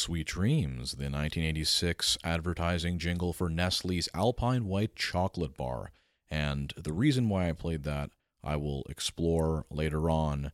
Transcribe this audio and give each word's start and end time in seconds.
Sweet 0.00 0.28
Dreams, 0.28 0.92
the 0.92 1.10
1986 1.10 2.16
advertising 2.24 2.98
jingle 2.98 3.34
for 3.34 3.50
Nestle's 3.50 4.08
Alpine 4.14 4.64
White 4.64 4.96
Chocolate 4.96 5.58
Bar. 5.58 5.90
And 6.30 6.72
the 6.74 6.94
reason 6.94 7.28
why 7.28 7.50
I 7.50 7.52
played 7.52 7.82
that, 7.82 8.08
I 8.42 8.56
will 8.56 8.82
explore 8.88 9.66
later 9.70 10.08
on. 10.08 10.52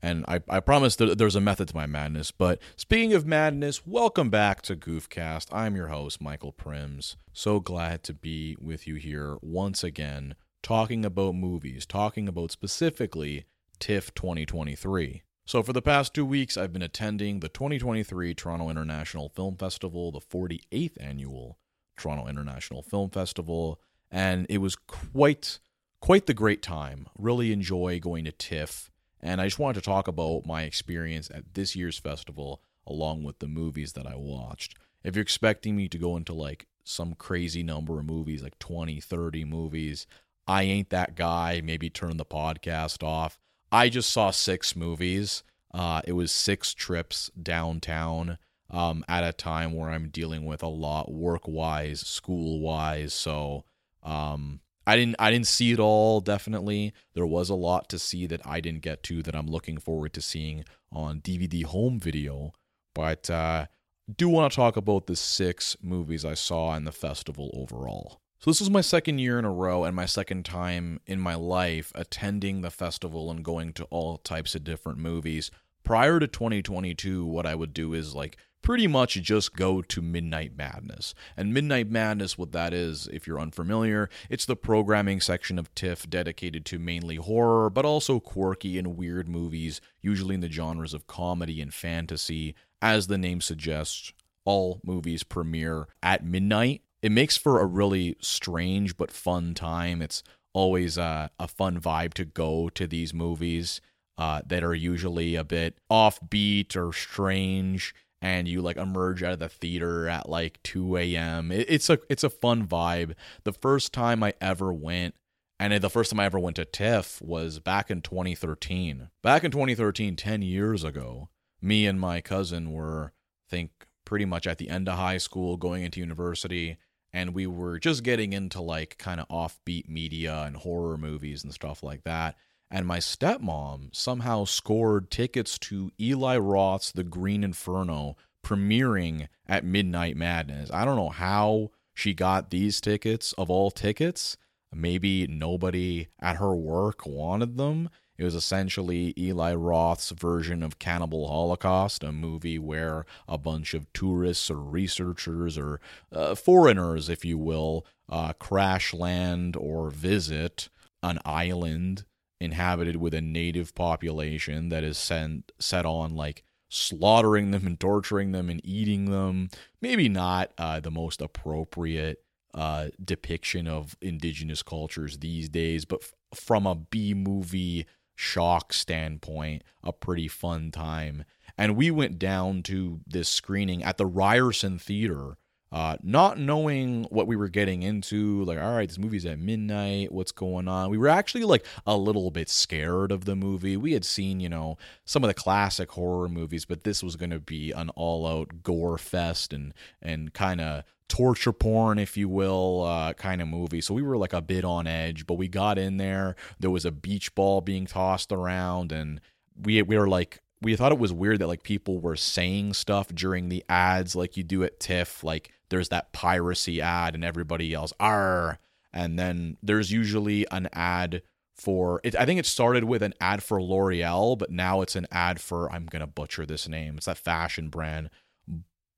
And 0.00 0.24
I, 0.26 0.40
I 0.48 0.60
promise 0.60 0.96
that 0.96 1.18
there's 1.18 1.36
a 1.36 1.42
method 1.42 1.68
to 1.68 1.76
my 1.76 1.84
madness. 1.84 2.30
But 2.30 2.58
speaking 2.74 3.12
of 3.12 3.26
madness, 3.26 3.86
welcome 3.86 4.30
back 4.30 4.62
to 4.62 4.74
Goofcast. 4.74 5.48
I'm 5.52 5.76
your 5.76 5.88
host, 5.88 6.22
Michael 6.22 6.54
Prims. 6.54 7.16
So 7.34 7.60
glad 7.60 8.02
to 8.04 8.14
be 8.14 8.56
with 8.58 8.86
you 8.86 8.94
here 8.94 9.36
once 9.42 9.84
again, 9.84 10.36
talking 10.62 11.04
about 11.04 11.34
movies, 11.34 11.84
talking 11.84 12.28
about 12.28 12.50
specifically 12.50 13.44
TIFF 13.78 14.14
2023. 14.14 15.22
So, 15.48 15.62
for 15.62 15.72
the 15.72 15.80
past 15.80 16.12
two 16.12 16.26
weeks, 16.26 16.56
I've 16.56 16.72
been 16.72 16.82
attending 16.82 17.38
the 17.38 17.48
2023 17.48 18.34
Toronto 18.34 18.68
International 18.68 19.28
Film 19.28 19.56
Festival, 19.56 20.10
the 20.10 20.18
48th 20.18 20.96
annual 20.98 21.56
Toronto 21.96 22.26
International 22.26 22.82
Film 22.82 23.10
Festival, 23.10 23.80
and 24.10 24.46
it 24.48 24.58
was 24.58 24.74
quite 24.74 25.60
quite 26.00 26.26
the 26.26 26.34
great 26.34 26.62
time. 26.62 27.06
Really 27.16 27.52
enjoy 27.52 28.00
going 28.00 28.24
to 28.24 28.32
TIFF, 28.32 28.90
and 29.20 29.40
I 29.40 29.46
just 29.46 29.60
wanted 29.60 29.80
to 29.80 29.88
talk 29.88 30.08
about 30.08 30.46
my 30.46 30.62
experience 30.62 31.30
at 31.32 31.54
this 31.54 31.76
year's 31.76 31.96
festival 31.96 32.60
along 32.84 33.22
with 33.22 33.38
the 33.38 33.46
movies 33.46 33.92
that 33.92 34.06
I 34.06 34.16
watched. 34.16 34.76
If 35.04 35.14
you're 35.14 35.22
expecting 35.22 35.76
me 35.76 35.88
to 35.90 35.98
go 35.98 36.16
into 36.16 36.32
like 36.32 36.66
some 36.82 37.14
crazy 37.14 37.62
number 37.62 38.00
of 38.00 38.04
movies, 38.04 38.42
like 38.42 38.58
20, 38.58 39.00
30 39.00 39.44
movies, 39.44 40.08
I 40.48 40.64
ain't 40.64 40.90
that 40.90 41.14
guy. 41.14 41.60
Maybe 41.62 41.88
turn 41.88 42.16
the 42.16 42.24
podcast 42.24 43.04
off. 43.04 43.38
I 43.70 43.88
just 43.88 44.10
saw 44.10 44.30
six 44.30 44.76
movies. 44.76 45.42
Uh, 45.72 46.00
it 46.04 46.12
was 46.12 46.32
six 46.32 46.72
trips 46.72 47.30
downtown 47.40 48.38
um, 48.70 49.04
at 49.08 49.24
a 49.24 49.32
time 49.32 49.74
where 49.74 49.90
I'm 49.90 50.08
dealing 50.08 50.44
with 50.44 50.62
a 50.62 50.68
lot 50.68 51.12
work 51.12 51.46
wise, 51.46 52.00
school 52.00 52.60
wise. 52.60 53.12
So 53.12 53.64
um, 54.02 54.60
I 54.86 54.96
didn't 54.96 55.16
I 55.18 55.30
didn't 55.30 55.48
see 55.48 55.72
it 55.72 55.80
all. 55.80 56.20
Definitely, 56.20 56.92
there 57.14 57.26
was 57.26 57.50
a 57.50 57.54
lot 57.54 57.88
to 57.90 57.98
see 57.98 58.26
that 58.26 58.46
I 58.46 58.60
didn't 58.60 58.82
get 58.82 59.02
to 59.04 59.22
that 59.22 59.34
I'm 59.34 59.48
looking 59.48 59.78
forward 59.78 60.12
to 60.14 60.20
seeing 60.20 60.64
on 60.92 61.20
DVD 61.20 61.64
home 61.64 61.98
video. 61.98 62.52
But 62.94 63.28
uh, 63.28 63.66
do 64.14 64.28
want 64.28 64.52
to 64.52 64.56
talk 64.56 64.76
about 64.76 65.06
the 65.06 65.16
six 65.16 65.76
movies 65.82 66.24
I 66.24 66.34
saw 66.34 66.74
in 66.76 66.84
the 66.84 66.92
festival 66.92 67.50
overall. 67.54 68.20
So 68.38 68.50
this 68.50 68.60
was 68.60 68.70
my 68.70 68.82
second 68.82 69.18
year 69.18 69.38
in 69.38 69.44
a 69.44 69.50
row 69.50 69.84
and 69.84 69.96
my 69.96 70.06
second 70.06 70.44
time 70.44 71.00
in 71.06 71.20
my 71.20 71.34
life 71.34 71.90
attending 71.94 72.60
the 72.60 72.70
festival 72.70 73.30
and 73.30 73.44
going 73.44 73.72
to 73.74 73.84
all 73.84 74.18
types 74.18 74.54
of 74.54 74.62
different 74.62 74.98
movies. 74.98 75.50
Prior 75.84 76.20
to 76.20 76.26
2022, 76.26 77.24
what 77.24 77.46
I 77.46 77.54
would 77.54 77.72
do 77.72 77.94
is 77.94 78.14
like 78.14 78.36
pretty 78.60 78.86
much 78.86 79.14
just 79.22 79.54
go 79.54 79.80
to 79.80 80.02
Midnight 80.02 80.56
Madness. 80.56 81.14
And 81.36 81.54
Midnight 81.54 81.88
Madness, 81.88 82.36
what 82.36 82.52
that 82.52 82.74
is, 82.74 83.08
if 83.12 83.26
you're 83.26 83.40
unfamiliar, 83.40 84.10
it's 84.28 84.44
the 84.44 84.56
programming 84.56 85.20
section 85.20 85.58
of 85.58 85.74
TIFF 85.74 86.10
dedicated 86.10 86.66
to 86.66 86.78
mainly 86.78 87.16
horror, 87.16 87.70
but 87.70 87.84
also 87.84 88.20
quirky 88.20 88.76
and 88.76 88.96
weird 88.96 89.28
movies, 89.28 89.80
usually 90.02 90.34
in 90.34 90.40
the 90.40 90.50
genres 90.50 90.94
of 90.94 91.06
comedy 91.06 91.62
and 91.62 91.72
fantasy. 91.72 92.54
As 92.82 93.06
the 93.06 93.18
name 93.18 93.40
suggests, 93.40 94.12
all 94.44 94.80
movies 94.84 95.22
premiere 95.22 95.86
at 96.02 96.24
midnight 96.24 96.82
it 97.02 97.12
makes 97.12 97.36
for 97.36 97.60
a 97.60 97.66
really 97.66 98.16
strange 98.20 98.96
but 98.96 99.10
fun 99.10 99.54
time. 99.54 100.02
It's 100.02 100.22
always 100.52 100.96
a, 100.96 101.30
a 101.38 101.48
fun 101.48 101.80
vibe 101.80 102.14
to 102.14 102.24
go 102.24 102.68
to 102.70 102.86
these 102.86 103.12
movies 103.12 103.80
uh, 104.18 104.40
that 104.46 104.64
are 104.64 104.74
usually 104.74 105.34
a 105.34 105.44
bit 105.44 105.78
offbeat 105.90 106.74
or 106.76 106.92
strange 106.92 107.94
and 108.22 108.48
you 108.48 108.62
like 108.62 108.76
emerge 108.76 109.22
out 109.22 109.34
of 109.34 109.38
the 109.38 109.48
theater 109.48 110.08
at 110.08 110.28
like 110.28 110.62
2 110.62 110.96
a.m. 110.96 111.52
It, 111.52 111.66
it's 111.68 111.90
a 111.90 111.98
it's 112.08 112.24
a 112.24 112.30
fun 112.30 112.66
vibe. 112.66 113.14
The 113.44 113.52
first 113.52 113.92
time 113.92 114.22
I 114.22 114.34
ever 114.40 114.72
went, 114.72 115.14
and 115.60 115.72
the 115.82 115.90
first 115.90 116.10
time 116.10 116.20
I 116.20 116.24
ever 116.24 116.38
went 116.38 116.56
to 116.56 116.64
TIFF 116.64 117.20
was 117.22 117.60
back 117.60 117.90
in 117.90 118.02
2013. 118.02 119.10
Back 119.22 119.44
in 119.44 119.50
2013, 119.50 120.16
10 120.16 120.42
years 120.42 120.82
ago, 120.84 121.28
me 121.60 121.86
and 121.86 122.00
my 122.00 122.20
cousin 122.20 122.72
were, 122.72 123.12
I 123.48 123.50
think, 123.50 123.70
pretty 124.04 124.24
much 124.24 124.46
at 124.46 124.58
the 124.58 124.70
end 124.70 124.88
of 124.88 124.96
high 124.96 125.18
school, 125.18 125.56
going 125.56 125.82
into 125.82 126.00
university, 126.00 126.78
and 127.16 127.32
we 127.32 127.46
were 127.46 127.78
just 127.78 128.02
getting 128.02 128.34
into 128.34 128.60
like 128.60 128.98
kind 128.98 129.20
of 129.20 129.28
offbeat 129.28 129.88
media 129.88 130.42
and 130.42 130.54
horror 130.54 130.98
movies 130.98 131.42
and 131.42 131.54
stuff 131.54 131.82
like 131.82 132.04
that. 132.04 132.36
And 132.70 132.86
my 132.86 132.98
stepmom 132.98 133.88
somehow 133.96 134.44
scored 134.44 135.10
tickets 135.10 135.58
to 135.60 135.90
Eli 135.98 136.36
Roth's 136.36 136.92
The 136.92 137.04
Green 137.04 137.42
Inferno 137.42 138.18
premiering 138.44 139.28
at 139.46 139.64
Midnight 139.64 140.14
Madness. 140.14 140.70
I 140.70 140.84
don't 140.84 140.96
know 140.96 141.08
how 141.08 141.70
she 141.94 142.12
got 142.12 142.50
these 142.50 142.82
tickets 142.82 143.32
of 143.38 143.48
all 143.48 143.70
tickets. 143.70 144.36
Maybe 144.70 145.26
nobody 145.26 146.08
at 146.20 146.36
her 146.36 146.54
work 146.54 147.06
wanted 147.06 147.56
them. 147.56 147.88
It 148.18 148.24
was 148.24 148.34
essentially 148.34 149.12
Eli 149.18 149.54
Roth's 149.54 150.10
version 150.10 150.62
of 150.62 150.78
Cannibal 150.78 151.28
Holocaust, 151.28 152.02
a 152.02 152.12
movie 152.12 152.58
where 152.58 153.06
a 153.28 153.38
bunch 153.38 153.74
of 153.74 153.92
tourists 153.92 154.50
or 154.50 154.60
researchers 154.60 155.58
or 155.58 155.80
uh, 156.12 156.34
foreigners, 156.34 157.08
if 157.08 157.24
you 157.24 157.38
will, 157.38 157.86
uh, 158.08 158.32
crash 158.34 158.94
land 158.94 159.56
or 159.56 159.90
visit 159.90 160.68
an 161.02 161.18
island 161.24 162.04
inhabited 162.40 162.96
with 162.96 163.14
a 163.14 163.20
native 163.20 163.74
population 163.74 164.68
that 164.68 164.84
is 164.84 164.98
sent, 164.98 165.52
set 165.58 165.86
on 165.86 166.14
like 166.14 166.42
slaughtering 166.68 167.50
them 167.50 167.66
and 167.66 167.78
torturing 167.78 168.32
them 168.32 168.50
and 168.50 168.60
eating 168.64 169.10
them. 169.10 169.48
Maybe 169.80 170.08
not 170.08 170.52
uh, 170.58 170.80
the 170.80 170.90
most 170.90 171.20
appropriate 171.20 172.22
uh, 172.54 172.88
depiction 173.02 173.68
of 173.68 173.96
indigenous 174.00 174.62
cultures 174.62 175.18
these 175.18 175.48
days, 175.48 175.84
but 175.84 176.00
f- 176.02 176.12
from 176.34 176.66
a 176.66 176.74
B 176.74 177.14
movie 177.14 177.86
shock 178.16 178.72
standpoint, 178.72 179.62
a 179.84 179.92
pretty 179.92 180.26
fun 180.26 180.72
time. 180.72 181.24
And 181.56 181.76
we 181.76 181.90
went 181.90 182.18
down 182.18 182.62
to 182.64 183.00
this 183.06 183.28
screening 183.28 183.82
at 183.82 183.96
the 183.96 184.06
Ryerson 184.06 184.78
Theater, 184.78 185.36
uh, 185.72 185.96
not 186.02 186.38
knowing 186.38 187.04
what 187.04 187.26
we 187.26 187.36
were 187.36 187.48
getting 187.48 187.82
into. 187.82 188.44
Like, 188.44 188.58
all 188.58 188.76
right, 188.76 188.88
this 188.88 188.98
movie's 188.98 189.26
at 189.26 189.38
midnight. 189.38 190.12
What's 190.12 190.32
going 190.32 190.68
on? 190.68 190.90
We 190.90 190.98
were 190.98 191.08
actually 191.08 191.44
like 191.44 191.64
a 191.86 191.96
little 191.96 192.30
bit 192.30 192.48
scared 192.48 193.10
of 193.10 193.24
the 193.24 193.36
movie. 193.36 193.76
We 193.76 193.92
had 193.92 194.04
seen, 194.04 194.40
you 194.40 194.48
know, 194.48 194.76
some 195.04 195.24
of 195.24 195.28
the 195.28 195.34
classic 195.34 195.90
horror 195.90 196.28
movies, 196.28 196.64
but 196.64 196.84
this 196.84 197.02
was 197.02 197.16
going 197.16 197.30
to 197.30 197.40
be 197.40 197.72
an 197.72 197.90
all-out 197.90 198.62
gore 198.62 198.98
fest 198.98 199.52
and 199.52 199.72
and 200.02 200.32
kind 200.32 200.60
of 200.60 200.84
torture 201.08 201.52
porn, 201.52 201.98
if 201.98 202.16
you 202.16 202.28
will, 202.28 202.82
uh, 202.84 203.12
kind 203.14 203.40
of 203.40 203.48
movie. 203.48 203.80
So 203.80 203.94
we 203.94 204.02
were 204.02 204.16
like 204.16 204.32
a 204.32 204.42
bit 204.42 204.64
on 204.64 204.86
edge, 204.86 205.26
but 205.26 205.34
we 205.34 205.48
got 205.48 205.78
in 205.78 205.96
there. 205.96 206.36
There 206.58 206.70
was 206.70 206.84
a 206.84 206.90
beach 206.90 207.34
ball 207.34 207.60
being 207.60 207.86
tossed 207.86 208.32
around, 208.32 208.92
and 208.92 209.20
we 209.60 209.82
we 209.82 209.96
were 209.96 210.08
like. 210.08 210.40
We 210.62 210.74
thought 210.74 210.90
it 210.90 210.98
was 210.98 211.12
weird 211.12 211.40
that 211.40 211.48
like 211.48 211.62
people 211.62 212.00
were 212.00 212.16
saying 212.16 212.72
stuff 212.72 213.08
during 213.08 213.50
the 213.50 213.62
ads 213.68 214.16
like 214.16 214.38
you 214.38 214.42
do 214.42 214.64
at 214.64 214.80
TIFF. 214.80 215.22
Like 215.22 215.52
there's 215.68 215.90
that 215.90 216.12
piracy 216.12 216.80
ad 216.80 217.14
and 217.14 217.22
everybody 217.22 217.66
yells 217.66 217.92
"R," 218.00 218.58
and 218.90 219.18
then 219.18 219.58
there's 219.62 219.92
usually 219.92 220.46
an 220.50 220.70
ad 220.72 221.20
for 221.54 222.00
it. 222.04 222.16
I 222.16 222.24
think 222.24 222.40
it 222.40 222.46
started 222.46 222.84
with 222.84 223.02
an 223.02 223.14
ad 223.20 223.42
for 223.42 223.62
L'Oreal, 223.62 224.38
but 224.38 224.50
now 224.50 224.80
it's 224.80 224.96
an 224.96 225.06
ad 225.10 225.40
for 225.40 225.70
I'm 225.70 225.86
gonna 225.86 226.06
butcher 226.06 226.46
this 226.46 226.66
name. 226.66 226.96
It's 226.96 227.06
that 227.06 227.18
fashion 227.18 227.68
brand, 227.68 228.08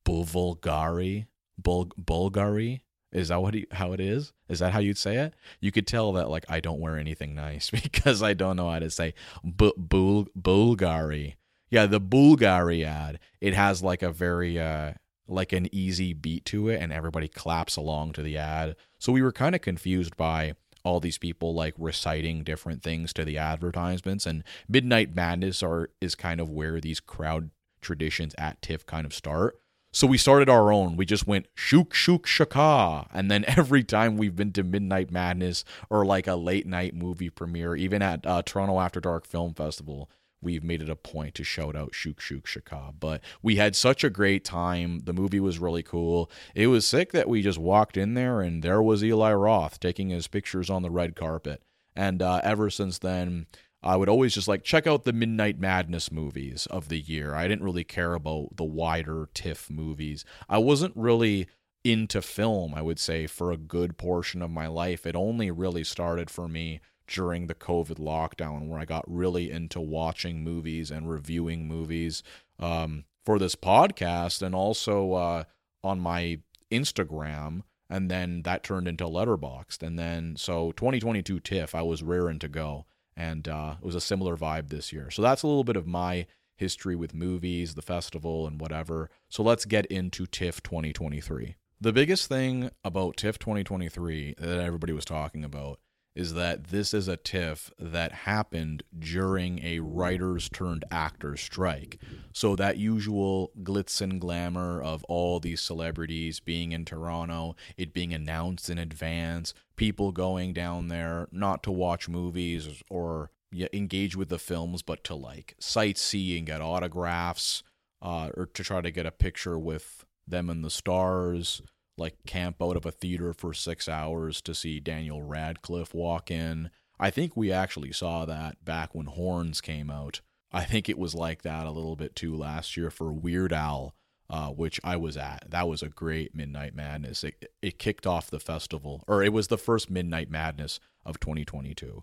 Bulgari. 0.04 1.26
Bul- 1.58 1.92
Bulgari. 2.00 2.80
Is 3.10 3.28
that 3.28 3.40
what 3.40 3.54
he, 3.54 3.66
how 3.72 3.92
it 3.92 4.00
is? 4.00 4.32
Is 4.50 4.58
that 4.58 4.72
how 4.72 4.80
you'd 4.80 4.98
say 4.98 5.16
it? 5.16 5.34
You 5.60 5.72
could 5.72 5.86
tell 5.86 6.12
that 6.12 6.28
like 6.28 6.44
I 6.48 6.60
don't 6.60 6.80
wear 6.80 6.98
anything 6.98 7.34
nice 7.34 7.70
because 7.82 8.22
I 8.22 8.34
don't 8.34 8.56
know 8.56 8.70
how 8.70 8.78
to 8.78 8.90
say 8.90 9.14
bu- 9.42 9.72
bul- 9.76 10.28
Bulgari. 10.38 11.34
Yeah, 11.70 11.86
the 11.86 12.00
Bulgari 12.00 12.84
ad. 12.84 13.18
It 13.40 13.54
has 13.54 13.82
like 13.82 14.02
a 14.02 14.12
very 14.12 14.60
uh 14.60 14.92
like 15.26 15.52
an 15.52 15.68
easy 15.74 16.12
beat 16.14 16.44
to 16.46 16.68
it 16.68 16.80
and 16.80 16.92
everybody 16.92 17.28
claps 17.28 17.76
along 17.76 18.12
to 18.12 18.22
the 18.22 18.36
ad. 18.38 18.76
So 18.98 19.12
we 19.12 19.22
were 19.22 19.32
kind 19.32 19.54
of 19.54 19.60
confused 19.60 20.16
by 20.16 20.54
all 20.84 21.00
these 21.00 21.18
people 21.18 21.54
like 21.54 21.74
reciting 21.76 22.44
different 22.44 22.82
things 22.82 23.12
to 23.12 23.24
the 23.24 23.36
advertisements 23.36 24.26
and 24.26 24.42
Midnight 24.68 25.14
Madness 25.14 25.62
are 25.62 25.90
is 26.00 26.14
kind 26.14 26.40
of 26.40 26.48
where 26.50 26.80
these 26.80 27.00
crowd 27.00 27.50
traditions 27.80 28.34
at 28.38 28.60
TIFF 28.62 28.86
kind 28.86 29.04
of 29.06 29.12
start. 29.14 29.58
So 29.90 30.06
we 30.06 30.18
started 30.18 30.48
our 30.48 30.70
own. 30.70 30.96
We 30.96 31.06
just 31.06 31.26
went 31.26 31.46
shook 31.54 31.94
shook 31.94 32.26
shaka. 32.26 33.06
And 33.12 33.30
then 33.30 33.44
every 33.56 33.82
time 33.82 34.16
we've 34.16 34.36
been 34.36 34.52
to 34.52 34.62
Midnight 34.62 35.10
Madness 35.10 35.64
or 35.90 36.04
like 36.04 36.26
a 36.26 36.36
late 36.36 36.66
night 36.66 36.94
movie 36.94 37.30
premiere, 37.30 37.74
even 37.74 38.02
at 38.02 38.26
uh, 38.26 38.42
Toronto 38.42 38.80
After 38.80 39.00
Dark 39.00 39.26
Film 39.26 39.54
Festival, 39.54 40.10
we've 40.40 40.62
made 40.62 40.82
it 40.82 40.90
a 40.90 40.96
point 40.96 41.34
to 41.34 41.44
shout 41.44 41.74
out 41.74 41.94
shook 41.94 42.20
shook 42.20 42.46
shaka. 42.46 42.92
But 42.98 43.22
we 43.42 43.56
had 43.56 43.74
such 43.74 44.04
a 44.04 44.10
great 44.10 44.44
time. 44.44 45.00
The 45.00 45.14
movie 45.14 45.40
was 45.40 45.58
really 45.58 45.82
cool. 45.82 46.30
It 46.54 46.66
was 46.66 46.86
sick 46.86 47.12
that 47.12 47.28
we 47.28 47.42
just 47.42 47.58
walked 47.58 47.96
in 47.96 48.14
there 48.14 48.40
and 48.40 48.62
there 48.62 48.82
was 48.82 49.02
Eli 49.02 49.32
Roth 49.32 49.80
taking 49.80 50.10
his 50.10 50.28
pictures 50.28 50.70
on 50.70 50.82
the 50.82 50.90
red 50.90 51.16
carpet. 51.16 51.62
And 51.96 52.22
uh, 52.22 52.40
ever 52.44 52.70
since 52.70 52.98
then, 52.98 53.46
I 53.82 53.96
would 53.96 54.08
always 54.08 54.34
just 54.34 54.48
like 54.48 54.64
check 54.64 54.86
out 54.86 55.04
the 55.04 55.12
Midnight 55.12 55.58
Madness 55.58 56.10
movies 56.10 56.66
of 56.66 56.88
the 56.88 56.98
year. 56.98 57.34
I 57.34 57.46
didn't 57.46 57.64
really 57.64 57.84
care 57.84 58.14
about 58.14 58.56
the 58.56 58.64
wider 58.64 59.28
TIFF 59.34 59.70
movies. 59.70 60.24
I 60.48 60.58
wasn't 60.58 60.96
really 60.96 61.46
into 61.84 62.20
film, 62.20 62.74
I 62.74 62.82
would 62.82 62.98
say, 62.98 63.26
for 63.26 63.52
a 63.52 63.56
good 63.56 63.96
portion 63.96 64.42
of 64.42 64.50
my 64.50 64.66
life. 64.66 65.06
It 65.06 65.14
only 65.14 65.50
really 65.50 65.84
started 65.84 66.28
for 66.28 66.48
me 66.48 66.80
during 67.06 67.46
the 67.46 67.54
COVID 67.54 67.98
lockdown 67.98 68.68
where 68.68 68.80
I 68.80 68.84
got 68.84 69.04
really 69.06 69.50
into 69.50 69.80
watching 69.80 70.42
movies 70.42 70.90
and 70.90 71.08
reviewing 71.08 71.66
movies 71.66 72.22
um, 72.58 73.04
for 73.24 73.38
this 73.38 73.54
podcast 73.54 74.42
and 74.42 74.54
also 74.54 75.12
uh, 75.12 75.44
on 75.82 76.00
my 76.00 76.40
Instagram. 76.70 77.62
And 77.88 78.10
then 78.10 78.42
that 78.42 78.62
turned 78.62 78.86
into 78.86 79.04
Letterboxd. 79.04 79.82
And 79.82 79.98
then, 79.98 80.36
so 80.36 80.72
2022 80.72 81.40
TIFF, 81.40 81.74
I 81.74 81.82
was 81.82 82.02
raring 82.02 82.38
to 82.40 82.48
go. 82.48 82.84
And 83.18 83.48
uh, 83.48 83.74
it 83.82 83.84
was 83.84 83.96
a 83.96 84.00
similar 84.00 84.36
vibe 84.36 84.68
this 84.68 84.92
year. 84.92 85.10
So 85.10 85.22
that's 85.22 85.42
a 85.42 85.48
little 85.48 85.64
bit 85.64 85.76
of 85.76 85.88
my 85.88 86.26
history 86.54 86.94
with 86.94 87.14
movies, 87.14 87.74
the 87.74 87.82
festival, 87.82 88.46
and 88.46 88.60
whatever. 88.60 89.10
So 89.28 89.42
let's 89.42 89.64
get 89.64 89.86
into 89.86 90.24
TIFF 90.24 90.62
2023. 90.62 91.56
The 91.80 91.92
biggest 91.92 92.28
thing 92.28 92.70
about 92.84 93.16
TIFF 93.16 93.40
2023 93.40 94.36
that 94.38 94.60
everybody 94.60 94.92
was 94.92 95.04
talking 95.04 95.44
about 95.44 95.80
is 96.14 96.34
that 96.34 96.68
this 96.68 96.92
is 96.92 97.06
a 97.06 97.16
TIFF 97.16 97.70
that 97.78 98.12
happened 98.12 98.82
during 98.98 99.64
a 99.64 99.78
writers 99.78 100.48
turned 100.48 100.84
actors 100.90 101.40
strike. 101.40 101.98
So 102.32 102.56
that 102.56 102.76
usual 102.76 103.52
glitz 103.62 104.00
and 104.00 104.20
glamour 104.20 104.82
of 104.82 105.04
all 105.04 105.38
these 105.38 105.60
celebrities 105.60 106.40
being 106.40 106.72
in 106.72 106.84
Toronto, 106.84 107.54
it 107.76 107.92
being 107.92 108.12
announced 108.12 108.68
in 108.68 108.78
advance, 108.78 109.54
people 109.76 110.10
going 110.10 110.52
down 110.52 110.88
there 110.88 111.28
not 111.30 111.62
to 111.62 111.70
watch 111.70 112.08
movies 112.08 112.82
or 112.90 113.30
engage 113.72 114.16
with 114.16 114.28
the 114.28 114.38
films, 114.38 114.82
but 114.82 115.04
to 115.04 115.14
like 115.14 115.54
sightsee 115.60 116.36
and 116.36 116.46
get 116.46 116.60
autographs, 116.60 117.62
uh, 118.02 118.30
or 118.36 118.46
to 118.46 118.64
try 118.64 118.80
to 118.80 118.90
get 118.90 119.06
a 119.06 119.12
picture 119.12 119.58
with 119.58 120.04
them 120.26 120.50
and 120.50 120.64
the 120.64 120.70
stars 120.70 121.62
like 121.98 122.14
camp 122.26 122.62
out 122.62 122.76
of 122.76 122.86
a 122.86 122.92
theater 122.92 123.32
for 123.32 123.52
six 123.52 123.88
hours 123.88 124.40
to 124.42 124.54
see 124.54 124.80
Daniel 124.80 125.22
Radcliffe 125.22 125.94
walk 125.94 126.30
in. 126.30 126.70
I 126.98 127.10
think 127.10 127.36
we 127.36 127.52
actually 127.52 127.92
saw 127.92 128.24
that 128.24 128.64
back 128.64 128.94
when 128.94 129.06
Horns 129.06 129.60
came 129.60 129.90
out. 129.90 130.20
I 130.52 130.64
think 130.64 130.88
it 130.88 130.98
was 130.98 131.14
like 131.14 131.42
that 131.42 131.66
a 131.66 131.70
little 131.70 131.96
bit 131.96 132.16
too 132.16 132.34
last 132.34 132.76
year 132.76 132.90
for 132.90 133.12
Weird 133.12 133.52
Al, 133.52 133.94
uh, 134.30 134.48
which 134.48 134.80
I 134.82 134.96
was 134.96 135.16
at. 135.16 135.44
That 135.48 135.68
was 135.68 135.82
a 135.82 135.88
great 135.88 136.34
Midnight 136.34 136.74
Madness. 136.74 137.22
It, 137.22 137.52
it 137.60 137.78
kicked 137.78 138.06
off 138.06 138.30
the 138.30 138.40
festival, 138.40 139.04
or 139.06 139.22
it 139.22 139.32
was 139.32 139.48
the 139.48 139.58
first 139.58 139.90
Midnight 139.90 140.30
Madness 140.30 140.80
of 141.04 141.20
2022. 141.20 142.02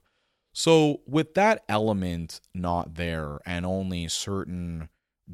So, 0.54 1.02
with 1.06 1.34
that 1.34 1.66
element 1.68 2.40
not 2.54 2.96
there 2.96 3.40
and 3.46 3.66
only 3.66 4.08
certain 4.08 4.90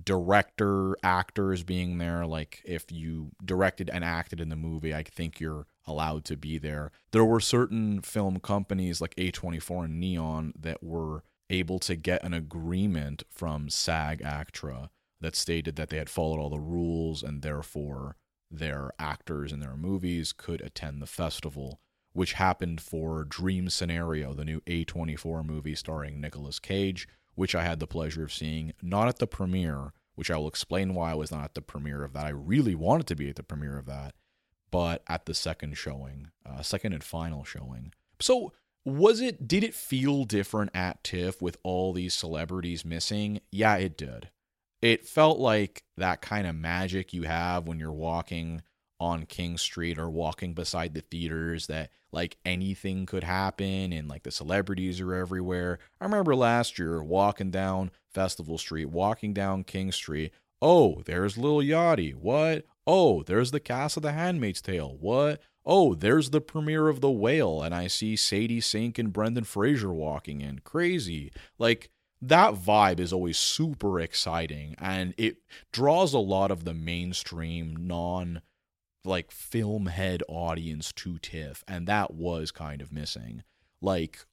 director 0.06 0.96
actors 1.04 1.64
being 1.64 1.98
there 1.98 2.26
like 2.26 2.62
if 2.64 2.90
you 2.92 3.32
directed 3.44 3.90
and 3.90 4.06
acted 4.06 4.40
in 4.40 4.48
the 4.48 4.56
movie 4.56 4.96
i 4.96 5.04
think 5.04 5.40
you're 5.40 5.68
allowed 5.88 6.26
to 6.26 6.38
be 6.38 6.58
there. 6.58 6.92
There 7.12 7.26
were 7.26 7.40
certain 7.40 8.02
film 8.02 8.40
companies 8.40 9.02
like 9.02 9.16
a24 9.16 9.86
and 9.86 10.00
neon 10.00 10.54
that 10.60 10.84
were 10.84 11.24
able 11.50 11.80
to 11.80 11.96
get 11.96 12.24
an 12.24 12.34
agreement 12.34 13.24
from 13.30 13.70
SAG-AFTRA 13.70 14.90
that 15.20 15.36
stated 15.36 15.76
that 15.76 15.90
they 15.90 15.98
had 15.98 16.10
followed 16.10 16.40
all 16.40 16.50
the 16.50 16.60
rules 16.60 17.24
and 17.24 17.42
therefore 17.42 18.16
their 18.50 18.92
actors 18.98 19.52
in 19.52 19.60
their 19.60 19.76
movies 19.76 20.34
could 20.34 20.62
attend 20.62 21.02
the 21.02 21.08
festival 21.08 21.80
which 22.14 22.34
happened 22.34 22.82
for 22.82 23.24
dream 23.24 23.70
scenario 23.70 24.34
the 24.34 24.44
new 24.44 24.60
a24 24.62 25.46
movie 25.46 25.76
starring 25.76 26.20
nicolas 26.20 26.60
cage 26.60 27.08
which 27.36 27.56
I 27.56 27.64
had 27.64 27.80
the 27.80 27.88
pleasure 27.88 28.24
of 28.24 28.34
seeing, 28.34 28.74
not 28.82 29.08
at 29.08 29.20
the 29.20 29.28
premiere, 29.28 29.94
which 30.16 30.30
I 30.30 30.38
will 30.38 30.48
explain 30.48 30.94
why 30.94 31.12
I 31.12 31.16
was 31.16 31.32
not 31.32 31.44
at 31.44 31.56
the 31.56 31.62
premiere 31.62 32.04
of 32.04 32.14
that. 32.14 32.26
I 32.26 32.30
really 32.30 32.76
wanted 32.76 33.08
to 33.08 33.16
be 33.16 33.30
at 33.30 33.36
the 33.36 33.44
premiere 33.44 33.78
of 33.78 33.86
that, 33.86 34.14
but 34.70 35.04
at 35.08 35.26
the 35.26 35.34
second 35.34 35.78
showing, 35.78 36.32
uh, 36.46 36.62
second 36.62 36.94
and 36.94 37.04
final 37.04 37.44
showing. 37.44 37.94
So, 38.20 38.54
was 38.84 39.22
it, 39.22 39.48
did 39.48 39.64
it 39.64 39.76
feel 39.76 40.24
different 40.24 40.72
at 40.74 41.04
TIFF 41.04 41.42
with 41.42 41.58
all 41.64 41.94
these 41.94 42.16
celebrities 42.16 42.84
missing? 42.84 43.42
Yeah, 43.52 43.76
it 43.76 43.96
did. 43.96 44.30
It 44.82 45.08
felt 45.08 45.38
like 45.38 45.84
that 45.98 46.22
kind 46.22 46.48
of 46.48 46.56
magic 46.56 47.14
you 47.14 47.24
have 47.24 47.68
when 47.68 47.78
you're 47.78 47.92
walking 47.92 48.64
on 49.00 49.26
King 49.26 49.58
Street 49.58 50.00
or 50.00 50.10
walking 50.10 50.54
beside 50.54 50.94
the 50.94 51.02
theaters 51.02 51.68
that 51.68 51.92
like 52.12 52.38
anything 52.46 53.06
could 53.06 53.24
happen 53.24 53.94
and 53.94 54.08
like 54.08 54.24
the 54.24 54.32
celebrities 54.32 55.00
are 55.00 55.14
everywhere. 55.14 55.80
I 56.00 56.06
remember 56.06 56.36
last 56.36 56.78
year 56.78 57.04
walking 57.04 57.52
down 57.52 57.92
Festival 58.10 58.58
Street, 58.58 58.90
walking 58.90 59.34
down 59.34 59.64
King 59.64 59.92
Street. 59.92 60.34
Oh, 60.62 61.02
there's 61.06 61.38
Lil 61.38 61.58
Yachty. 61.58 62.14
What? 62.14 62.66
Oh, 62.86 63.24
there's 63.24 63.52
the 63.52 63.60
cast 63.60 63.98
of 63.98 64.04
The 64.04 64.12
Handmaid's 64.12 64.62
Tale. 64.62 64.98
What? 65.00 65.42
Oh, 65.66 65.94
there's 65.94 66.32
the 66.32 66.42
premiere 66.42 66.88
of 66.88 67.02
The 67.02 67.12
Whale, 67.12 67.62
and 67.62 67.74
I 67.74 67.88
see 67.88 68.16
Sadie 68.16 68.62
Sink 68.62 68.98
and 68.98 69.14
Brendan 69.14 69.44
Fraser 69.44 69.94
walking 69.94 70.42
in. 70.42 70.60
Crazy. 70.60 71.32
Like, 71.60 71.92
that 72.22 72.54
vibe 72.54 73.00
is 73.00 73.14
always 73.14 73.38
super 73.38 74.00
exciting, 74.00 74.76
and 74.80 75.14
it 75.18 75.38
draws 75.72 76.14
a 76.14 76.20
lot 76.20 76.52
of 76.52 76.66
the 76.66 76.74
mainstream 76.74 77.76
non 77.76 78.42
like 79.04 79.32
film 79.32 79.88
head 79.88 80.24
audience 80.28 80.92
to 80.94 81.18
TIFF, 81.20 81.64
and 81.68 81.88
that 81.88 82.14
was 82.14 82.52
kind 82.52 82.82
of 82.82 82.92
missing. 82.92 83.44
Like 83.82 84.26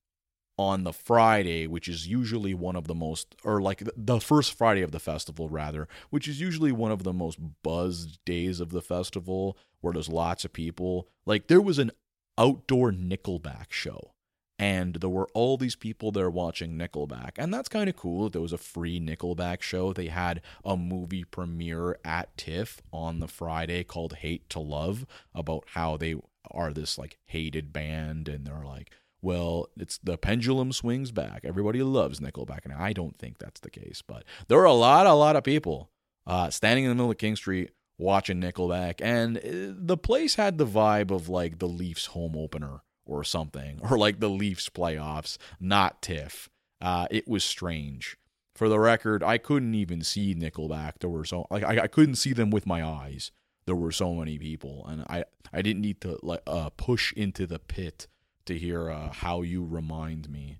on 0.58 0.82
the 0.82 0.92
Friday, 0.92 1.66
which 1.66 1.88
is 1.88 2.08
usually 2.08 2.52
one 2.52 2.76
of 2.76 2.88
the 2.88 2.94
most, 2.94 3.36
or 3.44 3.62
like 3.62 3.82
the 3.96 4.20
first 4.20 4.52
Friday 4.52 4.82
of 4.82 4.90
the 4.90 4.98
festival, 4.98 5.48
rather, 5.48 5.88
which 6.10 6.26
is 6.26 6.40
usually 6.40 6.72
one 6.72 6.90
of 6.90 7.04
the 7.04 7.12
most 7.12 7.38
buzzed 7.62 8.18
days 8.26 8.60
of 8.60 8.70
the 8.70 8.82
festival, 8.82 9.56
where 9.80 9.92
there's 9.92 10.08
lots 10.08 10.44
of 10.44 10.52
people. 10.52 11.08
Like 11.24 11.46
there 11.46 11.60
was 11.60 11.78
an 11.78 11.92
outdoor 12.36 12.90
Nickelback 12.90 13.70
show 13.70 14.12
and 14.58 14.94
there 14.94 15.08
were 15.08 15.28
all 15.34 15.56
these 15.56 15.76
people 15.76 16.10
there 16.10 16.28
watching 16.28 16.76
Nickelback, 16.76 17.32
and 17.38 17.54
that's 17.54 17.68
kind 17.68 17.88
of 17.88 17.96
cool. 17.96 18.28
There 18.28 18.42
was 18.42 18.52
a 18.52 18.58
free 18.58 18.98
Nickelback 18.98 19.62
show. 19.62 19.92
They 19.92 20.08
had 20.08 20.40
a 20.64 20.76
movie 20.76 21.24
premiere 21.24 21.98
at 22.04 22.36
TIFF 22.36 22.82
on 22.92 23.20
the 23.20 23.28
Friday 23.28 23.84
called 23.84 24.14
Hate 24.14 24.48
to 24.50 24.58
Love 24.58 25.06
about 25.34 25.64
how 25.74 25.96
they 25.96 26.16
are 26.50 26.72
this 26.72 26.98
like 26.98 27.18
hated 27.26 27.72
band, 27.72 28.28
and 28.28 28.46
they're 28.46 28.64
like, 28.64 28.90
well, 29.22 29.68
it's 29.76 29.98
the 29.98 30.18
pendulum 30.18 30.72
swings 30.72 31.12
back. 31.12 31.42
Everybody 31.44 31.82
loves 31.82 32.18
Nickelback, 32.18 32.64
and 32.64 32.74
I 32.74 32.92
don't 32.92 33.16
think 33.16 33.38
that's 33.38 33.60
the 33.60 33.70
case, 33.70 34.02
but 34.06 34.24
there 34.48 34.58
were 34.58 34.64
a 34.64 34.72
lot, 34.72 35.06
a 35.06 35.12
lot 35.14 35.36
of 35.36 35.44
people 35.44 35.90
uh, 36.26 36.50
standing 36.50 36.84
in 36.84 36.90
the 36.90 36.94
middle 36.96 37.10
of 37.10 37.18
King 37.18 37.36
Street 37.36 37.70
watching 37.96 38.40
Nickelback, 38.40 39.00
and 39.00 39.38
uh, 39.38 39.74
the 39.76 39.96
place 39.96 40.34
had 40.34 40.58
the 40.58 40.66
vibe 40.66 41.12
of 41.12 41.28
like 41.28 41.58
the 41.58 41.68
Leafs 41.68 42.06
home 42.06 42.36
opener 42.36 42.82
or 43.08 43.24
something, 43.24 43.80
or 43.90 43.98
like 43.98 44.20
the 44.20 44.28
Leafs 44.30 44.68
playoffs, 44.68 45.38
not 45.58 46.02
TIFF. 46.02 46.48
Uh, 46.80 47.06
it 47.10 47.26
was 47.26 47.44
strange. 47.44 48.16
For 48.54 48.68
the 48.68 48.80
record, 48.80 49.22
I 49.22 49.38
couldn't 49.38 49.74
even 49.74 50.02
see 50.02 50.34
Nickelback. 50.34 50.94
There 51.00 51.10
were 51.10 51.24
so 51.24 51.46
like 51.50 51.64
I, 51.64 51.84
I 51.84 51.86
couldn't 51.86 52.16
see 52.16 52.32
them 52.32 52.50
with 52.50 52.66
my 52.66 52.84
eyes. 52.84 53.30
There 53.66 53.76
were 53.76 53.92
so 53.92 54.14
many 54.14 54.38
people, 54.38 54.84
and 54.88 55.02
I 55.02 55.24
I 55.52 55.62
didn't 55.62 55.82
need 55.82 56.00
to 56.02 56.18
like 56.22 56.42
uh, 56.46 56.70
push 56.70 57.12
into 57.12 57.46
the 57.46 57.58
pit 57.58 58.08
to 58.46 58.58
hear 58.58 58.90
uh, 58.90 59.12
how 59.12 59.42
you 59.42 59.64
remind 59.64 60.28
me. 60.28 60.58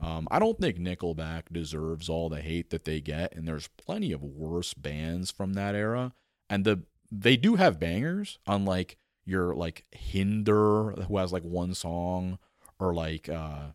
Um, 0.00 0.28
I 0.30 0.38
don't 0.38 0.58
think 0.58 0.78
Nickelback 0.78 1.44
deserves 1.52 2.08
all 2.08 2.28
the 2.28 2.40
hate 2.40 2.70
that 2.70 2.84
they 2.84 3.00
get, 3.00 3.34
and 3.34 3.46
there's 3.46 3.68
plenty 3.76 4.12
of 4.12 4.22
worse 4.22 4.72
bands 4.72 5.30
from 5.30 5.54
that 5.54 5.74
era. 5.74 6.12
And 6.48 6.64
the 6.64 6.82
they 7.10 7.36
do 7.36 7.56
have 7.56 7.80
bangers, 7.80 8.38
unlike 8.46 8.96
your 9.30 9.54
like 9.54 9.84
Hinder, 9.92 10.90
who 10.92 11.16
has 11.16 11.32
like 11.32 11.44
one 11.44 11.74
song, 11.74 12.38
or 12.78 12.92
like 12.92 13.28
uh, 13.28 13.68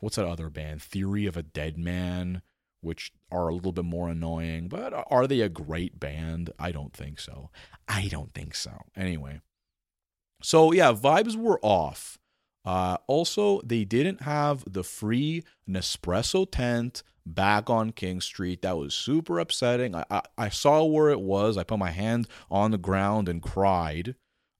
what's 0.00 0.16
that 0.16 0.26
other 0.26 0.50
band? 0.50 0.82
Theory 0.82 1.26
of 1.26 1.36
a 1.36 1.42
Dead 1.42 1.78
Man, 1.78 2.42
which 2.80 3.12
are 3.30 3.48
a 3.48 3.54
little 3.54 3.72
bit 3.72 3.84
more 3.84 4.08
annoying. 4.08 4.68
But 4.68 4.92
are 5.10 5.26
they 5.26 5.40
a 5.40 5.48
great 5.48 5.98
band? 5.98 6.50
I 6.58 6.72
don't 6.72 6.92
think 6.92 7.20
so. 7.20 7.50
I 7.88 8.08
don't 8.08 8.34
think 8.34 8.54
so. 8.54 8.82
Anyway, 8.96 9.40
so 10.42 10.72
yeah, 10.72 10.92
vibes 10.92 11.36
were 11.36 11.60
off. 11.62 12.18
Uh, 12.64 12.96
also, 13.06 13.60
they 13.62 13.84
didn't 13.84 14.22
have 14.22 14.64
the 14.70 14.82
free 14.82 15.44
Nespresso 15.68 16.50
tent 16.50 17.04
back 17.24 17.70
on 17.70 17.92
King 17.92 18.20
Street. 18.20 18.62
That 18.62 18.76
was 18.76 18.92
super 18.92 19.38
upsetting. 19.38 19.94
I, 19.94 20.04
I, 20.10 20.22
I 20.36 20.48
saw 20.48 20.84
where 20.84 21.10
it 21.10 21.20
was. 21.20 21.56
I 21.56 21.62
put 21.62 21.78
my 21.78 21.92
hand 21.92 22.26
on 22.50 22.72
the 22.72 22.78
ground 22.78 23.28
and 23.28 23.40
cried 23.40 24.16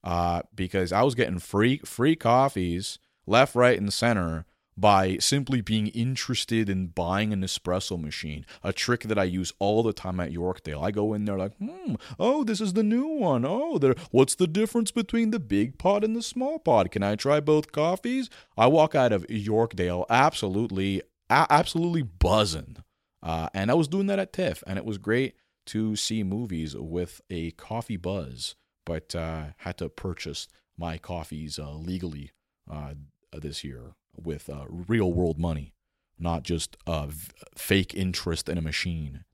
uh, 0.06 0.42
because 0.54 0.92
I 0.92 1.02
was 1.02 1.16
getting 1.16 1.40
free 1.40 1.78
free 1.78 2.14
coffees 2.14 2.98
left, 3.26 3.56
right, 3.56 3.78
and 3.78 3.92
center 3.92 4.46
by 4.78 5.16
simply 5.16 5.60
being 5.60 5.88
interested 5.88 6.68
in 6.68 6.88
buying 6.88 7.32
an 7.32 7.40
espresso 7.40 8.00
machine, 8.00 8.44
a 8.62 8.72
trick 8.72 9.04
that 9.04 9.18
I 9.18 9.24
use 9.24 9.52
all 9.58 9.82
the 9.82 9.92
time 9.92 10.20
at 10.20 10.32
Yorkdale. 10.32 10.84
I 10.84 10.90
go 10.90 11.12
in 11.12 11.24
there 11.24 11.38
like, 11.38 11.56
hmm, 11.56 11.94
oh, 12.20 12.44
this 12.44 12.60
is 12.60 12.74
the 12.74 12.82
new 12.82 13.06
one. 13.06 13.44
Oh, 13.44 13.78
there. 13.78 13.94
What's 14.10 14.34
the 14.34 14.46
difference 14.46 14.90
between 14.90 15.30
the 15.30 15.40
big 15.40 15.78
pot 15.78 16.04
and 16.04 16.14
the 16.14 16.22
small 16.22 16.58
pot? 16.58 16.90
Can 16.90 17.02
I 17.02 17.16
try 17.16 17.40
both 17.40 17.72
coffees? 17.72 18.28
I 18.56 18.66
walk 18.66 18.94
out 18.94 19.12
of 19.12 19.26
Yorkdale 19.26 20.04
absolutely 20.08 21.02
a- 21.28 21.46
absolutely 21.50 22.02
buzzing. 22.02 22.76
Uh, 23.22 23.48
and 23.54 23.70
I 23.70 23.74
was 23.74 23.88
doing 23.88 24.06
that 24.06 24.20
at 24.20 24.32
TIFF, 24.32 24.62
and 24.66 24.78
it 24.78 24.84
was 24.84 24.98
great 24.98 25.34
to 25.66 25.96
see 25.96 26.22
movies 26.22 26.76
with 26.76 27.20
a 27.28 27.50
coffee 27.52 27.96
buzz, 27.96 28.54
but 28.86 29.14
uh, 29.14 29.48
had 29.58 29.76
to 29.76 29.90
purchase 29.90 30.48
my 30.78 30.96
coffees 30.96 31.58
uh, 31.58 31.72
legally 31.72 32.30
uh, 32.70 32.94
this 33.32 33.62
year 33.62 33.94
with 34.16 34.48
uh, 34.48 34.64
real 34.70 35.12
world 35.12 35.38
money, 35.38 35.74
not 36.18 36.42
just 36.42 36.78
v- 36.88 37.30
fake 37.54 37.92
interest 37.92 38.48
in 38.48 38.56
a 38.56 38.62
machine, 38.62 39.24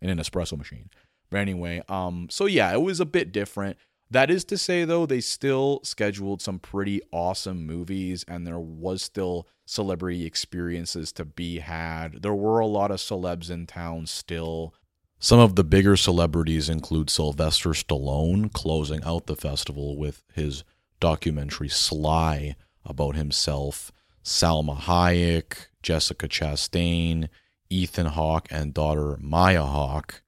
in 0.00 0.08
an 0.08 0.18
espresso 0.18 0.56
machine. 0.56 0.88
But 1.28 1.40
anyway, 1.40 1.82
um, 1.88 2.28
so 2.30 2.46
yeah, 2.46 2.72
it 2.72 2.80
was 2.80 3.00
a 3.00 3.06
bit 3.06 3.32
different. 3.32 3.76
That 4.10 4.30
is 4.30 4.44
to 4.44 4.58
say, 4.58 4.84
though, 4.84 5.06
they 5.06 5.22
still 5.22 5.80
scheduled 5.84 6.42
some 6.42 6.58
pretty 6.58 7.00
awesome 7.12 7.64
movies, 7.64 8.26
and 8.28 8.46
there 8.46 8.60
was 8.60 9.02
still 9.02 9.48
celebrity 9.64 10.26
experiences 10.26 11.12
to 11.12 11.24
be 11.24 11.60
had. 11.60 12.20
There 12.20 12.34
were 12.34 12.58
a 12.58 12.66
lot 12.66 12.90
of 12.90 12.98
celebs 12.98 13.50
in 13.50 13.66
town 13.66 14.06
still. 14.06 14.74
Some 15.22 15.38
of 15.38 15.54
the 15.54 15.62
bigger 15.62 15.96
celebrities 15.96 16.68
include 16.68 17.08
Sylvester 17.08 17.68
Stallone 17.70 18.52
closing 18.52 19.04
out 19.04 19.26
the 19.26 19.36
festival 19.36 19.96
with 19.96 20.24
his 20.34 20.64
documentary 20.98 21.68
Sly 21.68 22.56
about 22.84 23.14
himself, 23.14 23.92
Salma 24.24 24.76
Hayek, 24.76 25.68
Jessica 25.80 26.26
Chastain, 26.26 27.28
Ethan 27.70 28.06
Hawke, 28.06 28.48
and 28.50 28.74
daughter 28.74 29.16
Maya 29.20 29.62
Hawke. 29.62 30.24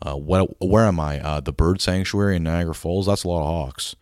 Uh, 0.00 0.16
what, 0.16 0.58
where 0.66 0.86
am 0.86 0.98
I? 0.98 1.20
Uh, 1.20 1.40
the 1.40 1.52
Bird 1.52 1.82
Sanctuary 1.82 2.36
in 2.36 2.44
Niagara 2.44 2.74
Falls. 2.74 3.04
That's 3.04 3.24
a 3.24 3.28
lot 3.28 3.42
of 3.42 3.48
hawks. 3.48 3.96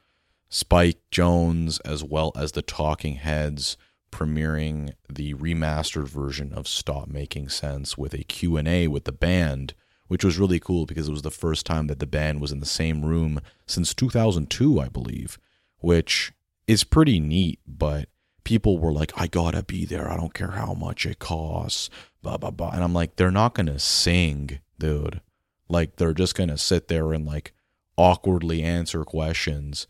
Spike 0.48 1.00
Jonze, 1.10 1.80
as 1.84 2.04
well 2.04 2.30
as 2.36 2.52
the 2.52 2.62
Talking 2.62 3.16
Heads, 3.16 3.76
premiering 4.12 4.92
the 5.12 5.34
remastered 5.34 6.06
version 6.06 6.52
of 6.52 6.68
Stop 6.68 7.08
Making 7.08 7.48
Sense 7.48 7.98
with 7.98 8.14
a 8.14 8.22
Q&A 8.22 8.86
with 8.86 9.06
the 9.06 9.12
band, 9.12 9.74
which 10.08 10.25
was 10.25 10.38
really 10.38 10.60
cool 10.60 10.86
because 10.86 11.08
it 11.08 11.12
was 11.12 11.22
the 11.22 11.30
first 11.30 11.66
time 11.66 11.86
that 11.86 11.98
the 11.98 12.06
band 12.06 12.40
was 12.40 12.52
in 12.52 12.60
the 12.60 12.66
same 12.66 13.04
room 13.04 13.40
since 13.66 13.94
2002, 13.94 14.80
I 14.80 14.88
believe, 14.88 15.38
which 15.78 16.32
is 16.66 16.84
pretty 16.84 17.20
neat, 17.20 17.60
but 17.66 18.08
people 18.44 18.78
were 18.78 18.92
like, 18.92 19.12
I 19.16 19.26
gotta 19.26 19.62
be 19.62 19.84
there. 19.84 20.10
I 20.10 20.16
don't 20.16 20.34
care 20.34 20.52
how 20.52 20.72
much 20.72 21.04
it 21.06 21.18
costs. 21.18 21.90
Blah 22.22 22.36
blah 22.36 22.50
blah. 22.50 22.70
And 22.70 22.82
I'm 22.82 22.94
like, 22.94 23.16
they're 23.16 23.30
not 23.30 23.54
gonna 23.54 23.78
sing, 23.78 24.60
dude. 24.78 25.20
Like 25.68 25.96
they're 25.96 26.14
just 26.14 26.34
gonna 26.34 26.58
sit 26.58 26.88
there 26.88 27.12
and 27.12 27.26
like 27.26 27.52
awkwardly 27.96 28.62
answer 28.62 29.04
questions 29.04 29.86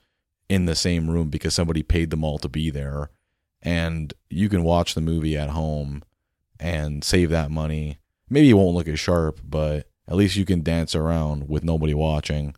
in 0.48 0.66
the 0.66 0.74
same 0.74 1.10
room 1.10 1.28
because 1.28 1.54
somebody 1.54 1.82
paid 1.82 2.10
them 2.10 2.24
all 2.24 2.38
to 2.38 2.48
be 2.48 2.70
there. 2.70 3.10
And 3.62 4.12
you 4.30 4.48
can 4.48 4.62
watch 4.62 4.94
the 4.94 5.00
movie 5.00 5.36
at 5.36 5.50
home 5.50 6.02
and 6.58 7.02
save 7.02 7.30
that 7.30 7.50
money. 7.50 7.98
Maybe 8.30 8.50
it 8.50 8.54
won't 8.54 8.74
look 8.74 8.88
as 8.88 9.00
sharp, 9.00 9.40
but 9.44 9.88
at 10.08 10.16
least 10.16 10.36
you 10.36 10.44
can 10.44 10.62
dance 10.62 10.94
around 10.94 11.48
with 11.48 11.64
nobody 11.64 11.94
watching. 11.94 12.54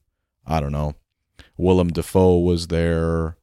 I 0.47 0.61
don't 0.61 0.73
know. 0.73 0.95
Willem 1.57 1.91
Dafoe 1.91 2.39
was 2.39 2.69
there. 2.69 3.37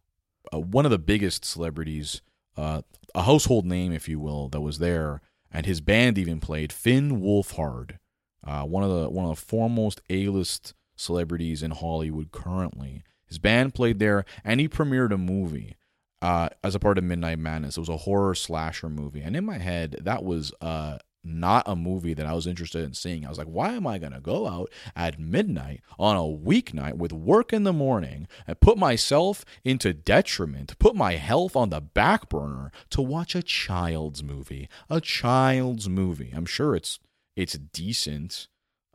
Uh, 0.54 0.60
one 0.60 0.86
of 0.86 0.92
the 0.92 1.00
biggest 1.00 1.44
celebrities, 1.44 2.22
uh, 2.58 2.82
a 3.14 3.24
household 3.24 3.66
name, 3.66 3.92
if 3.92 4.08
you 4.08 4.20
will, 4.20 4.50
that 4.50 4.62
was 4.62 4.80
there, 4.80 5.22
and 5.52 5.66
his 5.66 5.82
band 5.82 6.18
even 6.18 6.40
played. 6.40 6.72
Finn 6.72 7.22
Wolfhard, 7.22 7.98
uh, 8.44 8.64
one 8.64 8.84
of 8.84 8.90
the 8.90 9.10
one 9.10 9.26
of 9.26 9.36
the 9.36 9.42
foremost 9.42 10.02
A-list 10.10 10.74
celebrities 10.96 11.64
in 11.64 11.72
Hollywood 11.72 12.32
currently. 12.32 13.04
His 13.28 13.40
band 13.40 13.74
played 13.74 14.00
there, 14.00 14.24
and 14.44 14.60
he 14.60 14.70
premiered 14.70 15.12
a 15.12 15.18
movie 15.18 15.76
uh, 16.22 16.50
as 16.64 16.76
a 16.76 16.80
part 16.80 16.98
of 16.98 17.04
Midnight 17.04 17.40
Madness. 17.40 17.78
It 17.78 17.82
was 17.82 17.90
a 17.90 17.98
horror 17.98 18.36
slasher 18.36 18.90
movie, 18.90 19.22
and 19.22 19.36
in 19.36 19.46
my 19.46 19.58
head, 19.58 19.98
that 20.02 20.24
was 20.24 20.54
uh, 20.62 21.00
not 21.26 21.64
a 21.66 21.76
movie 21.76 22.14
that 22.14 22.26
I 22.26 22.34
was 22.34 22.48
interested 22.48 22.84
in 22.84 22.94
seeing. 22.94 23.26
I 23.26 23.30
was 23.30 23.38
like, 23.38 23.48
why 23.48 23.74
am 23.74 23.88
I 23.88 23.98
going 23.98 24.14
to 24.14 24.20
go 24.20 24.48
out 24.48 24.72
at 24.96 25.20
midnight 25.20 25.82
on 25.98 26.16
a 26.16 26.22
weeknight 26.22 26.96
with 26.96 27.12
work 27.12 27.52
in 27.52 27.64
the 27.64 27.74
morning 27.74 28.28
and 28.48 28.60
put 28.60 28.78
myself 28.78 29.44
into 29.64 29.94
detriment, 29.94 30.78
put 30.80 30.96
my 30.96 31.14
health 31.16 31.56
on 31.56 31.70
the 31.70 31.82
back 31.82 32.30
burner 32.30 32.72
to 32.92 33.02
watch 33.02 33.36
a 33.36 33.44
child's 33.44 34.24
movie? 34.24 34.70
A 34.90 35.02
child's 35.02 35.90
movie. 35.90 36.32
I'm 36.36 36.46
sure 36.46 36.76
it's 36.76 37.00
it's 37.36 37.58
decent. 37.58 38.48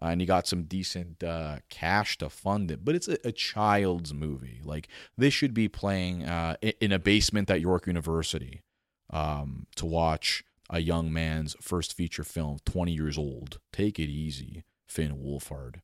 Uh, 0.02 0.06
and 0.06 0.20
you 0.22 0.26
got 0.26 0.46
some 0.46 0.62
decent 0.62 1.22
uh, 1.22 1.58
cash 1.68 2.16
to 2.16 2.30
fund 2.30 2.70
it, 2.70 2.84
but 2.84 2.94
it's 2.94 3.06
a, 3.06 3.18
a, 3.22 3.32
child's 3.32 4.14
movie. 4.14 4.62
Like 4.64 4.88
this 5.18 5.34
should 5.34 5.52
be 5.52 5.68
playing 5.68 6.24
uh, 6.24 6.56
in 6.62 6.90
a 6.90 6.98
basement 6.98 7.50
at 7.50 7.60
York 7.60 7.86
University 7.86 8.62
um, 9.10 9.66
to 9.76 9.84
watch 9.84 10.42
a 10.70 10.80
young 10.80 11.12
man's 11.12 11.56
first 11.60 11.94
feature 11.94 12.24
film, 12.24 12.58
20 12.64 12.92
years 12.92 13.18
old. 13.18 13.58
Take 13.72 13.98
it 13.98 14.08
easy, 14.08 14.64
Finn 14.86 15.18
Wolfhard. 15.18 15.80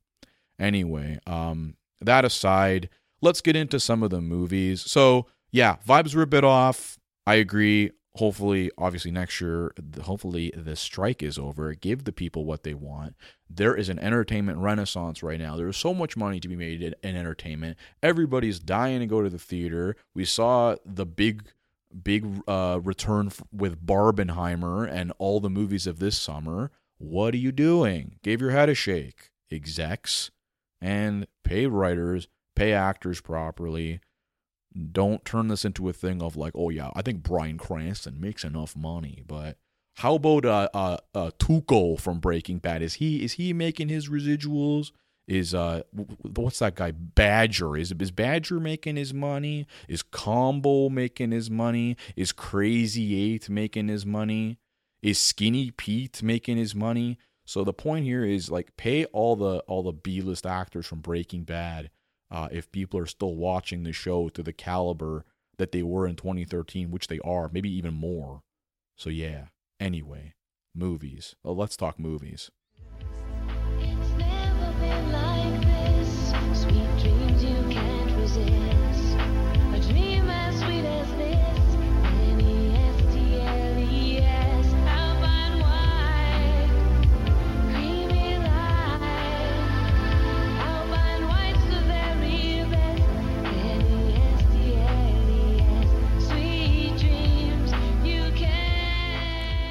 Anyway, 0.59 1.19
um, 1.27 1.75
that 2.01 2.25
aside, 2.25 2.89
let's 3.21 3.41
get 3.41 3.55
into 3.55 3.79
some 3.79 4.01
of 4.01 4.09
the 4.09 4.21
movies. 4.21 4.81
So, 4.81 5.27
yeah, 5.51 5.75
vibes 5.87 6.15
were 6.15 6.23
a 6.23 6.27
bit 6.27 6.43
off. 6.43 6.97
I 7.25 7.35
agree. 7.35 7.91
Hopefully, 8.15 8.71
obviously, 8.79 9.11
next 9.11 9.39
year, 9.39 9.71
hopefully, 10.01 10.51
the 10.55 10.75
strike 10.75 11.21
is 11.21 11.37
over. 11.37 11.75
Give 11.75 12.03
the 12.03 12.11
people 12.11 12.45
what 12.45 12.63
they 12.63 12.73
want. 12.73 13.15
There 13.47 13.75
is 13.75 13.89
an 13.89 13.99
entertainment 13.99 14.57
renaissance 14.57 15.21
right 15.21 15.39
now. 15.39 15.55
There's 15.55 15.77
so 15.77 15.93
much 15.93 16.17
money 16.17 16.39
to 16.39 16.47
be 16.47 16.55
made 16.55 16.81
in 16.81 16.95
entertainment. 17.15 17.77
Everybody's 18.01 18.59
dying 18.59 19.01
to 19.01 19.05
go 19.05 19.21
to 19.21 19.29
the 19.29 19.37
theater. 19.37 19.95
We 20.15 20.25
saw 20.25 20.77
the 20.83 21.05
big 21.05 21.43
big 22.03 22.41
uh, 22.47 22.79
return 22.83 23.27
f- 23.27 23.43
with 23.51 23.85
Barbenheimer 23.85 24.89
and 24.89 25.11
all 25.17 25.39
the 25.39 25.49
movies 25.49 25.87
of 25.87 25.99
this 25.99 26.17
summer. 26.17 26.71
What 26.97 27.33
are 27.33 27.37
you 27.37 27.51
doing? 27.51 28.19
Gave 28.23 28.41
your 28.41 28.51
head 28.51 28.69
a 28.69 28.73
shake, 28.73 29.31
execs, 29.51 30.31
and 30.81 31.27
pay 31.43 31.67
writers, 31.67 32.27
pay 32.55 32.73
actors 32.73 33.21
properly. 33.21 33.99
Don't 34.91 35.25
turn 35.25 35.47
this 35.47 35.65
into 35.65 35.89
a 35.89 35.93
thing 35.93 36.21
of 36.21 36.35
like, 36.35 36.53
oh 36.55 36.69
yeah, 36.69 36.91
I 36.95 37.01
think 37.01 37.23
Bryan 37.23 37.57
Cranston 37.57 38.19
makes 38.19 38.43
enough 38.43 38.75
money, 38.75 39.23
but 39.25 39.57
how 39.97 40.15
about 40.15 40.45
uh, 40.45 40.69
uh, 40.73 40.97
uh 41.15 41.31
Tuco 41.39 41.99
from 41.99 42.19
Breaking 42.19 42.59
Bad? 42.59 42.83
Is 42.83 42.95
he 42.95 43.23
is 43.23 43.33
he 43.33 43.53
making 43.53 43.89
his 43.89 44.09
residuals? 44.09 44.91
Is 45.27 45.53
uh 45.53 45.81
what's 46.35 46.59
that 46.59 46.75
guy 46.75 46.91
Badger? 46.91 47.75
Is 47.75 47.93
is 47.99 48.11
Badger 48.11 48.59
making 48.59 48.95
his 48.95 49.13
money? 49.13 49.67
Is 49.89 50.01
Combo 50.01 50.89
making 50.89 51.31
his 51.31 51.49
money? 51.49 51.97
Is 52.15 52.31
Crazy 52.31 53.33
Eight 53.33 53.49
making 53.49 53.89
his 53.89 54.05
money? 54.05 54.57
Is 55.01 55.19
Skinny 55.19 55.71
Pete 55.71 56.23
making 56.23 56.57
his 56.57 56.73
money? 56.73 57.17
So 57.45 57.63
the 57.63 57.73
point 57.73 58.05
here 58.05 58.25
is 58.25 58.49
like 58.49 58.75
pay 58.77 59.05
all 59.05 59.35
the 59.35 59.59
all 59.67 59.83
the 59.83 59.91
B 59.93 60.21
list 60.21 60.45
actors 60.45 60.85
from 60.85 60.99
Breaking 60.99 61.43
Bad 61.43 61.89
uh, 62.31 62.47
if 62.51 62.71
people 62.71 62.99
are 62.99 63.05
still 63.05 63.35
watching 63.35 63.83
the 63.83 63.93
show 63.93 64.29
to 64.29 64.43
the 64.43 64.53
caliber 64.53 65.25
that 65.57 65.71
they 65.71 65.83
were 65.83 66.07
in 66.07 66.15
2013, 66.15 66.91
which 66.91 67.07
they 67.07 67.19
are, 67.19 67.49
maybe 67.51 67.69
even 67.73 67.93
more. 67.93 68.41
So 68.95 69.09
yeah. 69.09 69.45
Anyway, 69.79 70.33
movies. 70.75 71.35
Well, 71.43 71.55
let's 71.55 71.77
talk 71.77 71.99
movies. 71.99 72.49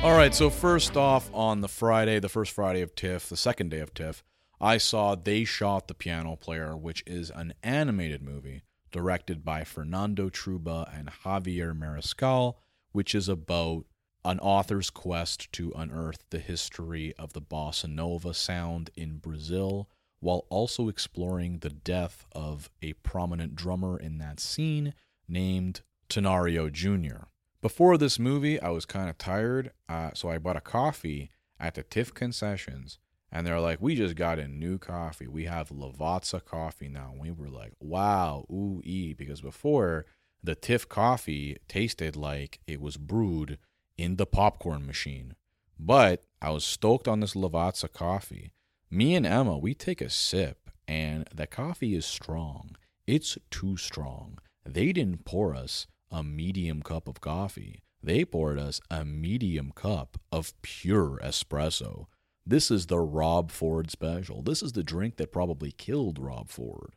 All 0.07 0.17
right, 0.17 0.33
so 0.33 0.51
first 0.51 0.97
off, 0.97 1.29
on 1.35 1.63
the 1.63 1.69
Friday, 1.69 2.21
the 2.21 2.29
first 2.29 2.53
Friday 2.53 2.81
of 2.81 2.95
TIFF, 2.95 3.29
the 3.29 3.37
second 3.37 3.73
day 3.73 3.81
of 3.81 3.93
TIFF, 3.93 4.23
I 4.61 4.79
saw 4.79 5.15
They 5.15 5.45
Shot 5.45 5.87
the 5.87 5.95
Piano 5.95 6.35
Player, 6.37 6.77
which 6.77 7.03
is 7.07 7.31
an 7.31 7.53
animated 7.63 8.23
movie 8.23 8.63
directed 8.91 9.45
by 9.45 9.65
Fernando 9.65 10.31
Trueba 10.31 10.91
and 10.99 11.11
Javier 11.11 11.79
Mariscal, 11.79 12.55
which 12.93 13.15
is 13.15 13.29
about 13.29 13.85
an 14.25 14.41
author's 14.41 14.89
quest 14.89 15.53
to 15.53 15.73
unearth 15.77 16.25
the 16.31 16.39
history 16.39 17.15
of 17.19 17.35
the 17.35 17.43
bossa 17.43 17.89
nova 17.89 18.33
sound 18.33 18.91
in 18.97 19.19
Brazil, 19.19 19.91
while 20.21 20.47
also 20.49 20.89
exploring 20.89 21.59
the 21.59 21.71
death 21.71 22.25
of 22.33 22.71
a 22.81 22.95
prominent 22.95 23.55
drummer 23.55 23.99
in 23.99 24.17
that 24.19 24.41
scene 24.41 24.95
named 25.29 25.83
Tenorio 26.09 26.71
Jr. 26.71 27.27
Before 27.61 27.99
this 27.99 28.19
movie, 28.19 28.59
I 28.61 28.71
was 28.71 28.87
kind 28.87 29.11
of 29.11 29.19
tired, 29.19 29.73
uh, 29.89 30.11
so 30.15 30.31
I 30.31 30.39
bought 30.39 30.57
a 30.57 30.63
coffee 30.63 31.31
at 31.61 31.75
the 31.75 31.83
TIFF 31.83 32.15
concessions, 32.15 32.99
and 33.37 33.47
they're 33.47 33.61
like, 33.61 33.83
"We 33.83 33.95
just 33.95 34.17
got 34.17 34.39
a 34.39 34.49
new 34.49 34.79
coffee. 34.79 35.27
We 35.27 35.45
have 35.45 35.69
Lavazza 35.69 36.43
coffee 36.43 36.89
now." 36.89 37.11
And 37.13 37.21
we 37.21 37.31
were 37.31 37.51
like, 37.51 37.75
"Wow, 37.81 38.47
ooh 38.51 38.81
ee," 38.83 39.13
because 39.13 39.43
before 39.43 40.07
the 40.43 40.55
TIFF 40.55 40.89
coffee 40.89 41.59
tasted 41.69 42.17
like 42.17 42.61
it 42.67 42.81
was 42.81 42.97
brewed 42.97 43.59
in 43.99 44.17
the 44.17 44.25
popcorn 44.25 44.87
machine. 44.87 45.35
But 45.79 46.25
I 46.41 46.51
was 46.51 46.65
stoked 46.65 47.07
on 47.07 47.21
this 47.21 47.35
Lavazza 47.35 47.93
coffee. 47.93 48.53
Me 48.91 49.15
and 49.15 49.27
Emma, 49.27 49.59
we 49.59 49.75
take 49.75 50.01
a 50.01 50.09
sip, 50.09 50.71
and 50.89 51.29
the 51.35 51.47
coffee 51.47 51.95
is 51.95 52.07
strong. 52.07 52.77
It's 53.07 53.37
too 53.51 53.77
strong. 53.77 54.39
They 54.65 54.93
didn't 54.93 55.27
pour 55.27 55.55
us 55.55 55.87
a 56.11 56.23
medium 56.23 56.83
cup 56.83 57.07
of 57.07 57.21
coffee. 57.21 57.83
They 58.03 58.25
poured 58.25 58.59
us 58.59 58.81
a 58.91 59.05
medium 59.05 59.73
cup 59.73 60.19
of 60.33 60.55
pure 60.63 61.19
espresso. 61.23 62.07
This 62.47 62.71
is 62.71 62.87
the 62.87 63.01
Rob 63.01 63.51
Ford 63.51 63.91
special. 63.91 64.41
This 64.41 64.63
is 64.63 64.73
the 64.73 64.85
drink 64.85 65.17
that 65.17 65.33
probably 65.33 65.73
killed 65.73 66.19
Rob 66.19 66.49
Ford. 66.49 66.95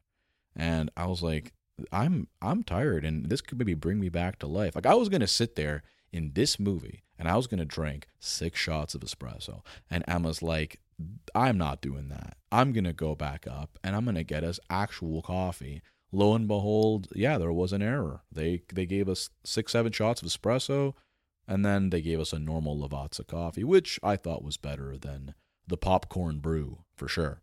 And 0.55 0.91
I 0.95 1.07
was 1.07 1.23
like, 1.23 1.53
I'm 1.91 2.27
I'm 2.41 2.63
tired 2.63 3.05
and 3.05 3.27
this 3.27 3.41
could 3.41 3.57
maybe 3.57 3.73
bring 3.73 3.99
me 3.99 4.09
back 4.09 4.37
to 4.39 4.47
life. 4.47 4.75
Like 4.75 4.85
I 4.85 4.93
was 4.93 5.09
gonna 5.09 5.27
sit 5.27 5.55
there 5.55 5.83
in 6.11 6.33
this 6.33 6.59
movie 6.59 7.03
and 7.17 7.27
I 7.27 7.35
was 7.35 7.47
gonna 7.47 7.65
drink 7.65 8.07
six 8.19 8.59
shots 8.59 8.93
of 8.93 9.01
espresso. 9.01 9.61
And 9.89 10.03
Emma's 10.07 10.43
like, 10.43 10.79
I'm 11.33 11.57
not 11.57 11.81
doing 11.81 12.09
that. 12.09 12.35
I'm 12.51 12.73
gonna 12.73 12.93
go 12.93 13.15
back 13.15 13.47
up 13.47 13.79
and 13.83 13.95
I'm 13.95 14.05
gonna 14.05 14.23
get 14.23 14.43
us 14.43 14.59
actual 14.69 15.21
coffee. 15.21 15.81
Lo 16.11 16.33
and 16.33 16.47
behold, 16.47 17.07
yeah, 17.15 17.37
there 17.37 17.53
was 17.53 17.71
an 17.71 17.81
error. 17.81 18.21
They 18.31 18.63
they 18.73 18.85
gave 18.85 19.07
us 19.07 19.29
six, 19.43 19.71
seven 19.71 19.91
shots 19.91 20.21
of 20.21 20.27
espresso 20.27 20.93
and 21.49 21.65
then 21.65 21.89
they 21.89 21.99
gave 21.99 22.19
us 22.19 22.31
a 22.31 22.39
normal 22.39 22.77
Lavazza 22.77 23.25
coffee, 23.25 23.63
which 23.63 23.99
I 24.03 24.15
thought 24.15 24.43
was 24.43 24.55
better 24.55 24.95
than 24.97 25.33
the 25.67 25.77
popcorn 25.77 26.37
brew, 26.37 26.83
for 26.95 27.07
sure. 27.07 27.41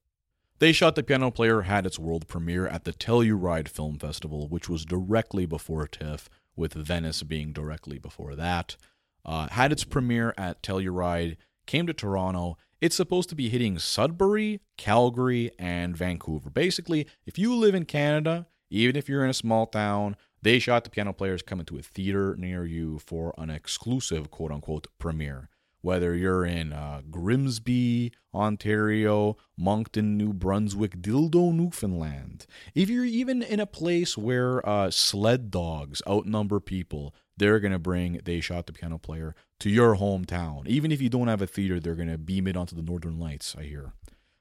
They 0.60 0.72
Shot 0.72 0.94
the 0.94 1.02
Piano 1.02 1.32
Player 1.32 1.62
had 1.62 1.84
its 1.84 1.98
world 1.98 2.28
premiere 2.28 2.68
at 2.68 2.84
the 2.84 2.92
Telluride 2.92 3.68
Film 3.68 3.98
Festival, 3.98 4.48
which 4.48 4.68
was 4.68 4.86
directly 4.86 5.44
before 5.44 5.86
TIFF, 5.88 6.30
with 6.54 6.72
Venice 6.72 7.25
being 7.25 7.52
directly 7.52 7.98
before 7.98 8.36
that. 8.36 8.76
Uh, 9.25 9.48
had 9.48 9.72
its 9.72 9.84
premiere 9.84 10.32
at 10.38 10.62
Telluride, 10.62 11.36
came 11.66 11.86
to 11.88 11.92
Toronto. 11.92 12.56
It's 12.80 12.96
supposed 12.96 13.28
to 13.30 13.34
be 13.34 13.48
hitting 13.48 13.76
Sudbury, 13.78 14.60
Calgary, 14.76 15.50
and 15.58 15.96
Vancouver. 15.96 16.48
Basically, 16.48 17.08
if 17.26 17.38
you 17.38 17.54
live 17.54 17.75
in 17.75 17.84
Canada, 17.84 18.46
even 18.70 18.94
if 18.94 19.08
you're 19.08 19.25
in 19.25 19.30
a 19.30 19.34
small 19.34 19.66
town, 19.66 20.16
they 20.47 20.61
shot 20.61 20.85
the 20.85 20.91
piano 20.91 21.12
players 21.12 21.43
coming 21.43 21.67
to 21.67 21.76
a 21.76 21.83
theater 21.83 22.37
near 22.38 22.65
you 22.65 23.00
for 23.00 23.35
an 23.37 23.50
exclusive 23.50 24.31
quote 24.31 24.53
unquote 24.53 24.87
premiere. 24.99 25.49
Whether 25.81 26.15
you're 26.15 26.45
in 26.45 26.73
uh, 26.73 27.03
Grimsby, 27.11 28.12
Ontario, 28.35 29.37
Moncton, 29.57 30.17
New 30.17 30.33
Brunswick, 30.33 31.00
Dildo, 31.00 31.53
Newfoundland, 31.53 32.47
if 32.75 32.88
you're 32.88 33.05
even 33.05 33.43
in 33.43 33.61
a 33.61 33.67
place 33.67 34.17
where 34.17 34.67
uh, 34.69 34.91
sled 34.91 35.50
dogs 35.50 36.00
outnumber 36.09 36.61
people, 36.61 37.15
they're 37.37 37.61
going 37.61 37.73
to 37.73 37.79
bring 37.79 38.21
They 38.25 38.41
Shot 38.41 38.67
the 38.67 38.73
Piano 38.73 38.99
Player 38.99 39.35
to 39.61 39.71
your 39.71 39.97
hometown. 39.97 40.67
Even 40.67 40.91
if 40.91 41.00
you 41.00 41.09
don't 41.09 41.29
have 41.29 41.43
a 41.43 41.47
theater, 41.47 41.79
they're 41.79 41.95
going 41.95 42.09
to 42.09 42.19
beam 42.19 42.47
it 42.47 42.57
onto 42.57 42.75
the 42.75 42.83
Northern 42.83 43.19
Lights, 43.19 43.55
I 43.59 43.65
hear. 43.65 43.93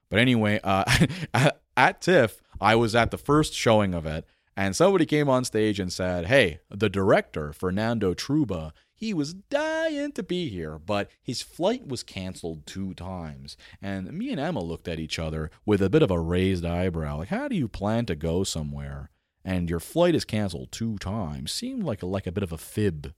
But 0.08 0.20
anyway, 0.20 0.60
uh, 0.62 0.84
at 1.76 2.00
TIFF, 2.00 2.40
I 2.60 2.76
was 2.76 2.94
at 2.94 3.10
the 3.10 3.18
first 3.18 3.54
showing 3.54 3.92
of 3.92 4.06
it, 4.06 4.24
and 4.56 4.74
somebody 4.74 5.04
came 5.04 5.28
on 5.28 5.44
stage 5.44 5.78
and 5.78 5.92
said, 5.92 6.26
Hey, 6.26 6.60
the 6.70 6.88
director, 6.88 7.52
Fernando 7.52 8.14
Trueba, 8.14 8.72
he 8.94 9.12
was 9.12 9.34
dying 9.34 10.12
to 10.12 10.22
be 10.22 10.48
here, 10.48 10.78
but 10.78 11.10
his 11.22 11.42
flight 11.42 11.86
was 11.86 12.02
canceled 12.02 12.66
two 12.66 12.94
times. 12.94 13.58
And 13.82 14.10
me 14.12 14.30
and 14.30 14.40
Emma 14.40 14.60
looked 14.60 14.88
at 14.88 14.98
each 14.98 15.18
other 15.18 15.50
with 15.66 15.82
a 15.82 15.90
bit 15.90 16.02
of 16.02 16.10
a 16.10 16.18
raised 16.18 16.64
eyebrow. 16.64 17.18
Like, 17.18 17.28
how 17.28 17.46
do 17.46 17.54
you 17.54 17.68
plan 17.68 18.06
to 18.06 18.16
go 18.16 18.42
somewhere 18.42 19.10
and 19.44 19.68
your 19.68 19.80
flight 19.80 20.14
is 20.14 20.24
canceled 20.24 20.72
two 20.72 20.96
times? 20.96 21.52
Seemed 21.52 21.84
like 21.84 22.02
a, 22.02 22.06
like 22.06 22.26
a 22.26 22.32
bit 22.32 22.42
of 22.42 22.52
a 22.52 22.58
fib. 22.58 23.12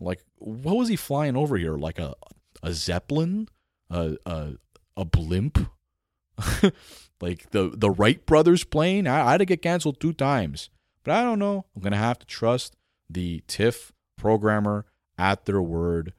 Like, 0.00 0.22
what 0.36 0.76
was 0.76 0.88
he 0.88 0.96
flying 0.96 1.36
over 1.36 1.58
here? 1.58 1.76
Like 1.76 1.98
a 1.98 2.14
a 2.62 2.72
zeppelin, 2.72 3.48
a 3.90 4.16
a, 4.24 4.52
a 4.96 5.04
blimp, 5.04 5.58
like 7.20 7.50
the 7.50 7.70
the 7.74 7.90
Wright 7.90 8.24
brothers 8.24 8.64
plane. 8.64 9.06
I, 9.06 9.26
I 9.26 9.30
had 9.32 9.38
to 9.38 9.44
get 9.44 9.60
canceled 9.60 10.00
two 10.00 10.14
times. 10.14 10.70
But 11.04 11.14
I 11.14 11.22
don't 11.22 11.38
know. 11.38 11.66
I'm 11.74 11.82
going 11.82 11.92
to 11.92 11.98
have 11.98 12.18
to 12.20 12.26
trust 12.26 12.76
the 13.08 13.42
TIFF 13.46 13.92
programmer 14.16 14.86
at 15.16 15.46
their 15.46 15.62
word. 15.62 16.12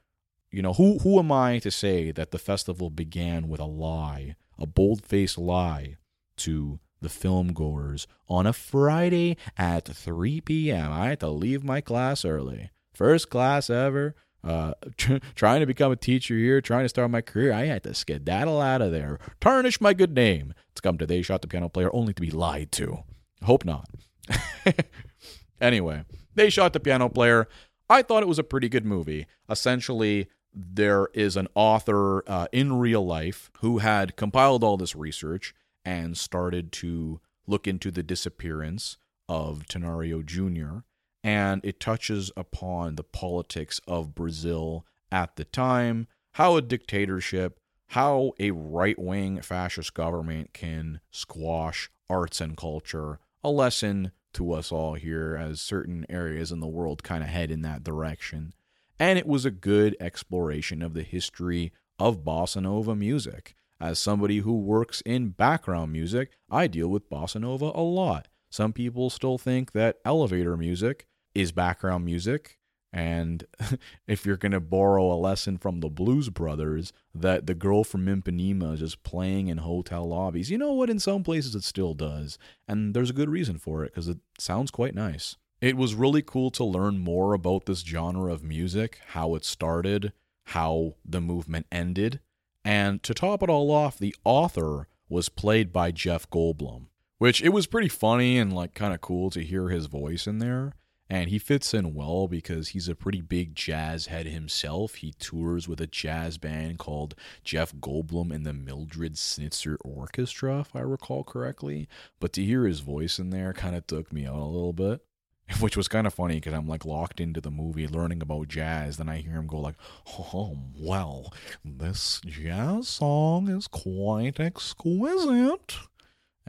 You 0.51 0.61
know, 0.61 0.73
who 0.73 0.97
who 0.99 1.19
am 1.19 1.31
I 1.31 1.59
to 1.59 1.69
say 1.69 2.11
that 2.11 2.31
the 2.31 2.39
festival 2.39 2.89
began 2.89 3.47
with 3.47 3.59
a 3.59 3.65
lie, 3.65 4.35
a 4.57 4.65
bold-faced 4.65 5.37
lie 5.37 5.97
to 6.37 6.79
the 7.01 7.09
film 7.09 7.53
goers 7.53 8.07
on 8.27 8.47
a 8.47 8.53
Friday 8.53 9.37
at 9.57 9.85
3 9.85 10.41
p.m. 10.41 10.91
I 10.91 11.09
had 11.09 11.19
to 11.21 11.29
leave 11.29 11.63
my 11.63 11.81
class 11.81 12.25
early. 12.25 12.71
First 12.93 13.29
class 13.29 13.69
ever. 13.69 14.15
Uh, 14.41 14.73
trying 15.35 15.59
to 15.59 15.65
become 15.65 15.91
a 15.91 15.97
teacher 15.97 16.35
here, 16.35 16.61
trying 16.61 16.85
to 16.85 16.89
start 16.89 17.11
my 17.11 17.19
career, 17.21 17.51
I 17.51 17.65
had 17.65 17.83
to 17.83 17.93
skedaddle 17.93 18.61
out 18.61 18.81
of 18.81 18.91
there, 18.91 19.19
tarnish 19.41 19.81
my 19.81 19.93
good 19.93 20.15
name 20.15 20.53
to 20.75 20.81
come 20.81 20.97
to 20.97 21.05
They 21.05 21.21
Shot 21.21 21.41
the 21.41 21.47
Piano 21.47 21.67
Player 21.67 21.89
only 21.93 22.13
to 22.13 22.21
be 22.21 22.31
lied 22.31 22.71
to. 22.73 22.99
Hope 23.43 23.65
not. 23.65 23.89
anyway, 25.61 26.05
they 26.35 26.49
shot 26.49 26.73
the 26.73 26.79
piano 26.79 27.09
player. 27.09 27.47
I 27.89 28.01
thought 28.01 28.23
it 28.23 28.27
was 28.27 28.39
a 28.39 28.43
pretty 28.43 28.69
good 28.69 28.85
movie. 28.85 29.25
Essentially, 29.49 30.29
there 30.53 31.07
is 31.13 31.35
an 31.35 31.47
author 31.55 32.23
uh, 32.29 32.47
in 32.51 32.73
real 32.73 33.05
life 33.05 33.51
who 33.59 33.79
had 33.79 34.15
compiled 34.15 34.63
all 34.63 34.77
this 34.77 34.95
research 34.95 35.53
and 35.85 36.17
started 36.17 36.71
to 36.71 37.19
look 37.47 37.67
into 37.67 37.91
the 37.91 38.03
disappearance 38.03 38.97
of 39.27 39.67
Tenorio 39.67 40.21
Jr. 40.21 40.79
And 41.23 41.63
it 41.63 41.79
touches 41.79 42.31
upon 42.37 42.95
the 42.95 43.03
politics 43.03 43.81
of 43.87 44.15
Brazil 44.15 44.85
at 45.11 45.35
the 45.35 45.43
time, 45.43 46.07
how 46.33 46.55
a 46.55 46.61
dictatorship, 46.61 47.59
how 47.87 48.33
a 48.39 48.51
right 48.51 48.97
wing 48.97 49.41
fascist 49.41 49.93
government 49.93 50.53
can 50.53 50.99
squash 51.11 51.89
arts 52.09 52.39
and 52.39 52.55
culture, 52.55 53.19
a 53.43 53.49
lesson 53.49 54.11
to 54.33 54.53
us 54.53 54.71
all 54.71 54.93
here 54.93 55.37
as 55.39 55.61
certain 55.61 56.05
areas 56.09 56.51
in 56.51 56.59
the 56.59 56.67
world 56.67 57.03
kind 57.03 57.23
of 57.23 57.29
head 57.29 57.51
in 57.51 57.61
that 57.61 57.83
direction. 57.83 58.53
And 58.99 59.17
it 59.17 59.27
was 59.27 59.45
a 59.45 59.51
good 59.51 59.95
exploration 59.99 60.81
of 60.81 60.93
the 60.93 61.03
history 61.03 61.71
of 61.97 62.23
bossa 62.23 62.61
nova 62.61 62.95
music. 62.95 63.55
As 63.81 63.97
somebody 63.97 64.39
who 64.39 64.59
works 64.59 65.01
in 65.05 65.29
background 65.29 65.91
music, 65.91 66.31
I 66.49 66.67
deal 66.67 66.89
with 66.89 67.09
bossa 67.09 67.41
nova 67.41 67.71
a 67.73 67.81
lot. 67.81 68.27
Some 68.49 68.73
people 68.73 69.09
still 69.09 69.37
think 69.37 69.71
that 69.71 69.97
elevator 70.03 70.57
music 70.57 71.07
is 71.33 71.51
background 71.51 72.03
music, 72.03 72.58
and 72.91 73.45
if 74.07 74.25
you're 74.25 74.37
going 74.37 74.51
to 74.51 74.59
borrow 74.59 75.11
a 75.11 75.15
lesson 75.15 75.57
from 75.57 75.79
the 75.79 75.89
Blues 75.89 76.29
Brothers, 76.29 76.91
that 77.13 77.45
the 77.45 77.53
girl 77.53 77.83
from 77.83 78.05
Ipanema 78.05 78.73
is 78.73 78.79
just 78.79 79.03
playing 79.03 79.47
in 79.47 79.59
hotel 79.59 80.07
lobbies. 80.07 80.49
You 80.49 80.57
know 80.57 80.73
what? 80.73 80.89
In 80.89 80.99
some 80.99 81.23
places 81.23 81.55
it 81.55 81.63
still 81.63 81.93
does. 81.93 82.37
And 82.67 82.93
there's 82.93 83.09
a 83.09 83.13
good 83.13 83.29
reason 83.29 83.57
for 83.57 83.83
it 83.83 83.93
because 83.93 84.07
it 84.07 84.17
sounds 84.37 84.71
quite 84.71 84.95
nice. 84.95 85.37
It 85.61 85.75
was 85.75 85.93
really 85.93 86.21
cool 86.21 86.51
to 86.51 86.63
learn 86.63 86.99
more 86.99 87.33
about 87.33 87.65
this 87.65 87.81
genre 87.81 88.31
of 88.31 88.43
music, 88.43 88.99
how 89.07 89.35
it 89.35 89.43
started, 89.43 90.13
how 90.45 90.95
the 91.05 91.19
movement 91.19 91.67
ended. 91.71 92.21
And 92.63 93.03
to 93.03 93.13
top 93.13 93.43
it 93.43 93.49
all 93.49 93.71
off, 93.71 93.97
the 93.97 94.15
author 94.23 94.87
was 95.09 95.27
played 95.27 95.73
by 95.73 95.91
Jeff 95.91 96.29
Goldblum, 96.29 96.87
which 97.17 97.41
it 97.41 97.49
was 97.49 97.67
pretty 97.67 97.89
funny 97.89 98.37
and 98.37 98.53
like 98.53 98.73
kind 98.73 98.93
of 98.93 99.01
cool 99.01 99.29
to 99.31 99.43
hear 99.43 99.69
his 99.69 99.87
voice 99.87 100.27
in 100.27 100.39
there. 100.39 100.73
And 101.09 101.29
he 101.29 101.39
fits 101.39 101.73
in 101.73 101.95
well 101.95 102.27
because 102.27 102.69
he's 102.69 102.87
a 102.87 102.95
pretty 102.95 103.21
big 103.21 103.55
jazz 103.55 104.05
head 104.05 104.27
himself. 104.27 104.95
He 104.95 105.13
tours 105.13 105.67
with 105.67 105.81
a 105.81 105.87
jazz 105.87 106.37
band 106.37 106.77
called 106.77 107.15
Jeff 107.43 107.73
Goldblum 107.73 108.31
and 108.31 108.45
the 108.45 108.53
Mildred 108.53 109.15
Snitzer 109.15 109.77
Orchestra, 109.83 110.59
if 110.59 110.75
I 110.75 110.81
recall 110.81 111.23
correctly. 111.23 111.87
But 112.19 112.31
to 112.33 112.43
hear 112.45 112.65
his 112.65 112.81
voice 112.81 113.17
in 113.17 113.31
there 113.31 113.53
kind 113.53 113.75
of 113.75 113.87
took 113.87 114.13
me 114.13 114.27
out 114.27 114.35
a 114.35 114.45
little 114.45 114.73
bit 114.73 115.01
which 115.59 115.75
was 115.75 115.87
kind 115.87 116.05
of 116.05 116.13
funny 116.13 116.35
because 116.35 116.53
I'm 116.53 116.67
like 116.67 116.85
locked 116.85 117.19
into 117.19 117.41
the 117.41 117.51
movie 117.51 117.87
learning 117.87 118.21
about 118.21 118.47
jazz. 118.47 118.97
Then 118.97 119.09
I 119.09 119.17
hear 119.17 119.33
him 119.33 119.47
go 119.47 119.59
like, 119.59 119.75
"Oh 120.07 120.57
well, 120.77 121.33
this 121.65 122.21
jazz 122.25 122.87
song 122.87 123.49
is 123.49 123.67
quite 123.67 124.39
exquisite." 124.39 125.88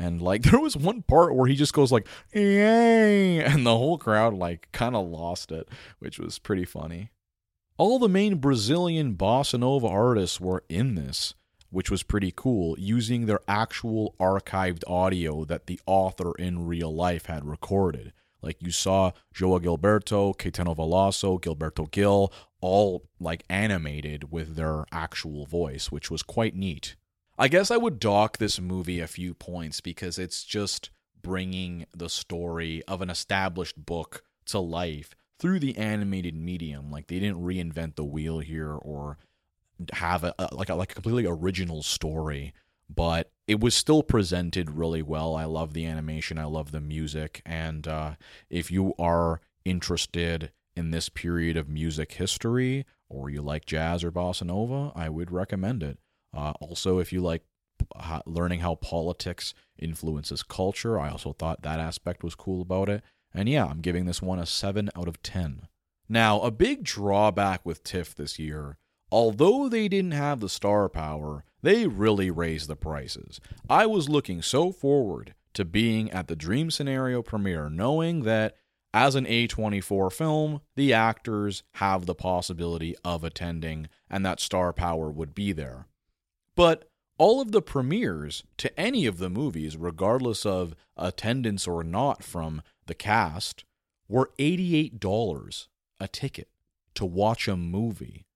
And 0.00 0.22
like 0.22 0.42
there 0.50 0.58
was 0.58 0.76
one 0.76 1.02
part 1.02 1.36
where 1.36 1.46
he 1.46 1.54
just 1.54 1.74
goes 1.74 1.92
like, 1.92 2.08
"Yay!" 2.32 3.44
and 3.44 3.66
the 3.66 3.76
whole 3.76 3.98
crowd 3.98 4.34
like 4.34 4.68
kind 4.72 4.96
of 4.96 5.06
lost 5.06 5.52
it, 5.52 5.68
which 5.98 6.18
was 6.18 6.38
pretty 6.38 6.64
funny. 6.64 7.10
All 7.76 7.98
the 7.98 8.08
main 8.08 8.36
Brazilian 8.36 9.14
bossa 9.14 9.60
nova 9.60 9.86
artists 9.86 10.40
were 10.40 10.64
in 10.68 10.94
this, 10.94 11.34
which 11.70 11.90
was 11.90 12.02
pretty 12.02 12.32
cool, 12.34 12.78
using 12.78 13.26
their 13.26 13.40
actual 13.46 14.14
archived 14.18 14.82
audio 14.86 15.44
that 15.44 15.66
the 15.66 15.80
author 15.86 16.32
in 16.38 16.66
real 16.66 16.94
life 16.94 17.26
had 17.26 17.44
recorded. 17.44 18.12
Like 18.42 18.62
you 18.62 18.70
saw 18.70 19.12
Joao 19.34 19.58
Gilberto, 19.58 20.34
Caetano 20.34 20.74
Veloso, 20.74 21.38
Gilberto 21.38 21.90
Gil, 21.90 22.32
all 22.62 23.04
like 23.18 23.44
animated 23.50 24.32
with 24.32 24.56
their 24.56 24.84
actual 24.92 25.44
voice, 25.44 25.90
which 25.90 26.10
was 26.10 26.22
quite 26.22 26.54
neat. 26.54 26.96
I 27.40 27.48
guess 27.48 27.70
I 27.70 27.78
would 27.78 27.98
dock 27.98 28.36
this 28.36 28.60
movie 28.60 29.00
a 29.00 29.06
few 29.06 29.32
points 29.32 29.80
because 29.80 30.18
it's 30.18 30.44
just 30.44 30.90
bringing 31.22 31.86
the 31.96 32.10
story 32.10 32.82
of 32.86 33.00
an 33.00 33.08
established 33.08 33.82
book 33.82 34.22
to 34.44 34.58
life 34.58 35.14
through 35.38 35.60
the 35.60 35.78
animated 35.78 36.34
medium. 36.34 36.90
Like 36.90 37.06
they 37.06 37.18
didn't 37.18 37.42
reinvent 37.42 37.94
the 37.94 38.04
wheel 38.04 38.40
here 38.40 38.74
or 38.74 39.16
have 39.94 40.22
a, 40.22 40.34
a 40.38 40.54
like 40.54 40.68
a 40.68 40.74
like 40.74 40.92
a 40.92 40.94
completely 40.94 41.24
original 41.24 41.82
story, 41.82 42.52
but 42.94 43.30
it 43.48 43.58
was 43.58 43.74
still 43.74 44.02
presented 44.02 44.72
really 44.72 45.00
well. 45.00 45.34
I 45.34 45.46
love 45.46 45.72
the 45.72 45.86
animation, 45.86 46.38
I 46.38 46.44
love 46.44 46.72
the 46.72 46.80
music, 46.82 47.40
and 47.46 47.88
uh, 47.88 48.16
if 48.50 48.70
you 48.70 48.92
are 48.98 49.40
interested 49.64 50.52
in 50.76 50.90
this 50.90 51.08
period 51.08 51.56
of 51.56 51.70
music 51.70 52.12
history 52.12 52.84
or 53.08 53.30
you 53.30 53.40
like 53.40 53.64
jazz 53.64 54.04
or 54.04 54.12
bossa 54.12 54.42
nova, 54.42 54.92
I 54.94 55.08
would 55.08 55.32
recommend 55.32 55.82
it. 55.82 55.98
Uh, 56.34 56.52
also, 56.60 56.98
if 56.98 57.12
you 57.12 57.20
like 57.20 57.42
learning 58.26 58.60
how 58.60 58.74
politics 58.76 59.54
influences 59.78 60.42
culture, 60.42 60.98
I 60.98 61.10
also 61.10 61.32
thought 61.32 61.62
that 61.62 61.80
aspect 61.80 62.22
was 62.22 62.34
cool 62.34 62.62
about 62.62 62.88
it. 62.88 63.02
And 63.32 63.48
yeah, 63.48 63.66
I'm 63.66 63.80
giving 63.80 64.06
this 64.06 64.22
one 64.22 64.38
a 64.38 64.46
7 64.46 64.90
out 64.96 65.08
of 65.08 65.22
10. 65.22 65.68
Now, 66.08 66.40
a 66.40 66.50
big 66.50 66.82
drawback 66.82 67.64
with 67.64 67.84
TIFF 67.84 68.14
this 68.14 68.38
year, 68.38 68.78
although 69.12 69.68
they 69.68 69.88
didn't 69.88 70.10
have 70.12 70.40
the 70.40 70.48
star 70.48 70.88
power, 70.88 71.44
they 71.62 71.86
really 71.86 72.30
raised 72.30 72.68
the 72.68 72.76
prices. 72.76 73.40
I 73.68 73.86
was 73.86 74.08
looking 74.08 74.42
so 74.42 74.72
forward 74.72 75.34
to 75.54 75.64
being 75.64 76.10
at 76.10 76.26
the 76.28 76.36
Dream 76.36 76.70
Scenario 76.70 77.22
premiere, 77.22 77.68
knowing 77.68 78.22
that 78.22 78.56
as 78.92 79.14
an 79.14 79.24
A24 79.24 80.12
film, 80.12 80.60
the 80.74 80.92
actors 80.92 81.62
have 81.74 82.06
the 82.06 82.14
possibility 82.14 82.96
of 83.04 83.22
attending 83.22 83.88
and 84.08 84.26
that 84.26 84.40
star 84.40 84.72
power 84.72 85.10
would 85.10 85.34
be 85.34 85.52
there. 85.52 85.86
But 86.60 86.90
all 87.16 87.40
of 87.40 87.52
the 87.52 87.62
premieres 87.62 88.44
to 88.58 88.78
any 88.78 89.06
of 89.06 89.16
the 89.16 89.30
movies, 89.30 89.78
regardless 89.78 90.44
of 90.44 90.74
attendance 90.94 91.66
or 91.66 91.82
not 91.82 92.22
from 92.22 92.60
the 92.84 92.92
cast, 92.92 93.64
were 94.10 94.30
$88 94.38 95.68
a 96.00 96.08
ticket 96.08 96.48
to 96.96 97.06
watch 97.06 97.48
a 97.48 97.56
movie 97.56 98.26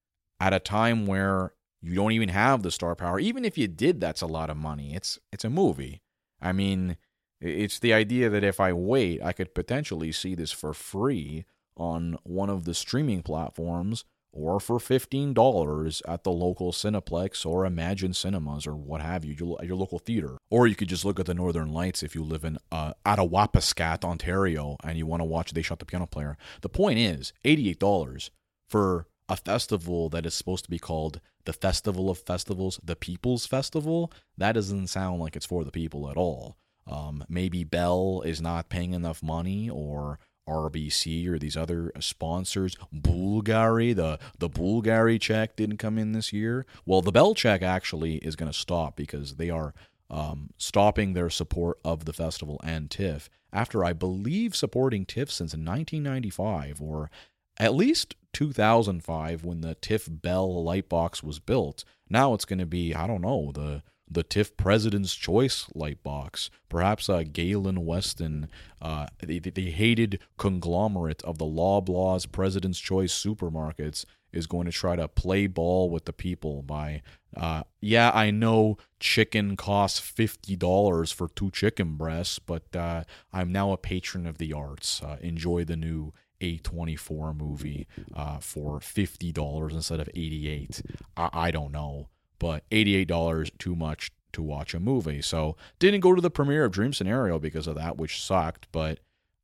at 0.40 0.54
a 0.54 0.58
time 0.58 1.04
where 1.04 1.52
you 1.82 1.94
don't 1.96 2.12
even 2.12 2.30
have 2.30 2.62
the 2.62 2.70
star 2.70 2.94
power. 2.94 3.20
Even 3.20 3.44
if 3.44 3.58
you 3.58 3.68
did, 3.68 4.00
that's 4.00 4.22
a 4.22 4.26
lot 4.26 4.48
of 4.48 4.56
money. 4.56 4.94
It's 4.94 5.18
it's 5.30 5.44
a 5.44 5.50
movie. 5.50 6.00
I 6.40 6.52
mean, 6.52 6.96
it's 7.42 7.78
the 7.78 7.92
idea 7.92 8.30
that 8.30 8.42
if 8.42 8.58
I 8.58 8.72
wait, 8.72 9.22
I 9.22 9.34
could 9.34 9.54
potentially 9.54 10.12
see 10.12 10.34
this 10.34 10.50
for 10.50 10.72
free 10.72 11.44
on 11.76 12.16
one 12.22 12.48
of 12.48 12.64
the 12.64 12.72
streaming 12.72 13.22
platforms 13.22 14.06
or 14.34 14.58
for 14.58 14.78
$15 14.78 16.02
at 16.08 16.24
the 16.24 16.32
local 16.32 16.72
Cineplex 16.72 17.46
or 17.46 17.64
Imagine 17.64 18.12
Cinemas 18.12 18.66
or 18.66 18.74
what 18.74 19.00
have 19.00 19.24
you, 19.24 19.34
your, 19.38 19.64
your 19.64 19.76
local 19.76 20.00
theater. 20.00 20.36
Or 20.50 20.66
you 20.66 20.74
could 20.74 20.88
just 20.88 21.04
look 21.04 21.20
at 21.20 21.26
the 21.26 21.34
Northern 21.34 21.72
Lights 21.72 22.02
if 22.02 22.16
you 22.16 22.24
live 22.24 22.44
in 22.44 22.58
uh, 22.72 22.94
Attawapiskat, 23.06 24.04
Ontario, 24.04 24.76
and 24.82 24.98
you 24.98 25.06
want 25.06 25.20
to 25.20 25.24
watch 25.24 25.52
They 25.52 25.62
Shot 25.62 25.78
the 25.78 25.84
Piano 25.86 26.06
Player. 26.06 26.36
The 26.62 26.68
point 26.68 26.98
is, 26.98 27.32
$88 27.44 28.30
for 28.68 29.06
a 29.28 29.36
festival 29.36 30.08
that 30.10 30.26
is 30.26 30.34
supposed 30.34 30.64
to 30.64 30.70
be 30.70 30.80
called 30.80 31.20
the 31.44 31.52
Festival 31.52 32.10
of 32.10 32.18
Festivals, 32.18 32.80
the 32.82 32.96
People's 32.96 33.46
Festival. 33.46 34.12
That 34.36 34.52
doesn't 34.52 34.88
sound 34.88 35.20
like 35.20 35.36
it's 35.36 35.46
for 35.46 35.64
the 35.64 35.70
people 35.70 36.10
at 36.10 36.16
all. 36.16 36.56
Um, 36.86 37.24
maybe 37.28 37.62
Bell 37.62 38.22
is 38.26 38.42
not 38.42 38.68
paying 38.68 38.92
enough 38.92 39.22
money, 39.22 39.70
or 39.70 40.18
RBC 40.48 41.26
or 41.28 41.38
these 41.38 41.56
other 41.56 41.92
sponsors. 42.00 42.76
Bulgari, 42.94 43.94
the 43.94 44.18
the 44.38 44.50
Bulgari 44.50 45.20
check 45.20 45.56
didn't 45.56 45.78
come 45.78 45.98
in 45.98 46.12
this 46.12 46.32
year. 46.32 46.66
Well, 46.84 47.02
the 47.02 47.12
Bell 47.12 47.34
check 47.34 47.62
actually 47.62 48.16
is 48.16 48.36
going 48.36 48.50
to 48.50 48.58
stop 48.58 48.96
because 48.96 49.36
they 49.36 49.50
are 49.50 49.74
um, 50.10 50.50
stopping 50.58 51.12
their 51.12 51.30
support 51.30 51.78
of 51.84 52.04
the 52.04 52.12
festival 52.12 52.60
and 52.62 52.90
TIFF 52.90 53.30
after 53.52 53.84
I 53.84 53.92
believe 53.92 54.54
supporting 54.54 55.06
TIFF 55.06 55.30
since 55.30 55.52
1995 55.52 56.80
or 56.80 57.10
at 57.58 57.74
least 57.74 58.14
2005 58.32 59.44
when 59.44 59.60
the 59.60 59.74
TIFF 59.76 60.08
Bell 60.10 60.48
Lightbox 60.48 61.22
was 61.22 61.38
built. 61.38 61.84
Now 62.10 62.34
it's 62.34 62.44
going 62.44 62.58
to 62.58 62.66
be 62.66 62.94
I 62.94 63.06
don't 63.06 63.22
know 63.22 63.52
the 63.52 63.82
the 64.14 64.22
TIFF 64.22 64.56
President's 64.56 65.14
Choice 65.14 65.66
light 65.74 66.02
box. 66.02 66.50
Perhaps 66.68 67.08
uh, 67.08 67.24
Galen 67.30 67.84
Weston, 67.84 68.48
uh, 68.80 69.06
the, 69.20 69.38
the 69.38 69.70
hated 69.70 70.20
conglomerate 70.38 71.22
of 71.22 71.38
the 71.38 71.44
Loblaws 71.44 72.30
President's 72.30 72.80
Choice 72.80 73.12
supermarkets, 73.12 74.04
is 74.32 74.46
going 74.46 74.66
to 74.66 74.72
try 74.72 74.96
to 74.96 75.06
play 75.06 75.46
ball 75.46 75.88
with 75.88 76.06
the 76.06 76.12
people 76.12 76.62
by, 76.62 77.02
uh, 77.36 77.62
yeah, 77.80 78.10
I 78.12 78.30
know 78.30 78.78
chicken 78.98 79.56
costs 79.56 80.00
$50 80.00 81.14
for 81.14 81.28
two 81.28 81.50
chicken 81.52 81.94
breasts, 81.94 82.40
but 82.40 82.74
uh, 82.74 83.04
I'm 83.32 83.52
now 83.52 83.72
a 83.72 83.76
patron 83.76 84.26
of 84.26 84.38
the 84.38 84.52
arts. 84.52 85.00
Uh, 85.02 85.18
enjoy 85.20 85.64
the 85.64 85.76
new 85.76 86.12
A24 86.40 87.36
movie 87.36 87.86
uh, 88.14 88.38
for 88.38 88.80
$50 88.80 89.72
instead 89.72 90.00
of 90.00 90.08
88 90.14 90.82
I, 91.16 91.28
I 91.32 91.50
don't 91.52 91.70
know 91.70 92.08
but 92.38 92.68
$88 92.70 93.50
too 93.58 93.74
much 93.74 94.10
to 94.32 94.42
watch 94.42 94.74
a 94.74 94.80
movie. 94.80 95.22
So 95.22 95.56
didn't 95.78 96.00
go 96.00 96.14
to 96.14 96.20
the 96.20 96.30
premiere 96.30 96.64
of 96.64 96.72
Dream 96.72 96.92
Scenario 96.92 97.38
because 97.38 97.66
of 97.66 97.76
that, 97.76 97.96
which 97.96 98.22
sucked, 98.22 98.68
but 98.72 99.00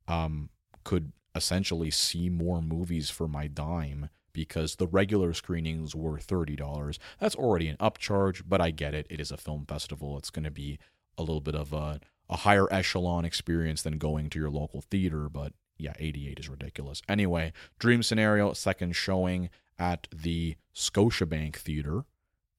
um, 0.07 0.49
could 0.83 1.11
essentially 1.33 1.89
see 1.91 2.29
more 2.29 2.61
movies 2.61 3.09
for 3.09 3.27
my 3.27 3.47
dime 3.47 4.09
because 4.33 4.75
the 4.75 4.87
regular 4.87 5.33
screenings 5.33 5.95
were 5.95 6.17
$30. 6.17 6.97
That's 7.19 7.35
already 7.35 7.67
an 7.67 7.77
upcharge, 7.77 8.43
but 8.47 8.61
I 8.61 8.71
get 8.71 8.93
it. 8.93 9.07
It 9.09 9.19
is 9.19 9.31
a 9.31 9.37
film 9.37 9.65
festival. 9.65 10.17
It's 10.17 10.29
going 10.29 10.45
to 10.45 10.51
be 10.51 10.79
a 11.17 11.21
little 11.21 11.41
bit 11.41 11.55
of 11.55 11.73
a, 11.73 11.99
a 12.29 12.37
higher 12.37 12.71
echelon 12.71 13.25
experience 13.25 13.81
than 13.81 13.97
going 13.97 14.29
to 14.29 14.39
your 14.39 14.49
local 14.49 14.81
theater, 14.81 15.29
but 15.29 15.53
yeah, 15.77 15.93
88 15.99 16.39
is 16.39 16.49
ridiculous. 16.49 17.01
Anyway, 17.09 17.51
Dream 17.79 18.03
Scenario, 18.03 18.53
second 18.53 18.95
showing 18.95 19.49
at 19.79 20.07
the 20.13 20.55
Scotiabank 20.75 21.55
Theater 21.55 22.05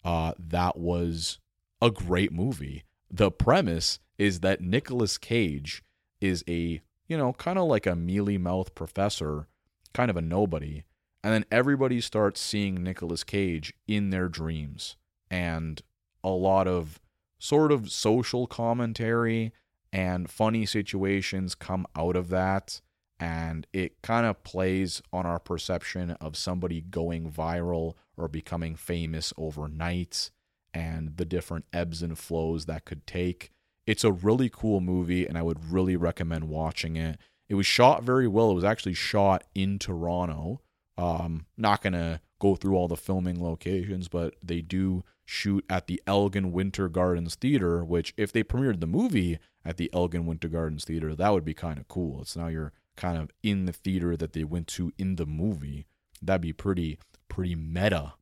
uh, 0.05 0.33
that 0.39 0.77
was 0.77 1.39
a 1.81 1.91
great 1.91 2.33
movie. 2.33 2.85
The 3.11 3.31
premise 3.31 3.99
is 4.19 4.41
that 4.41 4.61
Nicolas 4.61 5.19
Cage 5.19 5.83
is 6.21 6.45
a, 6.49 6.81
you 7.09 7.17
know, 7.17 7.33
kind 7.35 7.59
of 7.59 7.67
like 7.67 7.87
a 7.87 7.97
mealy 7.97 8.39
mouth 8.39 8.75
professor, 8.75 9.49
kind 9.93 10.11
of 10.11 10.17
a 10.17 10.23
nobody. 10.23 10.85
And 11.25 11.33
then 11.33 11.45
everybody 11.51 12.01
starts 12.01 12.41
seeing 12.41 12.83
Nicolas 12.83 13.25
Cage 13.25 13.75
in 13.87 14.11
their 14.11 14.29
dreams. 14.29 14.97
And 15.31 15.83
a 16.25 16.31
lot 16.31 16.67
of 16.67 17.01
sort 17.39 17.73
of 17.73 17.91
social 17.91 18.47
commentary 18.47 19.53
and 19.93 20.31
funny 20.31 20.65
situations 20.65 21.55
come 21.55 21.87
out 21.97 22.17
of 22.17 22.29
that. 22.29 22.81
And 23.23 23.69
it 23.73 24.03
kind 24.03 24.27
of 24.27 24.43
plays 24.43 25.01
on 25.13 25.27
our 25.27 25.39
perception 25.39 26.11
of 26.21 26.37
somebody 26.37 26.81
going 26.81 27.31
viral 27.31 27.95
or 28.17 28.27
becoming 28.27 28.75
famous 28.75 29.33
overnight 29.39 30.33
and 30.75 31.17
the 31.17 31.25
different 31.25 31.67
ebbs 31.73 32.03
and 32.03 32.19
flows 32.19 32.67
that 32.67 32.85
could 32.85 33.07
take. 33.07 33.53
It's 33.87 34.03
a 34.03 34.11
really 34.11 34.49
cool 34.49 34.81
movie, 34.81 35.25
and 35.25 35.39
I 35.39 35.43
would 35.43 35.71
really 35.71 35.95
recommend 35.95 36.49
watching 36.49 36.97
it. 36.97 37.21
It 37.49 37.55
was 37.55 37.65
shot 37.65 38.03
very 38.03 38.27
well. 38.27 38.51
It 38.51 38.55
was 38.55 38.65
actually 38.65 38.95
shot 38.95 39.45
in 39.55 39.79
Toronto. 39.79 40.61
Um, 40.99 41.47
not 41.57 41.81
gonna 41.81 42.23
go 42.41 42.57
through 42.57 42.75
all 42.75 42.89
the 42.89 42.97
filming 42.97 43.41
locations, 43.41 44.09
but 44.09 44.35
they 44.43 44.63
do 44.63 45.05
shoot 45.25 45.65
at 45.71 45.87
the 45.87 46.03
Elgin 46.09 46.51
Winter 46.51 46.89
Gardens 46.89 47.37
Theater. 47.37 47.85
Which, 47.85 48.15
if 48.17 48.33
they 48.33 48.43
premiered 48.43 48.81
the 48.81 48.89
movie 48.89 49.39
at 49.65 49.77
the 49.77 49.91
Elgin 49.93 50.27
Winter 50.27 50.49
Gardens 50.49 50.85
Theater, 50.85 51.15
that 51.15 51.33
would 51.33 51.45
be 51.45 51.55
kind 51.55 51.79
of 51.79 51.87
cool. 51.87 52.23
It's 52.23 52.37
now 52.37 52.49
you're 52.49 52.73
kind 52.97 53.19
of 53.19 53.31
in 53.43 53.67
the 53.67 53.73
theater 53.73 54.17
that 54.17 54.33
they 54.33 54.45
went 54.45 54.67
to 54.69 54.93
in 54.99 55.17
the 55.17 55.27
movie. 55.27 55.87
That'd 56.21 56.43
be 56.43 56.53
pretty 56.53 56.99
pretty 57.29 57.55
meta, 57.55 58.15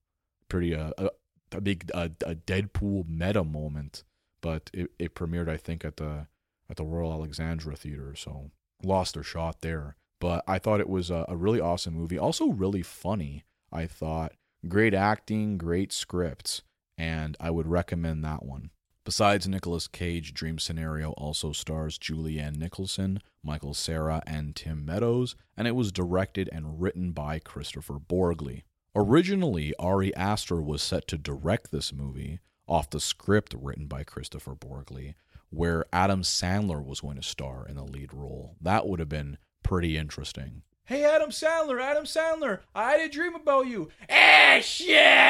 pretty 0.48 0.74
uh, 0.74 0.92
a, 0.98 1.10
a 1.52 1.60
big 1.60 1.90
a, 1.94 2.10
a 2.24 2.34
Deadpool 2.34 3.08
meta 3.08 3.44
moment. 3.44 4.04
But 4.40 4.70
it, 4.72 4.90
it 4.98 5.14
premiered, 5.14 5.48
I 5.48 5.56
think, 5.56 5.84
at 5.84 5.96
the 5.98 6.26
at 6.70 6.76
the 6.76 6.84
Royal 6.84 7.12
Alexandra 7.12 7.76
Theater, 7.76 8.14
so 8.14 8.50
lost 8.82 9.14
their 9.14 9.22
shot 9.22 9.60
there. 9.60 9.96
But 10.20 10.44
I 10.46 10.58
thought 10.58 10.80
it 10.80 10.88
was 10.88 11.10
a, 11.10 11.24
a 11.28 11.36
really 11.36 11.60
awesome 11.60 11.94
movie, 11.94 12.18
also 12.18 12.48
really 12.48 12.82
funny. 12.82 13.44
I 13.72 13.86
thought 13.86 14.32
great 14.68 14.94
acting, 14.94 15.58
great 15.58 15.92
scripts, 15.92 16.62
and 16.96 17.36
I 17.40 17.50
would 17.50 17.66
recommend 17.66 18.24
that 18.24 18.44
one. 18.44 18.70
Besides 19.10 19.48
Nicolas 19.48 19.88
Cage, 19.88 20.32
Dream 20.32 20.60
Scenario 20.60 21.10
also 21.14 21.50
stars 21.50 21.98
Julianne 21.98 22.54
Nicholson, 22.54 23.20
Michael 23.42 23.74
Cera, 23.74 24.22
and 24.24 24.54
Tim 24.54 24.84
Meadows, 24.84 25.34
and 25.56 25.66
it 25.66 25.74
was 25.74 25.90
directed 25.90 26.48
and 26.52 26.80
written 26.80 27.10
by 27.10 27.40
Kristoffer 27.40 27.98
Borgli. 27.98 28.62
Originally, 28.94 29.74
Ari 29.80 30.14
Aster 30.14 30.62
was 30.62 30.80
set 30.80 31.08
to 31.08 31.18
direct 31.18 31.72
this 31.72 31.92
movie 31.92 32.38
off 32.68 32.88
the 32.88 33.00
script 33.00 33.52
written 33.58 33.88
by 33.88 34.04
Kristoffer 34.04 34.54
Borgli, 34.54 35.16
where 35.48 35.86
Adam 35.92 36.22
Sandler 36.22 36.84
was 36.84 37.00
going 37.00 37.16
to 37.16 37.22
star 37.24 37.66
in 37.68 37.74
the 37.74 37.82
lead 37.82 38.14
role. 38.14 38.54
That 38.60 38.86
would 38.86 39.00
have 39.00 39.08
been 39.08 39.38
pretty 39.64 39.96
interesting. 39.96 40.62
Hey, 40.84 41.02
Adam 41.02 41.30
Sandler, 41.30 41.82
Adam 41.82 42.04
Sandler, 42.04 42.60
I 42.76 42.92
had 42.92 43.00
a 43.00 43.08
dream 43.08 43.34
about 43.34 43.66
you. 43.66 43.88
Eh, 44.08 44.60
shut 44.60 44.86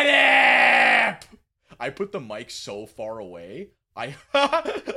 it! 0.07 1.29
I 1.79 1.91
put 1.91 2.13
the 2.13 2.21
mic 2.21 2.51
so 2.51 2.87
far 2.87 3.19
away. 3.19 3.71
I 3.97 4.15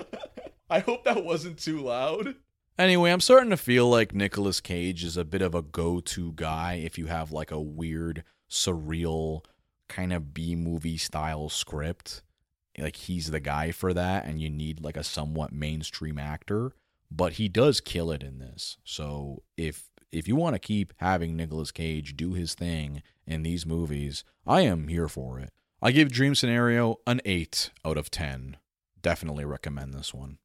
I 0.70 0.80
hope 0.80 1.04
that 1.04 1.24
wasn't 1.24 1.60
too 1.60 1.82
loud. 1.82 2.36
Anyway, 2.78 3.12
I'm 3.12 3.20
starting 3.20 3.52
to 3.52 3.58
feel 3.58 3.88
like 3.88 4.16
Nicolas 4.16 4.60
Cage 4.60 5.04
is 5.04 5.16
a 5.16 5.26
bit 5.26 5.44
of 5.44 5.54
a 5.54 5.62
go-to 5.62 6.34
guy 6.34 6.82
if 6.84 6.98
you 6.98 7.06
have 7.06 7.32
like 7.32 7.52
a 7.52 7.62
weird 7.62 8.24
surreal 8.50 9.46
kind 9.88 10.12
of 10.12 10.34
B 10.34 10.56
movie 10.56 10.98
style 10.98 11.50
script, 11.50 12.24
like 12.78 12.96
he's 12.96 13.30
the 13.30 13.40
guy 13.40 13.72
for 13.72 13.94
that, 13.94 14.26
and 14.26 14.42
you 14.42 14.50
need 14.50 14.84
like 14.84 14.98
a 14.98 15.04
somewhat 15.04 15.54
mainstream 15.54 16.18
actor. 16.18 16.74
But 17.12 17.34
he 17.34 17.48
does 17.48 17.80
kill 17.80 18.10
it 18.10 18.24
in 18.24 18.40
this. 18.40 18.78
So 18.84 19.44
if 19.56 19.92
if 20.12 20.28
you 20.28 20.36
want 20.36 20.56
to 20.56 20.60
keep 20.60 20.94
having 20.98 21.36
Nicolas 21.36 21.72
Cage 21.72 22.16
do 22.16 22.34
his 22.34 22.56
thing 22.56 23.04
in 23.28 23.44
these 23.44 23.66
movies, 23.66 24.24
I 24.48 24.62
am 24.62 24.88
here 24.88 25.08
for 25.08 25.40
it. 25.40 25.52
I 25.86 25.92
give 25.92 26.14
Dream 26.14 26.34
Scenario 26.34 27.02
an 27.06 27.20
8 27.26 27.72
out 27.84 27.98
of 27.98 28.10
10. 28.10 28.56
Definitely 29.02 29.44
recommend 29.44 29.94
this 29.94 30.14
one. 30.14 30.38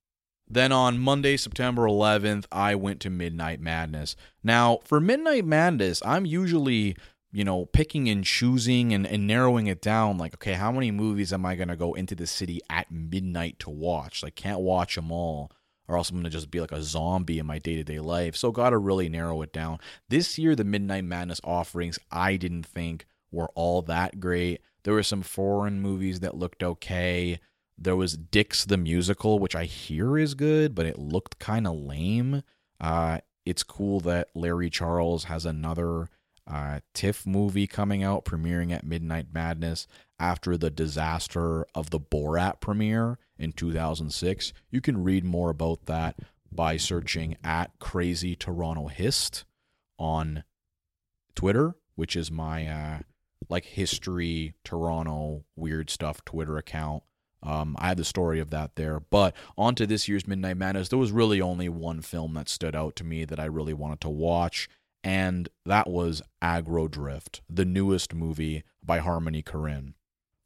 Then 0.49 0.73
on 0.73 0.99
Monday, 0.99 1.37
September 1.37 1.83
11th, 1.83 2.47
I 2.51 2.75
went 2.75 2.99
to 3.03 3.11
Midnight 3.11 3.61
Madness. 3.61 4.17
Now, 4.43 4.81
for 4.83 4.99
Midnight 4.99 5.45
Madness, 5.45 6.03
I'm 6.05 6.27
usually, 6.27 6.97
you 7.31 7.45
know, 7.45 7.67
picking 7.67 8.09
and 8.09 8.25
choosing 8.25 8.93
and, 8.93 9.07
and 9.07 9.29
narrowing 9.29 9.69
it 9.69 9.81
down. 9.81 10.19
Like, 10.19 10.35
okay, 10.35 10.55
how 10.55 10.73
many 10.73 10.91
movies 10.91 11.33
am 11.33 11.47
I 11.47 11.55
going 11.55 11.69
to 11.69 11.77
go 11.77 11.95
into 11.95 12.17
the 12.17 12.27
city 12.27 12.61
at 12.69 12.91
midnight 12.91 13.61
to 13.61 13.71
watch? 13.71 14.25
Like, 14.25 14.35
can't 14.35 14.59
watch 14.59 14.97
them 14.97 15.13
all, 15.13 15.53
or 15.87 15.97
else 15.97 16.11
I'm 16.11 16.17
going 16.17 16.25
to 16.25 16.31
just 16.31 16.51
be 16.51 16.61
like 16.61 16.73
a 16.73 16.83
zombie 16.83 17.39
in 17.39 17.47
my 17.47 17.61
day 17.61 17.77
to 17.77 17.85
day 17.85 18.01
life. 18.01 18.35
So, 18.35 18.51
got 18.51 18.71
to 18.71 18.79
really 18.79 19.09
narrow 19.09 19.41
it 19.43 19.53
down. 19.53 19.79
This 20.09 20.37
year, 20.37 20.57
the 20.57 20.65
Midnight 20.65 21.05
Madness 21.05 21.41
offerings, 21.45 21.97
I 22.11 22.35
didn't 22.35 22.67
think 22.67 23.07
were 23.31 23.51
all 23.55 23.83
that 23.83 24.19
great. 24.19 24.63
There 24.89 24.95
were 24.95 25.03
some 25.03 25.21
foreign 25.21 25.83
movies 25.83 26.21
that 26.21 26.39
looked 26.39 26.63
okay. 26.63 27.41
There 27.77 27.95
was 27.95 28.17
Dicks 28.17 28.65
the 28.65 28.79
Musical, 28.79 29.39
which 29.39 29.55
I 29.55 29.65
hear 29.65 30.17
is 30.17 30.33
good, 30.33 30.75
but 30.75 30.87
it 30.87 30.99
looked 30.99 31.39
kind 31.39 31.67
of 31.67 31.77
lame. 31.77 32.43
Uh, 32.81 33.19
it's 33.45 33.63
cool 33.63 34.01
that 34.01 34.31
Larry 34.35 34.71
Charles 34.71 35.25
has 35.25 35.45
another 35.45 36.09
uh, 36.47 36.81
TIFF 36.95 37.27
movie 37.27 37.67
coming 37.67 38.03
out, 38.03 38.25
premiering 38.25 38.73
at 38.73 38.83
Midnight 38.83 39.27
Madness 39.31 39.87
after 40.19 40.57
the 40.57 40.71
disaster 40.71 41.67
of 41.75 41.91
the 41.91 42.01
Borat 42.01 42.63
premiere 42.63 43.19
in 43.39 43.53
2006. 43.53 44.55
You 44.71 44.81
can 44.81 45.05
read 45.05 45.23
more 45.23 45.51
about 45.51 45.85
that 45.85 46.17
by 46.51 46.79
searching 46.79 47.37
at 47.45 47.79
Crazy 47.79 48.35
Toronto 48.35 48.87
Hist 48.87 49.45
on 49.99 50.45
Twitter, 51.35 51.75
which 51.95 52.17
is 52.17 52.31
my 52.31 52.67
uh, 52.67 52.99
like 53.49 53.65
history 53.65 54.55
Toronto 54.65 55.45
weird 55.57 55.91
stuff 55.91 56.25
Twitter 56.25 56.57
account. 56.57 57.03
Um, 57.43 57.77
I 57.79 57.89
have 57.89 57.97
the 57.97 58.05
story 58.05 58.41
of 58.41 58.51
that 58.51 58.77
there. 58.77 59.01
But 59.01 59.35
on 59.57 59.75
to 59.77 59.87
this 59.87 60.09
year's 60.09 60.27
Midnight 60.27 60.57
Madness, 60.57 60.89
there 60.89 60.99
was 60.99 61.13
really 61.13 61.41
only 61.41 61.69
one 61.69 62.01
film 62.01 62.35
that 62.35 62.49
stood 62.49 62.75
out 62.75 62.97
to 62.97 63.05
me 63.05 63.25
that 63.25 63.39
I 63.39 63.45
really 63.45 63.75
wanted 63.75 64.01
to 64.03 64.09
watch, 64.09 64.69
and 65.05 65.49
that 65.65 65.89
was 65.89 66.23
Aggro 66.43 66.89
Dr1ft, 66.89 67.41
the 67.49 67.65
newest 67.65 68.13
movie 68.13 68.65
by 68.85 68.99
Harmony 68.99 69.43
Korine. 69.43 69.95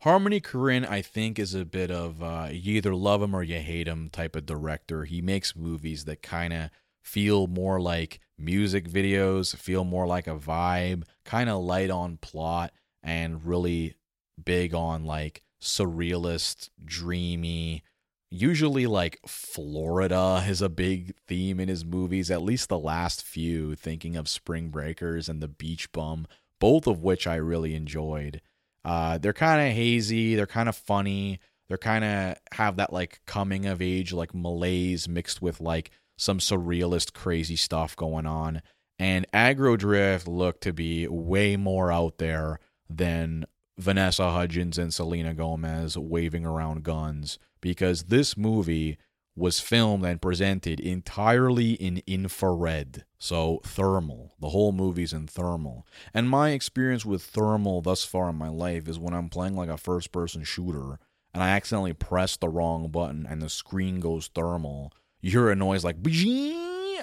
Harmony 0.02 0.40
Korine, 0.40 0.86
I 0.86 1.00
think, 1.00 1.38
is 1.38 1.54
a 1.54 1.64
bit 1.64 1.90
of 1.90 2.22
uh, 2.22 2.48
you 2.50 2.74
either 2.74 2.94
love 2.94 3.22
him 3.22 3.34
or 3.34 3.42
you 3.42 3.60
hate 3.60 3.86
him 3.86 4.10
type 4.10 4.34
of 4.34 4.46
director. 4.46 5.04
He 5.04 5.22
makes 5.22 5.54
movies 5.54 6.04
that 6.06 6.22
kind 6.22 6.52
of 6.52 6.70
feel 7.02 7.46
more 7.46 7.80
like 7.80 8.20
music 8.36 8.88
videos, 8.88 9.56
feel 9.56 9.84
more 9.84 10.06
like 10.06 10.26
a 10.26 10.36
vibe, 10.36 11.04
kind 11.24 11.48
of 11.48 11.62
light 11.62 11.90
on 11.90 12.16
plot, 12.16 12.72
and 13.02 13.44
really 13.44 13.94
big 14.42 14.74
on 14.74 15.04
like 15.04 15.42
surrealist, 15.60 16.70
dreamy. 16.84 17.82
Usually, 18.30 18.86
like 18.86 19.20
Florida 19.26 20.44
is 20.48 20.62
a 20.62 20.68
big 20.68 21.14
theme 21.28 21.60
in 21.60 21.68
his 21.68 21.84
movies, 21.84 22.30
at 22.30 22.42
least 22.42 22.68
the 22.68 22.78
last 22.78 23.22
few, 23.22 23.74
thinking 23.74 24.16
of 24.16 24.28
Spring 24.28 24.70
Breakers 24.70 25.28
and 25.28 25.42
The 25.42 25.48
Beach 25.48 25.92
Bum, 25.92 26.26
both 26.58 26.86
of 26.86 27.02
which 27.02 27.26
I 27.26 27.36
really 27.36 27.74
enjoyed. 27.74 28.40
Uh, 28.84 29.18
they're 29.18 29.32
kind 29.32 29.68
of 29.68 29.74
hazy, 29.74 30.34
they're 30.34 30.46
kind 30.46 30.68
of 30.68 30.76
funny, 30.76 31.40
they're 31.68 31.78
kind 31.78 32.04
of 32.04 32.36
have 32.52 32.76
that 32.76 32.92
like 32.92 33.20
coming 33.26 33.66
of 33.66 33.80
age, 33.80 34.12
like 34.12 34.34
malaise 34.34 35.08
mixed 35.08 35.40
with 35.40 35.60
like 35.60 35.90
some 36.16 36.38
surrealist, 36.38 37.12
crazy 37.12 37.56
stuff 37.56 37.94
going 37.96 38.26
on. 38.26 38.62
And 38.98 39.26
Aggro 39.32 39.76
Dr1ft 39.76 40.26
looked 40.26 40.62
to 40.62 40.72
be 40.72 41.06
way 41.08 41.56
more 41.56 41.92
out 41.92 42.18
there 42.18 42.60
than 42.96 43.44
Vanessa 43.78 44.31
Hudgens 44.31 44.78
and 44.78 44.92
Selena 44.92 45.35
Gomez 45.35 45.96
waving 45.96 46.44
around 46.44 46.83
guns 46.83 47.38
because 47.61 48.05
this 48.05 48.37
movie 48.37 48.98
was 49.35 49.61
filmed 49.61 50.05
and 50.05 50.20
presented 50.20 50.78
entirely 50.78 51.72
in 51.72 52.02
infrared, 52.07 53.05
so 53.18 53.61
thermal. 53.64 54.35
The 54.40 54.50
whole 54.50 54.72
movie's 54.72 55.12
in 55.12 55.26
thermal. 55.26 55.87
And 56.12 56.28
my 56.28 56.50
experience 56.50 57.07
with 57.07 57.22
thermal 57.22 57.81
thus 57.81 58.05
far 58.05 58.28
in 58.28 58.37
my 58.37 58.48
life 58.48 58.88
is 58.88 58.98
when 58.98 59.14
I'm 59.14 59.31
playing 59.31 59.57
like 59.57 59.70
a 59.70 59.78
first 59.78 60.12
person 60.12 60.44
shooter 60.44 60.98
and 61.33 61.42
I 61.42 61.48
accidentally 61.50 61.94
press 61.94 62.37
the 62.37 62.50
wrong 62.50 62.88
button 62.88 63.26
and 63.26 63.40
the 63.40 63.48
screen 63.48 64.00
goes 64.00 64.28
thermal. 64.35 64.92
You 65.22 65.31
hear 65.31 65.50
a 65.50 65.57
noise 65.57 65.85
like 65.85 65.96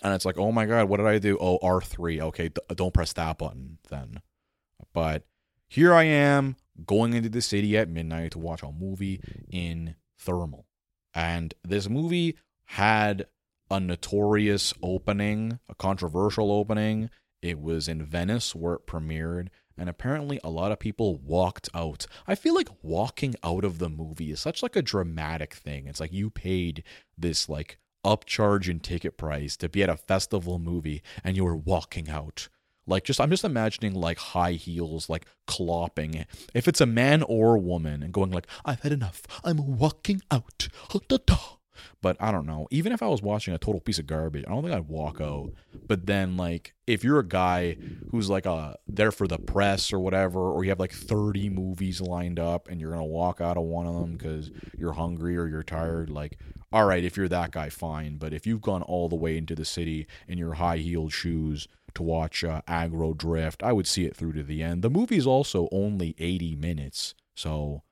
and 0.03 0.13
it's 0.13 0.25
like, 0.25 0.37
"Oh 0.37 0.51
my 0.51 0.65
god, 0.65 0.87
what 0.87 0.97
did 0.97 1.07
I 1.07 1.17
do? 1.17 1.37
Oh, 1.39 1.57
R3. 1.59 2.21
Okay, 2.21 2.49
don't 2.75 2.93
press 2.93 3.13
that 3.13 3.37
button 3.37 3.79
then." 3.89 4.21
But 4.93 5.23
here 5.69 5.93
I 5.93 6.03
am 6.03 6.55
going 6.85 7.13
into 7.13 7.29
the 7.29 7.41
city 7.41 7.77
at 7.77 7.89
midnight 7.89 8.31
to 8.31 8.39
watch 8.39 8.63
a 8.63 8.71
movie 8.71 9.21
in 9.49 9.95
thermal. 10.17 10.65
And 11.13 11.53
this 11.63 11.87
movie 11.87 12.37
had 12.65 13.27
a 13.69 13.79
notorious 13.79 14.73
opening, 14.81 15.59
a 15.69 15.75
controversial 15.75 16.51
opening. 16.51 17.09
It 17.41 17.59
was 17.59 17.87
in 17.87 18.03
Venice 18.03 18.55
where 18.55 18.73
it 18.73 18.87
premiered, 18.87 19.49
and 19.77 19.89
apparently 19.89 20.39
a 20.43 20.49
lot 20.49 20.71
of 20.71 20.79
people 20.79 21.17
walked 21.17 21.69
out. 21.73 22.07
I 22.27 22.35
feel 22.35 22.55
like 22.55 22.69
walking 22.81 23.35
out 23.43 23.63
of 23.63 23.77
the 23.77 23.89
movie 23.89 24.31
is 24.31 24.39
such 24.39 24.63
like 24.63 24.75
a 24.75 24.81
dramatic 24.81 25.53
thing. 25.53 25.87
It's 25.87 25.99
like 25.99 26.11
you 26.11 26.29
paid 26.29 26.83
this 27.17 27.47
like 27.47 27.77
upcharge 28.05 28.67
in 28.67 28.79
ticket 28.79 29.17
price 29.17 29.55
to 29.57 29.69
be 29.69 29.83
at 29.83 29.89
a 29.89 29.97
festival 29.97 30.57
movie 30.57 31.01
and 31.23 31.35
you 31.35 31.45
were 31.45 31.55
walking 31.55 32.09
out. 32.09 32.49
Like 32.89 33.03
just 33.03 33.21
I'm 33.21 33.29
just 33.29 33.45
imagining 33.45 33.93
like 33.93 34.17
high 34.17 34.53
heels 34.53 35.09
like 35.09 35.25
clopping. 35.47 36.25
If 36.53 36.67
it's 36.67 36.81
a 36.81 36.85
man 36.85 37.23
or 37.23 37.55
a 37.55 37.59
woman 37.59 38.03
and 38.03 38.11
going 38.11 38.31
like, 38.31 38.47
I've 38.65 38.81
had 38.81 38.91
enough. 38.91 39.21
I'm 39.43 39.77
walking 39.77 40.21
out. 40.31 40.67
But 42.01 42.17
I 42.19 42.31
don't 42.31 42.45
know. 42.45 42.67
Even 42.71 42.91
if 42.91 43.01
I 43.01 43.07
was 43.07 43.21
watching 43.21 43.53
a 43.53 43.57
total 43.57 43.81
piece 43.81 43.99
of 43.99 44.07
garbage, 44.07 44.45
I 44.47 44.51
don't 44.51 44.63
think 44.63 44.73
I'd 44.73 44.87
walk 44.87 45.19
out. 45.21 45.51
But 45.87 46.05
then 46.05 46.37
like 46.37 46.73
if 46.87 47.03
you're 47.03 47.19
a 47.19 47.27
guy 47.27 47.77
who's 48.11 48.29
like 48.29 48.45
uh 48.45 48.73
there 48.87 49.11
for 49.11 49.27
the 49.27 49.37
press 49.37 49.91
or 49.91 49.99
whatever, 49.99 50.39
or 50.39 50.63
you 50.63 50.71
have 50.71 50.79
like 50.79 50.93
30 50.93 51.49
movies 51.49 52.01
lined 52.01 52.39
up 52.39 52.67
and 52.69 52.79
you're 52.79 52.91
gonna 52.91 53.03
walk 53.05 53.41
out 53.41 53.57
of 53.57 53.63
one 53.63 53.85
of 53.85 53.95
them 53.95 54.13
because 54.13 54.51
you're 54.77 54.93
hungry 54.93 55.37
or 55.37 55.47
you're 55.47 55.63
tired, 55.63 56.09
like 56.09 56.37
all 56.71 56.85
right, 56.85 57.03
if 57.03 57.17
you're 57.17 57.27
that 57.29 57.51
guy, 57.51 57.69
fine. 57.69 58.17
But 58.17 58.33
if 58.33 58.45
you've 58.45 58.61
gone 58.61 58.83
all 58.83 59.09
the 59.09 59.15
way 59.15 59.37
into 59.37 59.55
the 59.55 59.65
city 59.65 60.07
in 60.27 60.37
your 60.37 60.53
high 60.53 60.77
heeled 60.77 61.11
shoes 61.11 61.67
to 61.95 62.03
watch 62.03 62.43
uh, 62.43 62.61
Aggro 62.67 63.15
Dr1ft. 63.15 63.63
I 63.63 63.73
would 63.73 63.87
see 63.87 64.05
it 64.05 64.15
through 64.15 64.33
to 64.33 64.43
the 64.43 64.63
end. 64.63 64.81
The 64.81 64.89
movie 64.89 65.17
is 65.17 65.27
also 65.27 65.67
only 65.71 66.15
80 66.17 66.55
minutes, 66.55 67.15
so 67.35 67.83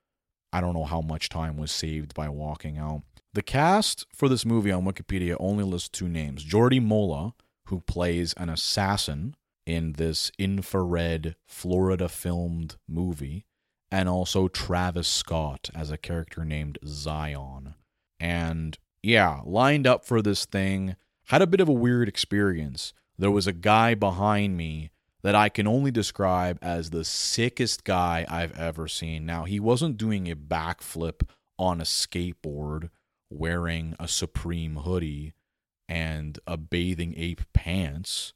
I 0.52 0.60
don't 0.60 0.74
know 0.74 0.84
how 0.84 1.00
much 1.00 1.28
time 1.28 1.56
was 1.56 1.70
saved 1.70 2.14
by 2.14 2.28
walking 2.28 2.78
out. 2.78 3.02
The 3.34 3.42
cast 3.42 4.06
for 4.14 4.28
this 4.28 4.46
movie 4.46 4.72
on 4.72 4.84
Wikipedia 4.84 5.36
only 5.38 5.64
lists 5.64 5.88
two 5.90 6.08
names 6.08 6.44
Jordi 6.44 6.82
Mola, 6.82 7.34
who 7.66 7.80
plays 7.80 8.32
an 8.34 8.48
assassin 8.48 9.34
in 9.66 9.92
this 9.92 10.32
infrared 10.38 11.36
Florida 11.46 12.08
filmed 12.08 12.76
movie, 12.88 13.44
and 13.90 14.08
also 14.08 14.48
Travis 14.48 15.08
Scott 15.08 15.68
as 15.74 15.90
a 15.90 15.98
character 15.98 16.44
named 16.44 16.78
Zion. 16.86 17.74
And 18.18 18.78
yeah, 19.02 19.40
lined 19.44 19.86
up 19.86 20.04
for 20.04 20.22
this 20.22 20.46
thing, 20.46 20.96
had 21.26 21.42
a 21.42 21.46
bit 21.46 21.60
of 21.60 21.68
a 21.68 21.72
weird 21.72 22.08
experience 22.08 22.94
there 23.18 23.30
was 23.30 23.46
a 23.46 23.52
guy 23.52 23.94
behind 23.94 24.56
me 24.56 24.90
that 25.22 25.34
I 25.34 25.48
can 25.48 25.66
only 25.66 25.90
describe 25.90 26.58
as 26.62 26.90
the 26.90 27.04
sickest 27.04 27.84
guy 27.84 28.24
I've 28.28 28.56
ever 28.56 28.86
seen. 28.86 29.26
Now, 29.26 29.44
he 29.44 29.58
wasn't 29.58 29.96
doing 29.96 30.30
a 30.30 30.36
backflip 30.36 31.28
on 31.58 31.80
a 31.80 31.84
skateboard 31.84 32.90
wearing 33.28 33.96
a 33.98 34.06
Supreme 34.06 34.76
hoodie 34.76 35.34
and 35.88 36.38
a 36.46 36.56
bathing 36.56 37.14
ape 37.16 37.42
pants. 37.52 38.32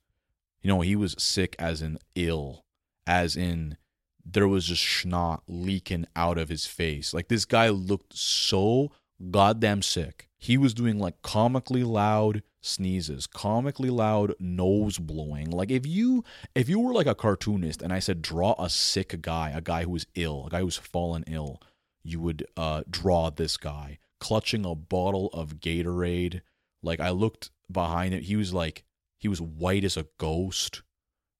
You 0.61 0.69
know, 0.69 0.81
he 0.81 0.97
was 0.97 1.15
sick 1.19 1.55
as 1.59 1.83
in 1.83 1.99
ill, 2.15 2.65
as 3.07 3.37
in 3.37 3.77
there 4.25 4.49
was 4.49 4.67
just 4.67 4.85
snot 4.85 5.43
leaking 5.47 6.07
out 6.15 6.39
of 6.39 6.49
his 6.49 6.67
face. 6.67 7.15
Like 7.15 7.29
this 7.29 7.45
guy 7.45 7.69
looked 7.69 8.17
so 8.17 8.93
goddamn 9.31 9.83
sick. 9.83 10.29
He 10.39 10.57
was 10.57 10.75
doing 10.75 10.99
like 10.99 11.23
comically 11.23 11.85
loud 11.85 12.43
sneezes, 12.63 13.27
comically 13.27 13.91
loud 13.91 14.35
nose 14.41 14.99
blowing. 14.99 15.51
Like 15.51 15.71
if 15.71 15.87
you 15.87 16.25
if 16.55 16.69
you 16.69 16.81
were 16.81 16.95
like 16.95 17.07
a 17.07 17.15
cartoonist 17.15 17.83
and 17.83 17.93
I 17.93 17.99
said 18.01 18.23
draw 18.23 18.55
a 18.59 18.71
sick 18.71 19.21
guy, 19.23 19.51
a 19.51 19.61
guy 19.61 19.85
who 19.85 19.97
is 19.97 20.07
ill, 20.15 20.47
a 20.47 20.51
guy 20.51 20.61
who's 20.61 20.79
fallen 20.79 21.25
ill, 21.27 21.61
you 22.05 22.21
would 22.21 22.47
uh 22.57 22.83
draw 22.91 23.31
this 23.31 23.57
guy 23.59 23.99
clutching 24.21 24.65
a 24.65 24.75
bottle 24.75 25.29
of 25.35 25.61
Gatorade. 25.61 26.43
Like 26.83 27.01
I 27.01 27.11
looked 27.11 27.51
behind 27.71 28.15
it, 28.15 28.25
he 28.25 28.37
was 28.37 28.55
like 28.55 28.85
he 29.19 29.29
was 29.29 29.41
white 29.43 29.85
as 29.85 29.97
a 29.97 30.07
ghost 30.19 30.83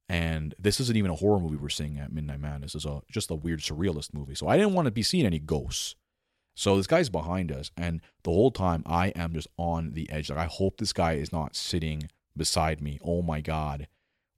And 0.09 0.55
this 0.59 0.81
isn't 0.81 0.97
even 0.97 1.11
a 1.11 1.17
horror 1.17 1.41
movie 1.41 1.57
we're 1.57 1.69
seeing 1.71 1.99
at 1.99 2.13
Midnight 2.13 2.41
Madness. 2.41 2.75
It's 2.75 2.85
a 2.85 3.03
just 3.11 3.31
a 3.31 3.35
weird 3.35 3.61
surrealist 3.61 4.15
movie. 4.15 4.35
So 4.35 4.49
I 4.49 4.59
didn't 4.59 4.75
want 4.75 4.87
to 4.87 4.93
be 4.93 5.03
seeing 5.03 5.27
any 5.27 5.39
ghosts. 5.39 5.95
So 6.55 6.77
this 6.77 6.87
guy's 6.87 7.09
behind 7.09 7.51
us, 7.51 7.71
and 7.77 8.01
the 8.25 8.31
whole 8.31 8.51
time 8.51 8.83
I 8.87 9.09
am 9.09 9.33
just 9.33 9.49
on 9.57 9.93
the 9.93 10.11
edge. 10.11 10.31
Like 10.31 10.39
I 10.39 10.45
hope 10.45 10.77
this 10.77 10.93
guy 10.93 11.15
is 11.15 11.33
not 11.33 11.57
sitting 11.57 12.09
beside 12.37 12.81
me. 12.81 12.99
Oh 13.03 13.23
my 13.23 13.41
god. 13.41 13.89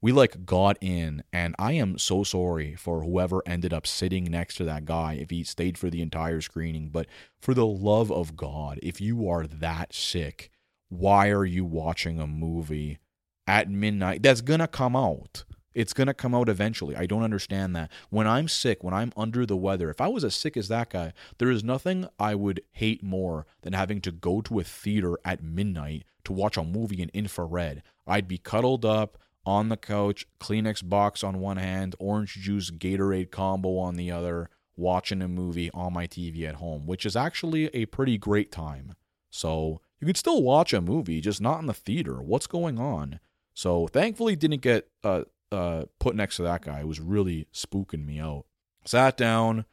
We 0.01 0.13
like 0.13 0.45
got 0.45 0.77
in, 0.83 1.25
and 1.33 1.55
I 1.59 1.73
am 1.73 1.97
so 1.97 2.25
sorry 2.25 2.75
for 2.75 3.03
whoever 3.03 3.43
ended 3.47 3.73
up 3.73 3.87
sitting 3.87 4.25
next 4.25 4.57
to 4.57 4.65
that 4.65 4.85
guy 4.85 5.15
if 5.15 5.31
he 5.31 5.45
stayed 5.45 5.79
for 5.79 5.89
the 5.89 6.03
entire 6.03 6.43
screening. 6.43 6.91
But 6.91 7.07
for 7.41 7.55
the 7.55 7.67
love 7.67 8.13
of 8.13 8.37
God, 8.37 8.79
if 8.83 9.01
you 9.01 9.27
are 9.29 9.47
that 9.47 9.95
sick, 9.95 10.51
why 10.91 11.31
are 11.31 11.47
you 11.47 11.65
watching 11.65 12.21
a 12.21 12.27
movie 12.27 12.99
at 13.47 13.71
midnight 13.71 14.23
that's 14.23 14.43
gonna 14.43 14.69
come 14.69 14.95
out? 14.95 15.45
It's 15.75 15.93
going 15.93 16.07
to 16.07 16.15
come 16.15 16.35
out 16.35 16.49
eventually. 16.49 16.97
I 16.97 17.07
don't 17.07 17.23
understand 17.23 17.75
that. 17.77 17.91
When 18.11 18.27
I'm 18.27 18.49
sick, 18.49 18.85
when 18.85 18.95
I'm 18.95 19.13
under 19.17 19.45
the 19.45 19.57
weather, 19.57 19.91
if 19.91 20.01
I 20.01 20.09
was 20.09 20.25
as 20.25 20.35
sick 20.35 20.57
as 20.57 20.69
that 20.69 20.91
guy, 20.91 21.13
there 21.39 21.51
is 21.51 21.65
nothing 21.65 22.09
I 22.19 22.35
would 22.35 22.63
hate 22.73 23.03
more 23.03 23.47
than 23.63 23.73
having 23.73 24.01
to 24.03 24.13
go 24.13 24.41
to 24.43 24.61
a 24.61 24.65
theater 24.65 25.19
at 25.25 25.43
midnight 25.43 26.05
to 26.25 26.33
watch 26.33 26.57
a 26.57 26.65
movie 26.65 27.03
in 27.03 27.11
infrared. 27.13 27.83
I'd 28.07 28.29
be 28.29 28.39
cuddled 28.39 28.85
up 28.85 29.19
on 29.47 29.69
the 29.69 29.77
couch, 29.77 30.27
Kleenex 30.41 30.89
box 30.89 31.23
on 31.23 31.41
one 31.41 31.59
hand, 31.59 31.95
orange 31.99 32.35
juice 32.35 32.71
Gatorade 32.71 33.31
combo 33.31 33.79
on 33.79 33.97
the 33.97 34.11
other, 34.11 34.49
watching 34.77 35.23
a 35.23 35.29
movie 35.29 35.71
on 35.73 35.93
my 35.93 36.07
TV 36.07 36.49
at 36.49 36.57
home, 36.57 36.87
which 36.87 37.05
is 37.05 37.17
actually 37.17 37.67
a 37.67 37.87
pretty 37.87 38.19
great 38.19 38.51
time. 38.51 38.95
So 39.31 39.81
you 40.01 40.07
could 40.07 40.17
still 40.17 40.43
watch 40.43 40.73
a 40.73 40.81
movie, 40.81 41.21
just 41.21 41.41
not 41.41 41.61
in 41.61 41.67
the 41.67 41.75
theater. 41.75 42.23
What's 42.23 42.47
going 42.47 42.79
on? 42.79 43.21
So 43.53 43.87
thankfully, 43.87 44.37
didn't 44.37 44.63
get 44.63 44.89
uh, 45.03 45.23
uh, 45.55 45.87
put 45.99 46.15
next 46.15 46.37
to 46.37 46.43
that 46.43 46.63
guy. 46.63 46.85
Was 46.85 47.01
really 47.01 47.47
spooking 47.53 48.05
me 48.05 48.19
out. 48.21 48.45
Sat 48.85 49.17
down, 49.17 49.65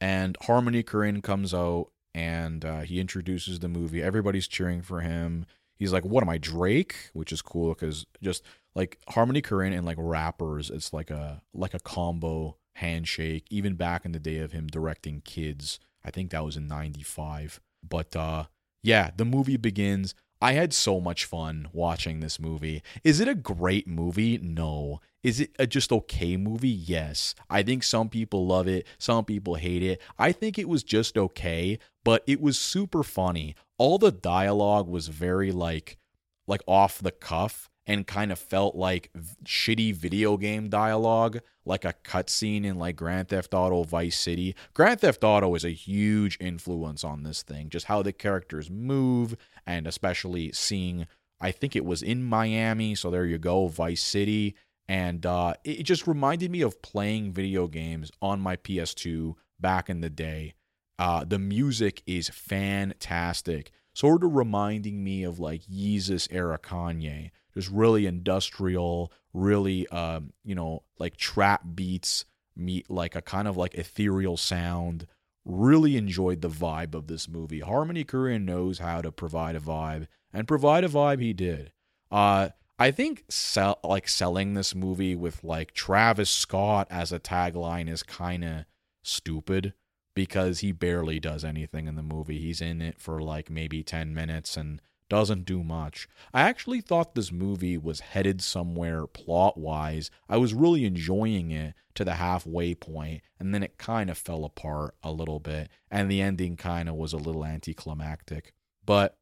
and 0.00 0.36
Harmony 0.42 0.82
Korine 0.82 1.22
comes 1.22 1.54
out, 1.54 1.88
and 2.14 2.64
uh, 2.64 2.80
he 2.80 3.00
introduces 3.00 3.60
the 3.60 3.68
movie. 3.68 4.02
Everybody's 4.02 4.48
cheering 4.48 4.82
for 4.82 5.00
him. 5.00 5.46
He's 5.78 5.92
like, 5.92 6.04
"What 6.04 6.22
am 6.22 6.28
I, 6.28 6.38
Drake?" 6.38 7.10
Which 7.12 7.32
is 7.32 7.42
cool 7.42 7.70
because 7.70 8.06
just 8.22 8.44
like 8.74 8.98
Harmony 9.08 9.42
Korine 9.42 9.76
and 9.76 9.86
like 9.86 9.96
rappers, 9.98 10.70
it's 10.70 10.92
like 10.92 11.10
a 11.10 11.42
like 11.54 11.74
a 11.74 11.80
combo 11.80 12.56
handshake. 12.76 13.46
Even 13.50 13.74
back 13.74 14.04
in 14.04 14.12
the 14.12 14.18
day 14.18 14.38
of 14.38 14.52
him 14.52 14.66
directing 14.66 15.22
Kids, 15.22 15.78
I 16.04 16.10
think 16.10 16.30
that 16.30 16.44
was 16.44 16.56
in 16.56 16.66
'95. 16.66 17.60
But 17.88 18.14
uh, 18.14 18.44
yeah, 18.82 19.10
the 19.16 19.24
movie 19.24 19.56
begins. 19.56 20.14
I 20.40 20.52
had 20.52 20.72
so 20.72 21.00
much 21.00 21.26
fun 21.26 21.68
watching 21.72 22.20
this 22.20 22.40
movie. 22.40 22.82
Is 23.04 23.20
it 23.20 23.28
a 23.28 23.34
great 23.34 23.86
movie? 23.86 24.38
No. 24.38 25.00
Is 25.22 25.38
it 25.38 25.50
a 25.58 25.66
just 25.66 25.92
okay 25.92 26.36
movie? 26.36 26.68
Yes. 26.68 27.34
I 27.50 27.62
think 27.62 27.82
some 27.82 28.08
people 28.08 28.46
love 28.46 28.66
it, 28.66 28.86
some 28.98 29.24
people 29.24 29.56
hate 29.56 29.82
it. 29.82 30.00
I 30.18 30.32
think 30.32 30.58
it 30.58 30.68
was 30.68 30.82
just 30.82 31.18
okay, 31.18 31.78
but 32.04 32.22
it 32.26 32.40
was 32.40 32.58
super 32.58 33.02
funny. 33.02 33.54
All 33.76 33.98
the 33.98 34.10
dialogue 34.12 34.88
was 34.88 35.08
very 35.08 35.52
like 35.52 35.98
like 36.46 36.62
off 36.66 36.98
the 36.98 37.12
cuff 37.12 37.69
and 37.90 38.06
kind 38.06 38.30
of 38.30 38.38
felt 38.38 38.76
like 38.76 39.10
shitty 39.44 39.92
video 39.92 40.36
game 40.36 40.68
dialogue, 40.68 41.40
like 41.64 41.84
a 41.84 41.92
cutscene 42.04 42.64
in 42.64 42.78
like 42.78 42.94
Grand 42.94 43.28
Theft 43.28 43.52
Auto 43.52 43.82
Vice 43.82 44.16
City. 44.16 44.54
Grand 44.74 45.00
Theft 45.00 45.24
Auto 45.24 45.52
is 45.56 45.64
a 45.64 45.70
huge 45.70 46.38
influence 46.38 47.02
on 47.02 47.24
this 47.24 47.42
thing, 47.42 47.68
just 47.68 47.86
how 47.86 48.00
the 48.00 48.12
characters 48.12 48.70
move, 48.70 49.36
and 49.66 49.88
especially 49.88 50.52
seeing, 50.52 51.08
I 51.40 51.50
think 51.50 51.74
it 51.74 51.84
was 51.84 52.00
in 52.00 52.22
Miami, 52.22 52.94
so 52.94 53.10
there 53.10 53.26
you 53.26 53.38
go, 53.38 53.66
Vice 53.66 54.04
City. 54.04 54.54
And 54.88 55.26
uh, 55.26 55.54
it 55.64 55.82
just 55.82 56.06
reminded 56.06 56.52
me 56.52 56.60
of 56.60 56.82
playing 56.82 57.32
video 57.32 57.66
games 57.66 58.12
on 58.22 58.40
my 58.40 58.54
PS2 58.54 59.34
back 59.58 59.90
in 59.90 60.00
the 60.00 60.10
day. 60.10 60.54
Uh, 60.96 61.24
the 61.24 61.40
music 61.40 62.04
is 62.06 62.28
fantastic, 62.28 63.72
sort 63.94 64.22
of 64.22 64.36
reminding 64.36 65.02
me 65.02 65.24
of 65.24 65.40
like 65.40 65.62
Yeezus 65.62 66.28
era 66.30 66.56
Kanye 66.56 67.32
really 67.68 68.06
industrial, 68.06 69.12
really 69.32 69.86
um, 69.88 70.32
you 70.44 70.54
know, 70.54 70.82
like 70.98 71.16
trap 71.16 71.62
beats 71.74 72.24
meet 72.56 72.90
like 72.90 73.14
a 73.14 73.22
kind 73.22 73.48
of 73.48 73.56
like 73.56 73.74
ethereal 73.74 74.36
sound. 74.36 75.06
Really 75.44 75.96
enjoyed 75.96 76.42
the 76.42 76.50
vibe 76.50 76.94
of 76.94 77.06
this 77.06 77.28
movie. 77.28 77.60
Harmony 77.60 78.04
Korine 78.04 78.44
knows 78.44 78.78
how 78.78 79.00
to 79.00 79.10
provide 79.10 79.56
a 79.56 79.60
vibe, 79.60 80.06
and 80.32 80.46
provide 80.46 80.84
a 80.84 80.88
vibe 80.88 81.20
he 81.20 81.32
did. 81.32 81.72
Uh 82.10 82.50
I 82.78 82.90
think 82.90 83.24
sell 83.28 83.78
like 83.84 84.08
selling 84.08 84.54
this 84.54 84.74
movie 84.74 85.14
with 85.14 85.44
like 85.44 85.72
Travis 85.72 86.30
Scott 86.30 86.86
as 86.90 87.12
a 87.12 87.20
tagline 87.20 87.90
is 87.90 88.02
kind 88.02 88.42
of 88.42 88.64
stupid 89.02 89.74
because 90.14 90.60
he 90.60 90.72
barely 90.72 91.20
does 91.20 91.44
anything 91.44 91.86
in 91.86 91.96
the 91.96 92.02
movie. 92.02 92.38
He's 92.38 92.60
in 92.60 92.80
it 92.80 92.98
for 92.98 93.22
like 93.22 93.50
maybe 93.50 93.82
10 93.82 94.14
minutes 94.14 94.56
and 94.56 94.80
doesn't 95.10 95.44
do 95.44 95.62
much. 95.62 96.08
I 96.32 96.42
actually 96.42 96.80
thought 96.80 97.14
this 97.14 97.30
movie 97.30 97.76
was 97.76 98.00
headed 98.00 98.40
somewhere 98.40 99.06
plot 99.06 99.58
wise. 99.58 100.10
I 100.26 100.38
was 100.38 100.54
really 100.54 100.86
enjoying 100.86 101.50
it 101.50 101.74
to 101.96 102.04
the 102.04 102.14
halfway 102.14 102.74
point, 102.74 103.20
and 103.38 103.52
then 103.52 103.62
it 103.62 103.76
kind 103.76 104.08
of 104.08 104.16
fell 104.16 104.46
apart 104.46 104.94
a 105.02 105.12
little 105.12 105.40
bit, 105.40 105.68
and 105.90 106.10
the 106.10 106.22
ending 106.22 106.56
kind 106.56 106.88
of 106.88 106.94
was 106.94 107.12
a 107.12 107.18
little 107.18 107.44
anticlimactic. 107.44 108.54
But 108.86 109.18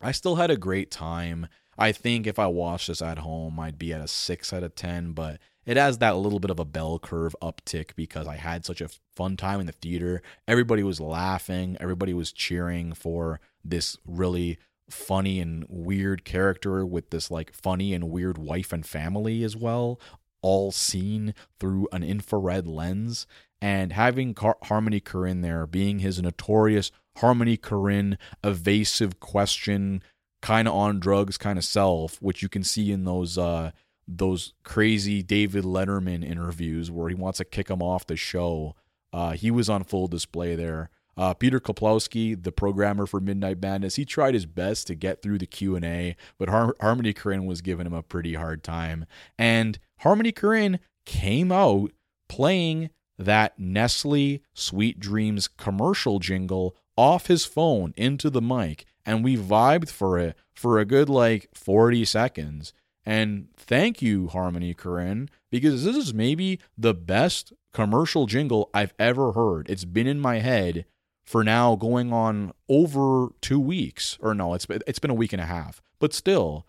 I 0.00 0.10
still 0.10 0.36
had 0.36 0.50
a 0.50 0.56
great 0.56 0.90
time. 0.90 1.46
I 1.78 1.92
think 1.92 2.26
if 2.26 2.38
I 2.38 2.46
watched 2.46 2.88
this 2.88 3.02
at 3.02 3.18
home, 3.18 3.60
I'd 3.60 3.78
be 3.78 3.92
at 3.92 4.00
a 4.00 4.08
6 4.08 4.52
out 4.52 4.62
of 4.62 4.74
10, 4.74 5.12
but 5.12 5.38
it 5.66 5.76
has 5.76 5.98
that 5.98 6.16
little 6.16 6.40
bit 6.40 6.50
of 6.50 6.58
a 6.58 6.64
bell 6.64 6.98
curve 6.98 7.36
uptick 7.42 7.94
because 7.94 8.26
I 8.26 8.36
had 8.36 8.64
such 8.64 8.80
a 8.80 8.88
fun 9.14 9.36
time 9.36 9.60
in 9.60 9.66
the 9.66 9.72
theater. 9.72 10.22
Everybody 10.48 10.82
was 10.82 11.00
laughing, 11.00 11.76
everybody 11.78 12.14
was 12.14 12.32
cheering 12.32 12.94
for 12.94 13.40
this 13.62 13.98
really 14.06 14.58
funny 14.90 15.40
and 15.40 15.64
weird 15.68 16.24
character 16.24 16.84
with 16.84 17.10
this 17.10 17.30
like 17.30 17.52
funny 17.52 17.94
and 17.94 18.10
weird 18.10 18.38
wife 18.38 18.72
and 18.72 18.84
family 18.84 19.42
as 19.42 19.56
well, 19.56 20.00
all 20.42 20.72
seen 20.72 21.34
through 21.58 21.88
an 21.92 22.02
infrared 22.02 22.66
lens. 22.66 23.26
And 23.62 23.92
having 23.92 24.32
Car- 24.32 24.56
Harmony 24.64 25.00
Korine 25.00 25.42
there, 25.42 25.66
being 25.66 25.98
his 25.98 26.20
notorious 26.20 26.90
Harmony 27.18 27.58
Korine 27.58 28.16
evasive 28.42 29.20
question, 29.20 30.02
kind 30.40 30.66
of 30.66 30.74
on 30.74 30.98
drugs 30.98 31.36
kind 31.36 31.58
of 31.58 31.64
self, 31.64 32.20
which 32.22 32.42
you 32.42 32.48
can 32.48 32.64
see 32.64 32.90
in 32.90 33.04
those 33.04 33.36
uh, 33.36 33.72
those 34.08 34.54
crazy 34.64 35.22
David 35.22 35.64
Letterman 35.64 36.24
interviews 36.24 36.90
where 36.90 37.08
he 37.08 37.14
wants 37.14 37.38
to 37.38 37.44
kick 37.44 37.68
him 37.68 37.82
off 37.82 38.06
the 38.06 38.16
show. 38.16 38.74
Uh, 39.12 39.32
he 39.32 39.50
was 39.50 39.68
on 39.68 39.84
full 39.84 40.06
display 40.06 40.54
there. 40.54 40.90
Uh, 41.20 41.34
Peter 41.34 41.60
Kuplowsky, 41.60 42.42
the 42.42 42.50
programmer 42.50 43.04
for 43.04 43.20
Midnight 43.20 43.60
Madness, 43.60 43.96
he 43.96 44.06
tried 44.06 44.32
his 44.32 44.46
best 44.46 44.86
to 44.86 44.94
get 44.94 45.20
through 45.20 45.36
the 45.36 45.46
Q 45.46 45.76
and 45.76 45.84
A, 45.84 46.16
but 46.38 46.48
Har- 46.48 46.74
Harmony 46.80 47.12
Korine 47.12 47.44
was 47.44 47.60
giving 47.60 47.84
him 47.84 47.92
a 47.92 48.02
pretty 48.02 48.32
hard 48.32 48.64
time. 48.64 49.04
And 49.38 49.78
Harmony 49.98 50.32
Korine 50.32 50.78
came 51.04 51.52
out 51.52 51.90
playing 52.30 52.88
that 53.18 53.58
Nestle 53.58 54.40
Sweet 54.54 54.98
Dreams 54.98 55.46
commercial 55.46 56.20
jingle 56.20 56.74
off 56.96 57.26
his 57.26 57.44
phone 57.44 57.92
into 57.98 58.30
the 58.30 58.40
mic, 58.40 58.86
and 59.04 59.22
we 59.22 59.36
vibed 59.36 59.90
for 59.90 60.18
it 60.18 60.34
for 60.54 60.78
a 60.78 60.86
good 60.86 61.10
like 61.10 61.50
40 61.52 62.06
seconds. 62.06 62.72
And 63.04 63.48
thank 63.58 64.00
you, 64.00 64.28
Harmony 64.28 64.72
Korine, 64.72 65.28
because 65.50 65.84
this 65.84 65.96
is 65.96 66.14
maybe 66.14 66.60
the 66.78 66.94
best 66.94 67.52
commercial 67.74 68.24
jingle 68.24 68.70
I've 68.72 68.94
ever 68.98 69.32
heard. 69.32 69.68
It's 69.68 69.84
been 69.84 70.06
in 70.06 70.18
my 70.18 70.38
head 70.38 70.86
for 71.24 71.44
now 71.44 71.76
going 71.76 72.12
on 72.12 72.52
over 72.68 73.28
two 73.40 73.60
weeks 73.60 74.18
or 74.20 74.34
no 74.34 74.54
it's 74.54 74.66
it's 74.86 74.98
been 74.98 75.10
a 75.10 75.14
week 75.14 75.32
and 75.32 75.42
a 75.42 75.46
half 75.46 75.80
but 75.98 76.12
still 76.12 76.66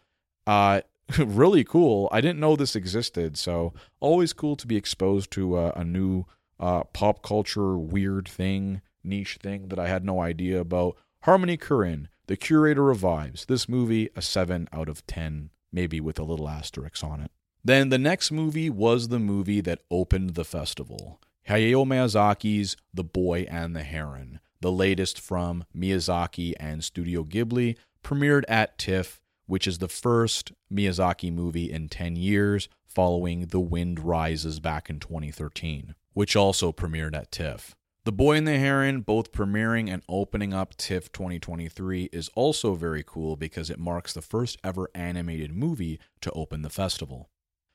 uh 0.47 0.81
really 1.19 1.63
cool. 1.63 2.07
I 2.11 2.21
didn't 2.21 2.39
know 2.39 2.55
this 2.55 2.75
existed 2.75 3.37
so 3.37 3.73
always 3.99 4.33
cool 4.33 4.55
to 4.55 4.67
be 4.67 4.77
exposed 4.77 5.31
to 5.31 5.57
a, 5.57 5.83
new 5.83 6.25
uh, 6.59 6.83
pop 6.85 7.23
culture 7.23 7.77
weird 7.77 8.27
thing 8.27 8.81
niche 9.03 9.39
thing 9.41 9.67
that 9.69 9.79
i 9.79 9.87
had 9.87 10.05
no 10.05 10.19
idea 10.21 10.59
about. 10.59 10.95
Harmony 11.23 11.57
Korine 11.57 12.07
the 12.27 12.37
curator 12.37 12.91
of 12.91 12.99
vibes. 12.99 13.45
This 13.45 13.67
movie 13.67 14.09
a 14.15 14.21
7 14.21 14.69
out 14.71 14.87
of 14.87 15.05
10 15.07 15.49
maybe 15.73 15.99
with 15.99 16.19
a 16.19 16.23
little 16.23 16.47
asterisk 16.47 17.03
on 17.03 17.21
it. 17.21 17.31
Then 17.63 17.89
the 17.89 17.97
next 17.97 18.31
movie 18.31 18.69
was 18.69 19.07
the 19.07 19.19
movie 19.19 19.61
that 19.61 19.81
opened 19.89 20.31
the 20.31 20.45
festival 20.45 21.19
Hayao 21.47 21.85
Miyazaki's 21.85 22.77
The 22.93 23.03
Boy 23.03 23.47
and 23.49 23.75
the 23.75 23.83
Heron 23.83 24.39
the 24.61 24.71
latest 24.71 25.19
from 25.19 25.65
Miyazaki 25.75 26.53
and 26.59 26.83
Studio 26.83 27.23
Ghibli, 27.23 27.75
premiered 28.03 28.43
at 28.47 28.77
TIFF, 28.77 29.21
which 29.47 29.67
is 29.67 29.79
the 29.79 29.87
first 29.87 30.53
Miyazaki 30.71 31.33
movie 31.33 31.71
in 31.71 31.89
10 31.89 32.15
years 32.15 32.69
following 32.87 33.47
The 33.47 33.59
Wind 33.59 33.99
Rises 33.99 34.59
back 34.59 34.89
in 34.89 34.99
2013, 34.99 35.95
which 36.13 36.35
also 36.35 36.71
premiered 36.71 37.15
at 37.15 37.31
TIFF. 37.31 37.75
The 38.03 38.11
Boy 38.11 38.37
and 38.37 38.47
the 38.47 38.57
Heron, 38.57 39.01
both 39.01 39.31
premiering 39.31 39.91
and 39.91 40.01
opening 40.09 40.53
up 40.53 40.75
TIFF 40.75 41.11
2023, 41.11 42.09
is 42.11 42.29
also 42.33 42.73
very 42.73 43.03
cool 43.05 43.35
because 43.35 43.69
it 43.69 43.79
marks 43.79 44.13
the 44.13 44.23
first 44.23 44.57
ever 44.63 44.89
animated 44.95 45.53
movie 45.53 45.99
to 46.21 46.31
open 46.31 46.61
the 46.61 46.69
festival. 46.69 47.29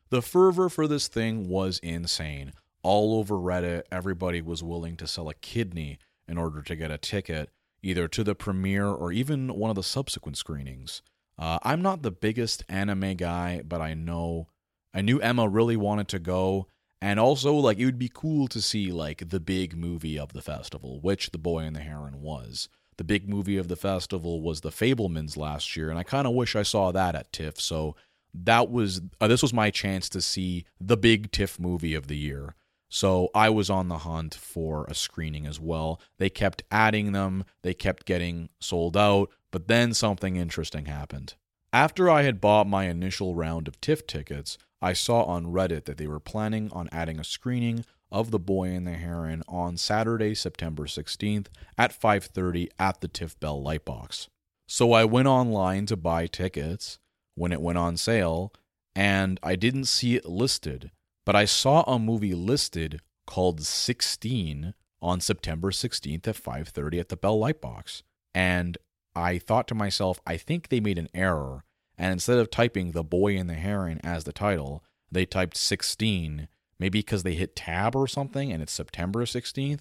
the 0.08 0.22
fervor 0.22 0.68
for 0.68 0.86
this 0.86 1.08
thing 1.08 1.48
was 1.48 1.80
insane. 1.80 2.52
All 2.82 3.18
over 3.18 3.34
Reddit, 3.34 3.82
everybody 3.90 4.40
was 4.40 4.62
willing 4.62 4.96
to 4.98 5.06
sell 5.06 5.28
a 5.28 5.34
kidney 5.34 5.98
in 6.28 6.38
order 6.38 6.62
to 6.62 6.76
get 6.76 6.90
a 6.90 6.98
ticket, 6.98 7.50
either 7.82 8.08
to 8.08 8.24
the 8.24 8.34
premiere 8.34 8.88
or 8.88 9.12
even 9.12 9.54
one 9.54 9.70
of 9.70 9.76
the 9.76 9.82
subsequent 9.82 10.36
screenings. 10.36 11.02
Uh, 11.38 11.58
I'm 11.62 11.82
not 11.82 12.02
the 12.02 12.10
biggest 12.10 12.64
anime 12.68 13.14
guy, 13.16 13.62
but 13.66 13.80
I 13.80 13.94
know 13.94 14.48
I 14.94 15.02
knew 15.02 15.18
Emma 15.18 15.46
really 15.46 15.76
wanted 15.76 16.08
to 16.08 16.18
go, 16.18 16.68
and 17.02 17.20
also 17.20 17.52
like 17.54 17.78
it 17.78 17.84
would 17.84 17.98
be 17.98 18.10
cool 18.12 18.48
to 18.48 18.62
see 18.62 18.90
like 18.90 19.28
the 19.28 19.40
big 19.40 19.76
movie 19.76 20.18
of 20.18 20.32
the 20.32 20.40
festival, 20.40 21.00
which 21.00 21.30
The 21.30 21.38
Boy 21.38 21.60
and 21.60 21.76
the 21.76 21.80
Heron 21.80 22.22
was. 22.22 22.68
The 22.96 23.04
big 23.04 23.28
movie 23.28 23.58
of 23.58 23.68
the 23.68 23.76
festival 23.76 24.40
was 24.40 24.62
The 24.62 24.70
Fabelmans 24.70 25.36
last 25.36 25.76
year, 25.76 25.90
and 25.90 25.98
I 25.98 26.02
kind 26.02 26.26
of 26.26 26.32
wish 26.32 26.56
I 26.56 26.62
saw 26.62 26.92
that 26.92 27.14
at 27.14 27.30
TIFF. 27.30 27.60
So 27.60 27.94
that 28.32 28.70
was 28.70 29.02
uh, 29.20 29.28
this 29.28 29.42
was 29.42 29.52
my 29.52 29.70
chance 29.70 30.08
to 30.10 30.22
see 30.22 30.64
the 30.80 30.96
big 30.96 31.30
TIFF 31.30 31.60
movie 31.60 31.94
of 31.94 32.06
the 32.06 32.16
year. 32.16 32.54
So 32.88 33.30
I 33.34 33.50
was 33.50 33.68
on 33.68 33.88
the 33.88 33.98
hunt 33.98 34.34
for 34.34 34.84
a 34.84 34.94
screening 34.94 35.46
as 35.46 35.60
well. 35.60 36.00
They 36.18 36.30
kept 36.30 36.62
adding 36.70 37.12
them, 37.12 37.44
they 37.62 37.74
kept 37.74 38.06
getting 38.06 38.48
sold 38.60 38.96
out, 38.96 39.30
but 39.50 39.68
then 39.68 39.92
something 39.92 40.36
interesting 40.36 40.86
happened. 40.86 41.34
After 41.72 42.08
I 42.08 42.22
had 42.22 42.40
bought 42.40 42.66
my 42.66 42.84
initial 42.84 43.34
round 43.34 43.68
of 43.68 43.80
TIFF 43.80 44.06
tickets, 44.06 44.56
I 44.80 44.92
saw 44.92 45.24
on 45.24 45.46
Reddit 45.46 45.84
that 45.86 45.96
they 45.98 46.06
were 46.06 46.20
planning 46.20 46.70
on 46.72 46.88
adding 46.92 47.18
a 47.18 47.24
screening 47.24 47.84
of 48.10 48.30
The 48.30 48.38
Boy 48.38 48.68
and 48.70 48.86
the 48.86 48.92
Heron 48.92 49.42
on 49.48 49.76
Saturday, 49.76 50.34
September 50.34 50.86
16th 50.86 51.48
at 51.76 51.92
5:30 51.92 52.68
at 52.78 53.00
the 53.00 53.08
TIFF 53.08 53.38
Bell 53.40 53.60
Lightbox. 53.60 54.28
So 54.68 54.92
I 54.92 55.04
went 55.04 55.28
online 55.28 55.86
to 55.86 55.96
buy 55.96 56.26
tickets 56.26 56.98
when 57.34 57.52
it 57.52 57.60
went 57.60 57.78
on 57.78 57.96
sale 57.96 58.52
and 58.94 59.38
I 59.42 59.56
didn't 59.56 59.84
see 59.84 60.16
it 60.16 60.24
listed, 60.24 60.90
but 61.26 61.36
I 61.36 61.44
saw 61.44 61.82
a 61.82 61.98
movie 61.98 62.34
listed 62.34 63.02
called 63.26 63.60
16 63.60 64.72
on 65.02 65.20
September 65.20 65.70
16th 65.70 66.26
at 66.26 66.36
5:30 66.36 67.00
at 67.00 67.10
the 67.10 67.16
Bell 67.18 67.38
Lightbox. 67.38 68.02
And 68.34 68.78
I 69.14 69.38
thought 69.38 69.68
to 69.68 69.74
myself, 69.74 70.20
I 70.26 70.38
think 70.38 70.68
they 70.68 70.80
made 70.80 70.96
an 70.96 71.10
error 71.12 71.64
and 71.98 72.12
instead 72.12 72.38
of 72.38 72.50
typing 72.50 72.92
The 72.92 73.04
Boy 73.04 73.36
and 73.36 73.48
the 73.48 73.54
Heron 73.54 74.00
as 74.04 74.24
the 74.24 74.32
title, 74.32 74.84
they 75.10 75.24
typed 75.24 75.56
16, 75.56 76.48
maybe 76.78 76.98
because 76.98 77.22
they 77.22 77.34
hit 77.34 77.56
tab 77.56 77.96
or 77.96 78.06
something 78.06 78.52
and 78.52 78.62
it's 78.62 78.72
September 78.72 79.24
16th. 79.24 79.80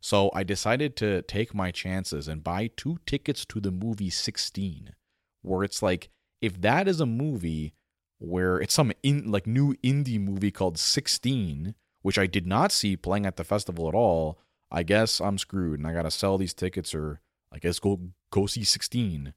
So 0.00 0.30
I 0.32 0.44
decided 0.44 0.94
to 0.96 1.22
take 1.22 1.54
my 1.54 1.72
chances 1.72 2.28
and 2.28 2.44
buy 2.44 2.70
two 2.76 2.98
tickets 3.06 3.44
to 3.46 3.60
the 3.60 3.72
movie 3.72 4.10
16, 4.10 4.94
where 5.42 5.64
it's 5.64 5.82
like, 5.82 6.10
if 6.40 6.60
that 6.60 6.86
is 6.86 7.00
a 7.00 7.06
movie 7.06 7.74
where 8.18 8.58
it's 8.58 8.74
some 8.74 8.92
in, 9.02 9.30
like 9.30 9.46
new 9.46 9.74
indie 9.84 10.20
movie 10.20 10.50
called 10.50 10.78
16, 10.78 11.74
which 12.02 12.18
I 12.18 12.26
did 12.26 12.46
not 12.46 12.72
see 12.72 12.96
playing 12.96 13.26
at 13.26 13.36
the 13.36 13.44
festival 13.44 13.88
at 13.88 13.94
all, 13.94 14.38
I 14.70 14.82
guess 14.82 15.20
I'm 15.20 15.38
screwed 15.38 15.78
and 15.78 15.86
I 15.86 15.92
got 15.92 16.02
to 16.02 16.10
sell 16.10 16.38
these 16.38 16.54
tickets 16.54 16.94
or 16.94 17.20
I 17.52 17.58
guess 17.58 17.78
go 17.78 18.00
go 18.30 18.46
see 18.46 18.64
16 18.64 19.32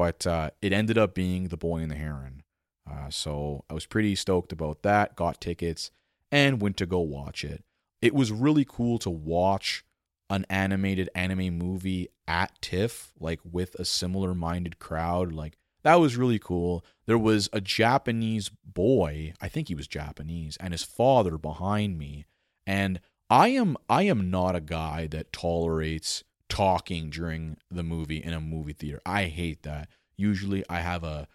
but 0.00 0.26
uh, 0.26 0.48
it 0.62 0.72
ended 0.72 0.96
up 0.96 1.14
being 1.14 1.48
The 1.48 1.58
Boy 1.58 1.80
and 1.80 1.90
the 1.90 1.96
Heron. 1.96 2.42
Uh, 2.90 3.10
so 3.10 3.64
I 3.68 3.74
was 3.74 3.84
pretty 3.84 4.14
stoked 4.14 4.50
about 4.50 4.82
that, 4.82 5.14
got 5.14 5.42
tickets, 5.42 5.90
and 6.32 6.62
went 6.62 6.78
to 6.78 6.86
go 6.86 7.00
watch 7.00 7.44
it. 7.44 7.64
It 8.00 8.14
was 8.14 8.32
really 8.32 8.64
cool 8.66 8.98
to 9.00 9.10
watch 9.10 9.84
an 10.30 10.46
animated 10.48 11.10
anime 11.14 11.58
movie 11.58 12.08
at 12.26 12.58
TIFF, 12.62 13.12
like 13.20 13.40
with 13.44 13.74
a 13.74 13.84
similar 13.84 14.34
minded 14.34 14.78
crowd. 14.78 15.32
Like, 15.32 15.58
that 15.82 15.96
was 15.96 16.16
really 16.16 16.38
cool. 16.38 16.84
There 17.06 17.18
was 17.18 17.48
a 17.52 17.60
Japanese 17.60 18.50
boy, 18.64 19.34
I 19.40 19.48
think 19.48 19.68
he 19.68 19.74
was 19.74 19.86
Japanese, 19.88 20.56
and 20.58 20.72
his 20.72 20.84
father 20.84 21.38
behind 21.38 21.98
me. 21.98 22.26
And 22.66 23.00
I 23.28 23.48
am 23.48 23.76
I 23.88 24.02
am 24.02 24.30
not 24.30 24.56
a 24.56 24.60
guy 24.60 25.06
that 25.08 25.32
tolerates 25.32 26.24
talking 26.48 27.10
during 27.10 27.56
the 27.70 27.82
movie 27.82 28.22
in 28.22 28.32
a 28.32 28.40
movie 28.40 28.72
theater. 28.72 29.00
I 29.06 29.24
hate 29.24 29.62
that. 29.62 29.88
Usually 30.16 30.64
I 30.68 30.80
have 30.80 31.04
a 31.04 31.28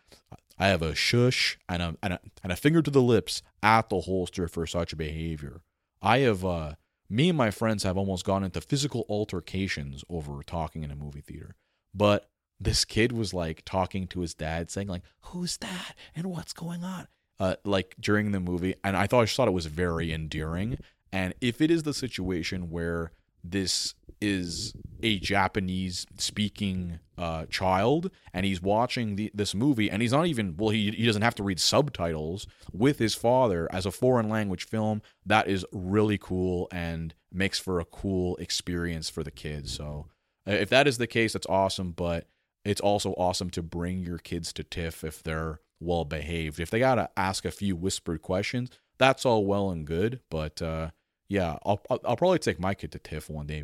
I 0.59 0.67
have 0.67 0.81
a 0.81 0.95
shush 0.95 1.57
and 1.67 1.81
a, 1.81 1.95
and 2.03 2.13
a 2.13 2.19
and 2.43 2.51
a 2.51 2.57
finger 2.57 2.81
to 2.81 2.91
the 2.91 3.01
lips 3.01 3.41
at 3.63 3.89
the 3.89 4.01
holster 4.01 4.47
for 4.47 4.67
such 4.67 4.95
behavior. 4.97 5.61
I 6.01 6.19
have 6.19 6.45
uh 6.45 6.75
me 7.09 7.29
and 7.29 7.37
my 7.37 7.51
friends 7.51 7.83
have 7.83 7.97
almost 7.97 8.25
gone 8.25 8.43
into 8.43 8.61
physical 8.61 9.05
altercations 9.09 10.03
over 10.09 10.41
talking 10.43 10.83
in 10.83 10.91
a 10.91 10.95
movie 10.95 11.21
theater. 11.21 11.55
But 11.93 12.29
this 12.59 12.85
kid 12.85 13.11
was 13.11 13.33
like 13.33 13.63
talking 13.65 14.07
to 14.07 14.21
his 14.21 14.33
dad 14.33 14.71
saying 14.71 14.87
like 14.87 15.03
who's 15.21 15.57
that? 15.57 15.95
And 16.15 16.27
what's 16.27 16.53
going 16.53 16.83
on? 16.83 17.07
Uh 17.39 17.55
like 17.63 17.95
during 17.99 18.31
the 18.31 18.39
movie 18.39 18.75
and 18.83 18.95
I 18.95 19.07
thought 19.07 19.23
I 19.23 19.25
thought 19.25 19.47
it 19.47 19.51
was 19.51 19.65
very 19.65 20.13
endearing. 20.13 20.77
And 21.11 21.33
if 21.39 21.61
it 21.61 21.71
is 21.71 21.83
the 21.83 21.93
situation 21.93 22.69
where 22.69 23.11
this 23.43 23.93
is 24.21 24.73
a 25.03 25.19
Japanese 25.19 26.05
speaking 26.17 26.99
uh, 27.17 27.45
child 27.45 28.09
and 28.33 28.45
he's 28.45 28.61
watching 28.61 29.15
the, 29.15 29.31
this 29.33 29.53
movie 29.53 29.89
and 29.89 30.01
he's 30.01 30.11
not 30.11 30.25
even 30.25 30.55
well 30.57 30.69
he, 30.69 30.91
he 30.91 31.05
doesn't 31.05 31.21
have 31.21 31.35
to 31.35 31.43
read 31.43 31.59
subtitles 31.59 32.47
with 32.73 32.99
his 32.99 33.15
father 33.15 33.69
as 33.71 33.85
a 33.85 33.91
foreign 33.91 34.29
language 34.29 34.65
film 34.65 35.01
that 35.25 35.47
is 35.47 35.65
really 35.71 36.17
cool 36.17 36.67
and 36.71 37.13
makes 37.31 37.59
for 37.59 37.79
a 37.79 37.85
cool 37.85 38.35
experience 38.37 39.09
for 39.09 39.23
the 39.23 39.31
kids. 39.31 39.73
So 39.73 40.07
uh, 40.47 40.51
if 40.51 40.69
that 40.69 40.87
is 40.87 40.97
the 40.97 41.07
case 41.07 41.33
that's 41.33 41.47
awesome 41.47 41.91
but 41.91 42.27
it's 42.65 42.81
also 42.81 43.11
awesome 43.11 43.49
to 43.49 43.61
bring 43.61 43.99
your 43.99 44.17
kids 44.17 44.51
to 44.53 44.63
TIFF 44.63 45.03
if 45.03 45.23
they're 45.23 45.59
well 45.79 46.05
behaved 46.05 46.59
if 46.59 46.69
they 46.69 46.79
gotta 46.79 47.09
ask 47.15 47.45
a 47.45 47.51
few 47.51 47.75
whispered 47.75 48.21
questions 48.21 48.69
that's 48.97 49.25
all 49.25 49.45
well 49.45 49.69
and 49.69 49.85
good 49.85 50.19
but 50.29 50.61
uh, 50.61 50.89
yeah, 51.27 51.57
I'll, 51.65 51.81
I'll 51.89 52.17
probably 52.17 52.39
take 52.39 52.59
my 52.59 52.73
kid 52.73 52.91
to 52.91 52.99
TIFF 52.99 53.29
one 53.29 53.47
day, 53.47 53.63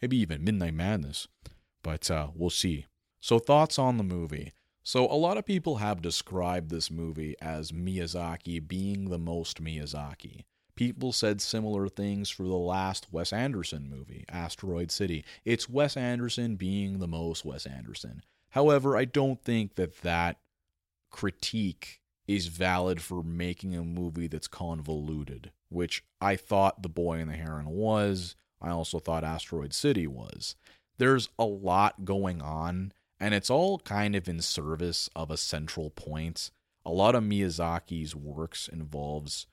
maybe 0.00 0.16
even 0.18 0.44
Midnight 0.44 0.74
Madness, 0.74 1.28
but 1.82 2.10
uh, 2.10 2.28
we'll 2.34 2.50
see. 2.50 2.86
So, 3.20 3.38
thoughts 3.38 3.78
on 3.78 3.96
the 3.96 4.04
movie. 4.04 4.52
So, 4.82 5.04
a 5.04 5.14
lot 5.14 5.36
of 5.36 5.44
people 5.44 5.76
have 5.76 6.02
described 6.02 6.70
this 6.70 6.90
movie 6.90 7.36
as 7.40 7.72
Miyazaki 7.72 8.66
being 8.66 9.10
the 9.10 9.18
most 9.18 9.62
Miyazaki. 9.62 10.44
People 10.76 11.12
said 11.12 11.42
similar 11.42 11.88
things 11.88 12.30
for 12.30 12.44
the 12.44 12.54
last 12.54 13.08
Wes 13.12 13.32
Anderson 13.32 13.90
movie, 13.90 14.24
Asteroid 14.30 14.90
City. 14.90 15.24
It's 15.44 15.68
Wes 15.68 15.96
Anderson 15.96 16.56
being 16.56 16.98
the 16.98 17.08
most 17.08 17.44
Wes 17.44 17.66
Anderson. 17.66 18.22
However, 18.50 18.96
I 18.96 19.04
don't 19.04 19.42
think 19.42 19.76
that 19.76 20.02
that 20.02 20.38
critique 21.10 22.00
is 22.26 22.46
valid 22.46 23.00
for 23.00 23.22
making 23.22 23.74
a 23.74 23.82
movie 23.82 24.28
that's 24.28 24.48
convoluted, 24.48 25.50
which 25.68 26.04
I 26.20 26.36
thought 26.36 26.82
The 26.82 26.88
Boy 26.88 27.18
and 27.18 27.30
the 27.30 27.36
Heron 27.36 27.70
was. 27.70 28.36
I 28.60 28.70
also 28.70 28.98
thought 28.98 29.24
Asteroid 29.24 29.72
City 29.72 30.06
was. 30.06 30.54
There's 30.98 31.28
a 31.38 31.44
lot 31.44 32.04
going 32.04 32.42
on, 32.42 32.92
and 33.18 33.34
it's 33.34 33.50
all 33.50 33.78
kind 33.80 34.14
of 34.14 34.28
in 34.28 34.40
service 34.42 35.08
of 35.16 35.30
a 35.30 35.36
central 35.36 35.90
point. 35.90 36.50
A 36.84 36.90
lot 36.90 37.14
of 37.14 37.24
Miyazaki's 37.24 38.14
works 38.14 38.68
involves 38.68 39.46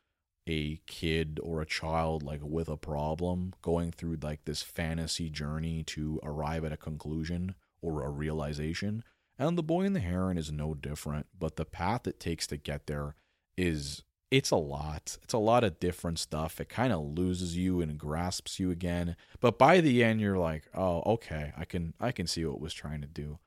a 0.45 0.79
kid 0.87 1.39
or 1.43 1.61
a 1.61 1.65
child 1.65 2.23
like 2.23 2.41
with 2.41 2.69
a 2.69 2.77
problem 2.77 3.53
going 3.61 3.91
through 3.91 4.17
like 4.21 4.45
this 4.45 4.61
fantasy 4.61 5.29
journey 5.29 5.83
to 5.83 6.19
arrive 6.23 6.63
at 6.63 6.71
a 6.71 6.77
conclusion 6.77 7.55
or 7.87 8.05
a 8.05 8.09
realization. 8.09 9.03
And 9.39 9.57
the 9.57 9.63
boy 9.63 9.83
and 9.83 9.95
the 9.95 9.99
heron 9.99 10.37
is 10.37 10.51
no 10.51 10.73
different, 10.73 11.27
but 11.37 11.55
the 11.55 11.65
path 11.65 12.07
it 12.07 12.19
takes 12.19 12.47
to 12.47 12.57
get 12.57 12.87
there 12.87 13.15
is 13.55 14.03
it's 14.29 14.51
a 14.51 14.57
lot. 14.57 15.17
It's 15.23 15.33
a 15.33 15.37
lot 15.37 15.63
of 15.63 15.79
different 15.79 16.19
stuff. 16.19 16.59
It 16.59 16.69
kind 16.69 16.91
of 16.91 17.17
loses 17.17 17.55
you 17.55 17.81
and 17.81 17.97
grasps 17.97 18.59
you 18.59 18.71
again. 18.71 19.15
But 19.39 19.57
by 19.57 19.79
the 19.79 20.03
end 20.03 20.19
you're 20.19 20.37
like, 20.37 20.63
"Oh, 20.73 21.01
okay. 21.13 21.53
I 21.55 21.65
can 21.65 21.93
I 21.99 22.11
can 22.11 22.27
see 22.27 22.43
what 22.45 22.55
it 22.55 22.61
was 22.61 22.73
trying 22.73 23.01
to 23.01 23.07
do." 23.07 23.39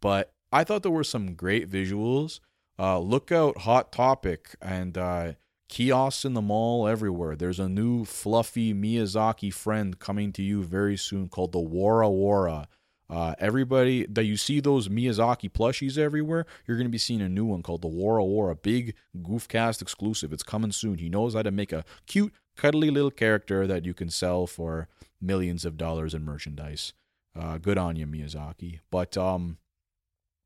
But 0.00 0.32
I 0.52 0.64
thought 0.64 0.82
there 0.82 0.92
were 0.92 1.04
some 1.04 1.34
great 1.34 1.70
visuals. 1.70 2.40
Uh, 2.78 2.98
look 2.98 3.30
out 3.30 3.58
Hot 3.58 3.92
Topic 3.92 4.56
and 4.60 4.96
uh, 4.96 5.32
kiosks 5.68 6.24
in 6.24 6.34
the 6.34 6.42
mall 6.42 6.86
everywhere. 6.86 7.36
There's 7.36 7.60
a 7.60 7.68
new 7.68 8.04
fluffy 8.04 8.74
Miyazaki 8.74 9.52
friend 9.52 9.98
coming 9.98 10.32
to 10.32 10.42
you 10.42 10.62
very 10.62 10.96
soon 10.96 11.28
called 11.28 11.52
the 11.52 11.60
Wara 11.60 12.10
Wara. 12.10 12.66
Uh, 13.12 13.34
everybody 13.38 14.06
that 14.06 14.24
you 14.24 14.38
see 14.38 14.58
those 14.58 14.88
Miyazaki 14.88 15.52
plushies 15.52 15.98
everywhere, 15.98 16.46
you're 16.66 16.78
going 16.78 16.86
to 16.86 16.90
be 16.90 16.96
seeing 16.96 17.20
a 17.20 17.28
new 17.28 17.44
one 17.44 17.62
called 17.62 17.82
the 17.82 17.88
Wara 17.88 18.26
Wara, 18.26 18.60
big 18.60 18.94
Goofcast 19.14 19.82
exclusive. 19.82 20.32
It's 20.32 20.42
coming 20.42 20.72
soon. 20.72 20.96
He 20.96 21.10
knows 21.10 21.34
how 21.34 21.42
to 21.42 21.50
make 21.50 21.72
a 21.72 21.84
cute, 22.06 22.32
cuddly 22.56 22.90
little 22.90 23.10
character 23.10 23.66
that 23.66 23.84
you 23.84 23.92
can 23.92 24.08
sell 24.08 24.46
for 24.46 24.88
millions 25.20 25.66
of 25.66 25.76
dollars 25.76 26.14
in 26.14 26.24
merchandise. 26.24 26.94
Uh, 27.38 27.58
good 27.58 27.76
on 27.76 27.96
you, 27.96 28.06
Miyazaki. 28.06 28.80
But 28.90 29.14
um, 29.18 29.58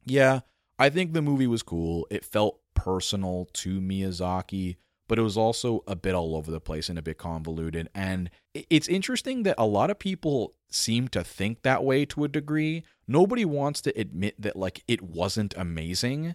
yeah, 0.04 0.40
I 0.76 0.90
think 0.90 1.12
the 1.12 1.22
movie 1.22 1.46
was 1.46 1.62
cool. 1.62 2.08
It 2.10 2.24
felt 2.24 2.58
personal 2.74 3.48
to 3.52 3.80
Miyazaki 3.80 4.74
but 5.08 5.18
it 5.18 5.22
was 5.22 5.36
also 5.36 5.82
a 5.86 5.94
bit 5.96 6.14
all 6.14 6.36
over 6.36 6.50
the 6.50 6.60
place 6.60 6.88
and 6.88 6.98
a 6.98 7.02
bit 7.02 7.18
convoluted. 7.18 7.88
And 7.94 8.30
it's 8.54 8.88
interesting 8.88 9.44
that 9.44 9.54
a 9.58 9.66
lot 9.66 9.90
of 9.90 9.98
people 9.98 10.54
seem 10.70 11.08
to 11.08 11.22
think 11.22 11.62
that 11.62 11.84
way 11.84 12.04
to 12.06 12.24
a 12.24 12.28
degree. 12.28 12.82
Nobody 13.06 13.44
wants 13.44 13.80
to 13.82 13.98
admit 13.98 14.40
that 14.40 14.56
like 14.56 14.82
it 14.88 15.02
wasn't 15.02 15.54
amazing, 15.56 16.34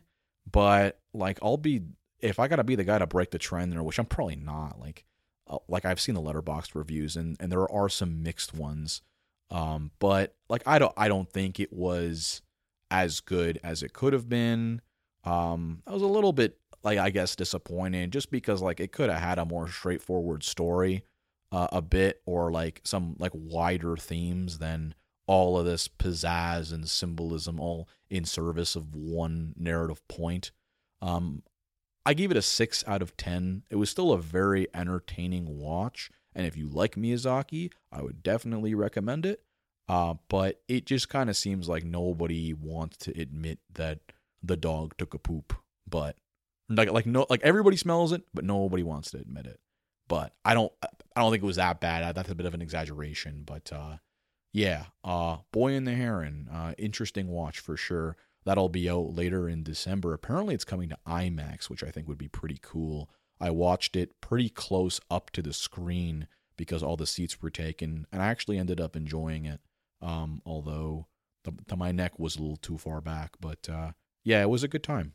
but 0.49 0.99
like 1.13 1.39
I'll 1.41 1.57
be 1.57 1.81
if 2.19 2.39
I 2.39 2.47
gotta 2.47 2.63
be 2.63 2.75
the 2.75 2.83
guy 2.83 2.99
to 2.99 3.07
break 3.07 3.31
the 3.31 3.39
trend 3.39 3.73
there, 3.73 3.83
which 3.83 3.99
I'm 3.99 4.05
probably 4.05 4.37
not, 4.37 4.79
like 4.79 5.03
uh, 5.47 5.57
like 5.67 5.85
I've 5.85 5.99
seen 5.99 6.15
the 6.15 6.21
Letterboxd 6.21 6.75
reviews 6.75 7.15
and 7.17 7.35
and 7.39 7.51
there 7.51 7.69
are 7.69 7.89
some 7.89 8.23
mixed 8.23 8.53
ones. 8.53 9.01
Um, 9.49 9.91
but 9.99 10.35
like 10.47 10.63
I 10.65 10.79
don't 10.79 10.93
I 10.95 11.09
don't 11.09 11.29
think 11.29 11.59
it 11.59 11.73
was 11.73 12.41
as 12.89 13.19
good 13.19 13.59
as 13.63 13.83
it 13.83 13.93
could 13.93 14.13
have 14.13 14.29
been. 14.29 14.81
Um, 15.23 15.83
I 15.85 15.91
was 15.91 16.01
a 16.01 16.07
little 16.07 16.33
bit 16.33 16.57
like 16.83 16.97
I 16.97 17.09
guess 17.09 17.35
disappointed 17.35 18.11
just 18.11 18.31
because 18.31 18.61
like 18.61 18.79
it 18.79 18.91
could 18.91 19.09
have 19.09 19.21
had 19.21 19.39
a 19.39 19.45
more 19.45 19.67
straightforward 19.67 20.43
story, 20.43 21.03
uh, 21.51 21.67
a 21.71 21.81
bit 21.81 22.21
or 22.25 22.51
like 22.51 22.81
some 22.83 23.15
like 23.19 23.31
wider 23.33 23.97
themes 23.97 24.59
than 24.59 24.95
all 25.27 25.57
of 25.57 25.65
this 25.65 25.87
pizzazz 25.87 26.73
and 26.73 26.89
symbolism 26.89 27.59
all 27.59 27.87
in 28.09 28.25
service 28.25 28.75
of 28.75 28.95
one 28.95 29.53
narrative 29.57 30.05
point. 30.07 30.51
Um, 31.01 31.43
I 32.05 32.13
gave 32.13 32.31
it 32.31 32.37
a 32.37 32.41
six 32.41 32.83
out 32.87 33.01
of 33.01 33.15
ten. 33.15 33.63
It 33.69 33.75
was 33.75 33.89
still 33.89 34.11
a 34.11 34.17
very 34.17 34.67
entertaining 34.73 35.59
watch, 35.59 36.09
and 36.33 36.47
if 36.47 36.57
you 36.57 36.67
like 36.67 36.95
Miyazaki, 36.95 37.71
I 37.91 38.01
would 38.01 38.23
definitely 38.23 38.73
recommend 38.73 39.25
it. 39.25 39.43
Uh, 39.87 40.15
but 40.29 40.61
it 40.67 40.85
just 40.85 41.09
kind 41.09 41.29
of 41.29 41.35
seems 41.35 41.67
like 41.67 41.83
nobody 41.83 42.53
wants 42.53 42.97
to 42.97 43.19
admit 43.19 43.59
that 43.73 43.99
the 44.41 44.55
dog 44.55 44.95
took 44.97 45.13
a 45.13 45.19
poop. 45.19 45.53
But 45.89 46.15
like 46.77 46.91
like 46.91 47.05
no 47.05 47.25
like 47.29 47.41
everybody 47.43 47.77
smells 47.77 48.11
it, 48.11 48.23
but 48.33 48.45
nobody 48.45 48.83
wants 48.83 49.11
to 49.11 49.17
admit 49.17 49.45
it. 49.45 49.59
But 50.07 50.33
I 50.43 50.53
don't 50.53 50.71
I 51.15 51.21
don't 51.21 51.31
think 51.31 51.43
it 51.43 51.47
was 51.47 51.55
that 51.57 51.79
bad. 51.79 52.15
That's 52.15 52.29
a 52.29 52.35
bit 52.35 52.45
of 52.45 52.53
an 52.53 52.61
exaggeration, 52.61 53.43
but 53.45 53.71
uh, 53.71 53.97
yeah, 54.53 54.85
uh, 55.03 55.37
Boy 55.51 55.73
and 55.73 55.87
the 55.87 55.93
Heron, 55.93 56.49
uh, 56.51 56.73
interesting 56.77 57.27
watch 57.27 57.59
for 57.59 57.77
sure. 57.77 58.17
That'll 58.43 58.69
be 58.69 58.89
out 58.89 59.15
later 59.15 59.47
in 59.47 59.63
December. 59.63 60.13
Apparently, 60.13 60.55
it's 60.55 60.65
coming 60.65 60.89
to 60.89 60.97
IMAX, 61.07 61.69
which 61.69 61.83
I 61.83 61.91
think 61.91 62.07
would 62.07 62.17
be 62.17 62.27
pretty 62.27 62.59
cool. 62.61 63.09
I 63.39 63.51
watched 63.51 63.95
it 63.95 64.19
pretty 64.19 64.49
close 64.49 64.99
up 65.09 65.29
to 65.31 65.41
the 65.41 65.53
screen 65.53 66.27
because 66.57 66.83
all 66.83 66.97
the 66.97 67.07
seats 67.07 67.41
were 67.41 67.49
taken, 67.49 68.07
and 68.11 68.21
I 68.21 68.27
actually 68.27 68.57
ended 68.57 68.81
up 68.81 68.95
enjoying 68.95 69.45
it. 69.45 69.61
Um, 70.01 70.41
although 70.45 71.07
the, 71.43 71.53
the, 71.67 71.75
my 71.75 71.91
neck 71.91 72.17
was 72.17 72.35
a 72.35 72.41
little 72.41 72.57
too 72.57 72.77
far 72.77 73.01
back, 73.01 73.31
but 73.39 73.69
uh, 73.69 73.91
yeah, 74.23 74.41
it 74.41 74.49
was 74.49 74.63
a 74.63 74.67
good 74.67 74.83
time. 74.83 75.13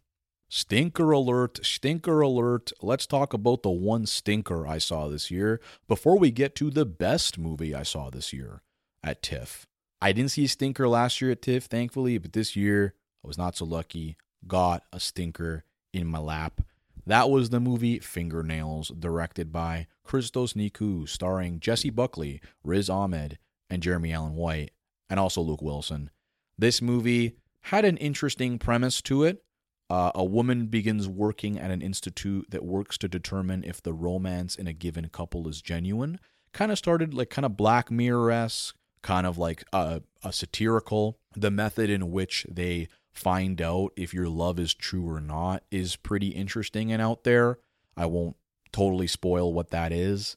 Stinker 0.48 1.10
alert, 1.10 1.64
stinker 1.64 2.20
alert. 2.20 2.72
Let's 2.80 3.06
talk 3.06 3.32
about 3.32 3.62
the 3.62 3.70
one 3.70 4.06
stinker 4.06 4.66
I 4.66 4.78
saw 4.78 5.08
this 5.08 5.30
year 5.30 5.60
before 5.88 6.18
we 6.18 6.30
get 6.30 6.54
to 6.56 6.70
the 6.70 6.86
best 6.86 7.36
movie 7.36 7.74
I 7.74 7.82
saw 7.82 8.10
this 8.10 8.32
year 8.32 8.62
at 9.02 9.22
TIFF. 9.22 9.66
I 10.00 10.12
didn't 10.12 10.30
see 10.30 10.44
a 10.44 10.48
stinker 10.48 10.88
last 10.88 11.20
year 11.20 11.32
at 11.32 11.42
TIFF, 11.42 11.64
thankfully, 11.64 12.18
but 12.18 12.32
this 12.32 12.54
year 12.54 12.94
I 13.24 13.28
was 13.28 13.38
not 13.38 13.56
so 13.56 13.64
lucky. 13.64 14.16
Got 14.46 14.84
a 14.92 15.00
stinker 15.00 15.64
in 15.92 16.06
my 16.06 16.18
lap. 16.18 16.60
That 17.06 17.30
was 17.30 17.50
the 17.50 17.60
movie 17.60 17.98
Fingernails, 17.98 18.88
directed 18.88 19.52
by 19.52 19.86
Christos 20.04 20.52
Nikou, 20.52 21.08
starring 21.08 21.60
Jessie 21.60 21.90
Buckley, 21.90 22.40
Riz 22.62 22.88
Ahmed, 22.88 23.38
and 23.68 23.82
Jeremy 23.82 24.12
Allen 24.12 24.34
White, 24.34 24.72
and 25.08 25.18
also 25.18 25.40
Luke 25.40 25.62
Wilson. 25.62 26.10
This 26.58 26.80
movie 26.80 27.36
had 27.62 27.84
an 27.84 27.96
interesting 27.96 28.58
premise 28.58 29.02
to 29.02 29.24
it. 29.24 29.42
Uh, 29.88 30.10
a 30.14 30.24
woman 30.24 30.66
begins 30.66 31.08
working 31.08 31.58
at 31.58 31.70
an 31.70 31.80
institute 31.80 32.46
that 32.50 32.64
works 32.64 32.98
to 32.98 33.08
determine 33.08 33.62
if 33.64 33.80
the 33.80 33.92
romance 33.92 34.56
in 34.56 34.66
a 34.66 34.72
given 34.72 35.08
couple 35.08 35.46
is 35.48 35.62
genuine. 35.62 36.18
Kind 36.52 36.72
of 36.72 36.78
started 36.78 37.14
like 37.14 37.30
kind 37.30 37.46
of 37.46 37.56
Black 37.56 37.90
Mirror 37.90 38.32
esque, 38.32 38.74
kind 39.02 39.26
of 39.26 39.38
like 39.38 39.64
a, 39.72 40.02
a 40.24 40.32
satirical. 40.32 41.18
The 41.36 41.50
method 41.50 41.90
in 41.90 42.10
which 42.10 42.46
they 42.50 42.88
find 43.12 43.62
out 43.62 43.92
if 43.96 44.12
your 44.12 44.28
love 44.28 44.58
is 44.58 44.74
true 44.74 45.08
or 45.08 45.20
not 45.20 45.62
is 45.70 45.96
pretty 45.96 46.28
interesting 46.28 46.92
and 46.92 47.00
out 47.00 47.24
there. 47.24 47.58
I 47.96 48.06
won't 48.06 48.36
totally 48.72 49.06
spoil 49.06 49.52
what 49.52 49.70
that 49.70 49.92
is, 49.92 50.36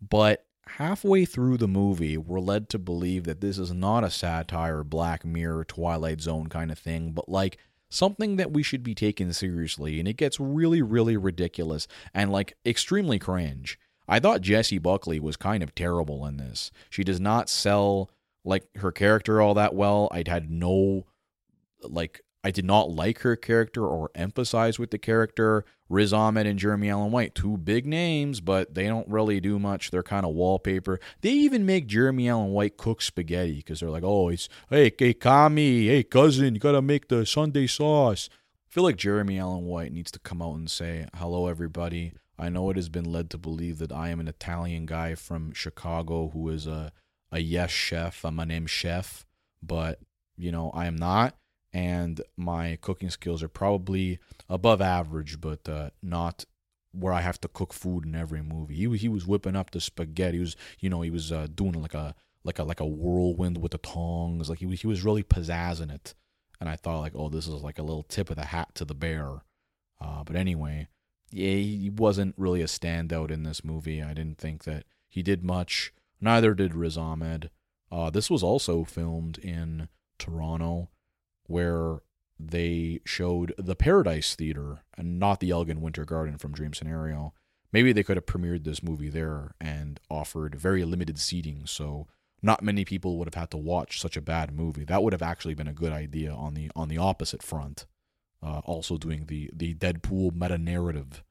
but 0.00 0.44
halfway 0.76 1.24
through 1.24 1.56
the 1.56 1.66
movie, 1.66 2.16
we're 2.16 2.40
led 2.40 2.68
to 2.68 2.78
believe 2.78 3.24
that 3.24 3.40
this 3.40 3.58
is 3.58 3.72
not 3.72 4.04
a 4.04 4.10
satire, 4.10 4.84
Black 4.84 5.24
Mirror, 5.24 5.64
Twilight 5.64 6.20
Zone 6.20 6.48
kind 6.48 6.70
of 6.70 6.78
thing, 6.78 7.12
but 7.12 7.28
like 7.28 7.58
something 7.90 8.36
that 8.36 8.52
we 8.52 8.62
should 8.62 8.82
be 8.82 8.94
taken 8.94 9.32
seriously. 9.32 9.98
And 9.98 10.08
it 10.08 10.16
gets 10.16 10.40
really, 10.40 10.80
really 10.80 11.16
ridiculous 11.16 11.86
and 12.14 12.32
like 12.32 12.56
extremely 12.64 13.18
cringe. 13.18 13.78
I 14.08 14.18
thought 14.18 14.40
Jessie 14.40 14.78
Buckley 14.78 15.20
was 15.20 15.36
kind 15.36 15.62
of 15.62 15.74
terrible 15.74 16.24
in 16.26 16.36
this. 16.36 16.70
She 16.88 17.04
does 17.04 17.20
not 17.20 17.48
sell 17.48 18.10
like 18.44 18.64
her 18.76 18.90
character 18.90 19.40
all 19.40 19.54
that 19.54 19.74
well. 19.74 20.08
I'd 20.10 20.28
had 20.28 20.50
no 20.50 21.06
like 21.82 22.22
I 22.42 22.50
did 22.50 22.64
not 22.64 22.90
like 22.90 23.20
her 23.20 23.36
character 23.36 23.86
or 23.86 24.10
emphasize 24.14 24.78
with 24.78 24.90
the 24.90 24.98
character. 24.98 25.64
Riz 25.90 26.12
Ahmed 26.12 26.46
and 26.46 26.58
Jeremy 26.58 26.88
Allen 26.88 27.12
White, 27.12 27.34
two 27.34 27.58
big 27.58 27.84
names, 27.84 28.40
but 28.40 28.74
they 28.74 28.86
don't 28.86 29.08
really 29.08 29.40
do 29.40 29.58
much. 29.58 29.90
They're 29.90 30.02
kind 30.02 30.24
of 30.24 30.34
wallpaper. 30.34 31.00
They 31.20 31.30
even 31.30 31.66
make 31.66 31.86
Jeremy 31.86 32.28
Allen 32.28 32.52
White 32.52 32.76
cook 32.76 33.02
spaghetti 33.02 33.56
because 33.56 33.80
they're 33.80 33.90
like, 33.90 34.04
oh, 34.04 34.28
it's 34.28 34.48
hey, 34.70 34.92
hey, 34.96 35.12
Carmy, 35.12 35.86
hey, 35.86 36.02
cousin, 36.02 36.54
you 36.54 36.60
gotta 36.60 36.80
make 36.80 37.08
the 37.08 37.26
Sunday 37.26 37.66
sauce. 37.66 38.30
I 38.32 38.72
feel 38.72 38.84
like 38.84 38.96
Jeremy 38.96 39.38
Allen 39.38 39.66
White 39.66 39.92
needs 39.92 40.12
to 40.12 40.20
come 40.20 40.40
out 40.40 40.54
and 40.54 40.70
say, 40.70 41.06
hello, 41.16 41.48
everybody. 41.48 42.12
I 42.38 42.48
know 42.48 42.70
it 42.70 42.76
has 42.76 42.88
been 42.88 43.04
led 43.04 43.28
to 43.30 43.38
believe 43.38 43.78
that 43.78 43.92
I 43.92 44.08
am 44.08 44.20
an 44.20 44.28
Italian 44.28 44.86
guy 44.86 45.14
from 45.14 45.52
Chicago 45.52 46.30
who 46.30 46.48
is 46.48 46.66
a 46.66 46.92
a 47.32 47.40
yes 47.40 47.70
chef. 47.70 48.24
I'm 48.24 48.38
a 48.38 48.46
name 48.46 48.66
chef, 48.66 49.26
but 49.62 50.00
you 50.38 50.50
know 50.50 50.70
I 50.72 50.86
am 50.86 50.96
not 50.96 51.34
and 51.72 52.20
my 52.36 52.78
cooking 52.80 53.10
skills 53.10 53.42
are 53.42 53.48
probably 53.48 54.18
above 54.48 54.80
average, 54.80 55.40
but 55.40 55.68
uh, 55.68 55.90
not 56.02 56.44
where 56.92 57.12
I 57.12 57.20
have 57.20 57.40
to 57.42 57.48
cook 57.48 57.72
food 57.72 58.04
in 58.04 58.14
every 58.14 58.42
movie. 58.42 58.74
He 58.74 58.96
he 58.96 59.08
was 59.08 59.26
whipping 59.26 59.56
up 59.56 59.70
the 59.70 59.80
spaghetti. 59.80 60.38
He 60.38 60.40
was 60.40 60.56
you 60.80 60.90
know 60.90 61.02
he 61.02 61.10
was 61.10 61.30
uh, 61.30 61.46
doing 61.54 61.80
like 61.80 61.94
a 61.94 62.14
like 62.44 62.58
a 62.58 62.64
like 62.64 62.80
a 62.80 62.86
whirlwind 62.86 63.58
with 63.58 63.72
the 63.72 63.78
tongs. 63.78 64.50
Like 64.50 64.58
he 64.58 64.66
was 64.66 64.80
he 64.80 64.86
was 64.86 65.04
really 65.04 65.22
pizzazzing 65.22 65.92
it. 65.92 66.14
And 66.60 66.68
I 66.68 66.76
thought 66.76 67.00
like, 67.00 67.14
oh, 67.14 67.28
this 67.28 67.46
is 67.46 67.62
like 67.62 67.78
a 67.78 67.82
little 67.82 68.02
tip 68.02 68.28
of 68.28 68.36
the 68.36 68.46
hat 68.46 68.74
to 68.74 68.84
the 68.84 68.94
bear. 68.94 69.42
Uh, 70.00 70.24
but 70.24 70.36
anyway, 70.36 70.88
yeah, 71.30 71.54
he 71.54 71.90
wasn't 71.90 72.34
really 72.36 72.60
a 72.60 72.66
standout 72.66 73.30
in 73.30 73.44
this 73.44 73.64
movie. 73.64 74.02
I 74.02 74.12
didn't 74.12 74.38
think 74.38 74.64
that 74.64 74.84
he 75.08 75.22
did 75.22 75.42
much. 75.42 75.92
Neither 76.20 76.54
did 76.54 76.74
Riz 76.74 76.98
Ahmed. 76.98 77.50
Uh, 77.90 78.10
this 78.10 78.28
was 78.28 78.42
also 78.42 78.84
filmed 78.84 79.38
in 79.38 79.88
Toronto 80.18 80.90
where 81.50 81.98
they 82.38 83.00
showed 83.04 83.52
the 83.58 83.74
Paradise 83.74 84.34
Theater 84.34 84.82
and 84.96 85.18
not 85.18 85.40
the 85.40 85.50
Elgin 85.50 85.80
Winter 85.80 86.04
Garden 86.04 86.38
from 86.38 86.52
Dream 86.52 86.72
Scenario. 86.72 87.34
Maybe 87.72 87.92
they 87.92 88.02
could 88.02 88.16
have 88.16 88.26
premiered 88.26 88.64
this 88.64 88.82
movie 88.82 89.10
there 89.10 89.54
and 89.60 90.00
offered 90.08 90.54
very 90.54 90.84
limited 90.84 91.18
seating, 91.18 91.66
so 91.66 92.06
not 92.40 92.62
many 92.62 92.84
people 92.84 93.18
would 93.18 93.26
have 93.26 93.40
had 93.40 93.50
to 93.50 93.56
watch 93.56 94.00
such 94.00 94.16
a 94.16 94.22
bad 94.22 94.54
movie. 94.54 94.84
That 94.84 95.02
would 95.02 95.12
have 95.12 95.22
actually 95.22 95.54
been 95.54 95.68
a 95.68 95.74
good 95.74 95.92
idea 95.92 96.32
on 96.32 96.54
the 96.54 96.70
on 96.74 96.88
the 96.88 96.98
opposite 96.98 97.42
front. 97.42 97.86
Uh, 98.42 98.60
also 98.64 98.96
doing 98.96 99.26
the 99.26 99.50
the 99.52 99.74
Deadpool 99.74 100.34
meta 100.34 100.56
narrative. 100.56 101.22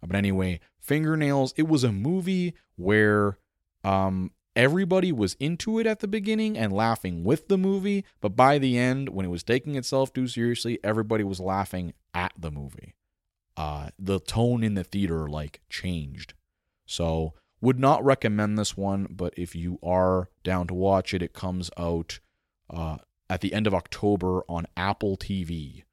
But 0.00 0.16
anyway, 0.16 0.60
Fingernails. 0.80 1.52
It 1.56 1.68
was 1.68 1.84
a 1.84 1.92
movie 1.92 2.54
where 2.76 3.38
um, 3.82 4.30
everybody 4.56 5.12
was 5.12 5.34
into 5.40 5.78
it 5.78 5.86
at 5.86 6.00
the 6.00 6.08
beginning 6.08 6.56
and 6.56 6.72
laughing 6.72 7.24
with 7.24 7.48
the 7.48 7.58
movie, 7.58 8.04
but 8.20 8.36
by 8.36 8.58
the 8.58 8.78
end, 8.78 9.08
when 9.08 9.26
it 9.26 9.30
was 9.30 9.42
taking 9.42 9.74
itself 9.74 10.12
too 10.12 10.26
seriously, 10.26 10.78
everybody 10.84 11.24
was 11.24 11.40
laughing 11.40 11.92
at 12.12 12.32
the 12.38 12.50
movie. 12.50 12.94
Uh, 13.56 13.90
the 13.98 14.20
tone 14.20 14.64
in 14.64 14.74
the 14.74 14.84
theater 14.84 15.28
like 15.28 15.60
changed. 15.68 16.34
So 16.86 17.34
would 17.60 17.78
not 17.78 18.04
recommend 18.04 18.58
this 18.58 18.76
one, 18.76 19.06
but 19.10 19.32
if 19.36 19.54
you 19.54 19.78
are 19.82 20.28
down 20.42 20.66
to 20.66 20.74
watch 20.74 21.14
it, 21.14 21.22
it 21.22 21.32
comes 21.32 21.70
out 21.78 22.18
uh, 22.68 22.98
at 23.30 23.40
the 23.40 23.54
end 23.54 23.66
of 23.66 23.74
October 23.74 24.42
on 24.48 24.66
Apple 24.76 25.16
TV. 25.16 25.84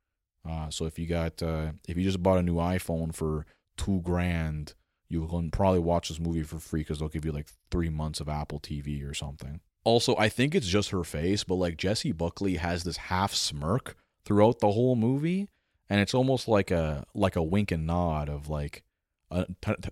Uh, 0.47 0.70
so 0.70 0.86
if 0.86 0.97
you 0.97 1.05
got 1.05 1.41
uh, 1.41 1.72
if 1.88 1.97
you 1.97 2.03
just 2.03 2.22
bought 2.22 2.39
a 2.39 2.43
new 2.43 2.55
iPhone 2.55 3.14
for 3.14 3.45
two 3.78 4.01
grand, 4.01 4.74
you 5.12 5.28
can 5.28 5.51
probably 5.51 5.80
watch 5.80 6.07
this 6.07 6.20
movie 6.20 6.43
for 6.43 6.59
free 6.59 6.82
because 6.82 6.99
they'll 6.99 7.09
give 7.09 7.26
you 7.26 7.32
like 7.32 7.47
three 7.70 7.89
months 7.89 8.20
of 8.20 8.30
Apple 8.30 8.59
TV 8.59 9.07
or 9.07 9.14
something. 9.14 9.59
Also, 9.84 10.16
I 10.16 10.30
think 10.30 10.55
it's 10.55 10.68
just 10.68 10.91
her 10.91 11.03
face, 11.03 11.43
but 11.43 11.55
like 11.55 11.78
Jessie 11.78 12.12
Buckley 12.12 12.55
has 12.55 12.84
this 12.84 12.97
half 12.97 13.34
smirk 13.34 13.95
throughout 14.26 14.59
the 14.59 14.72
whole 14.72 14.95
movie, 14.95 15.49
and 15.89 15.99
it's 15.99 16.14
almost 16.14 16.47
like 16.47 16.72
a 16.72 17.05
like 17.14 17.36
a 17.36 17.43
wink 17.43 17.72
and 17.72 17.86
nod 17.86 18.30
of 18.30 18.47
like 18.47 18.84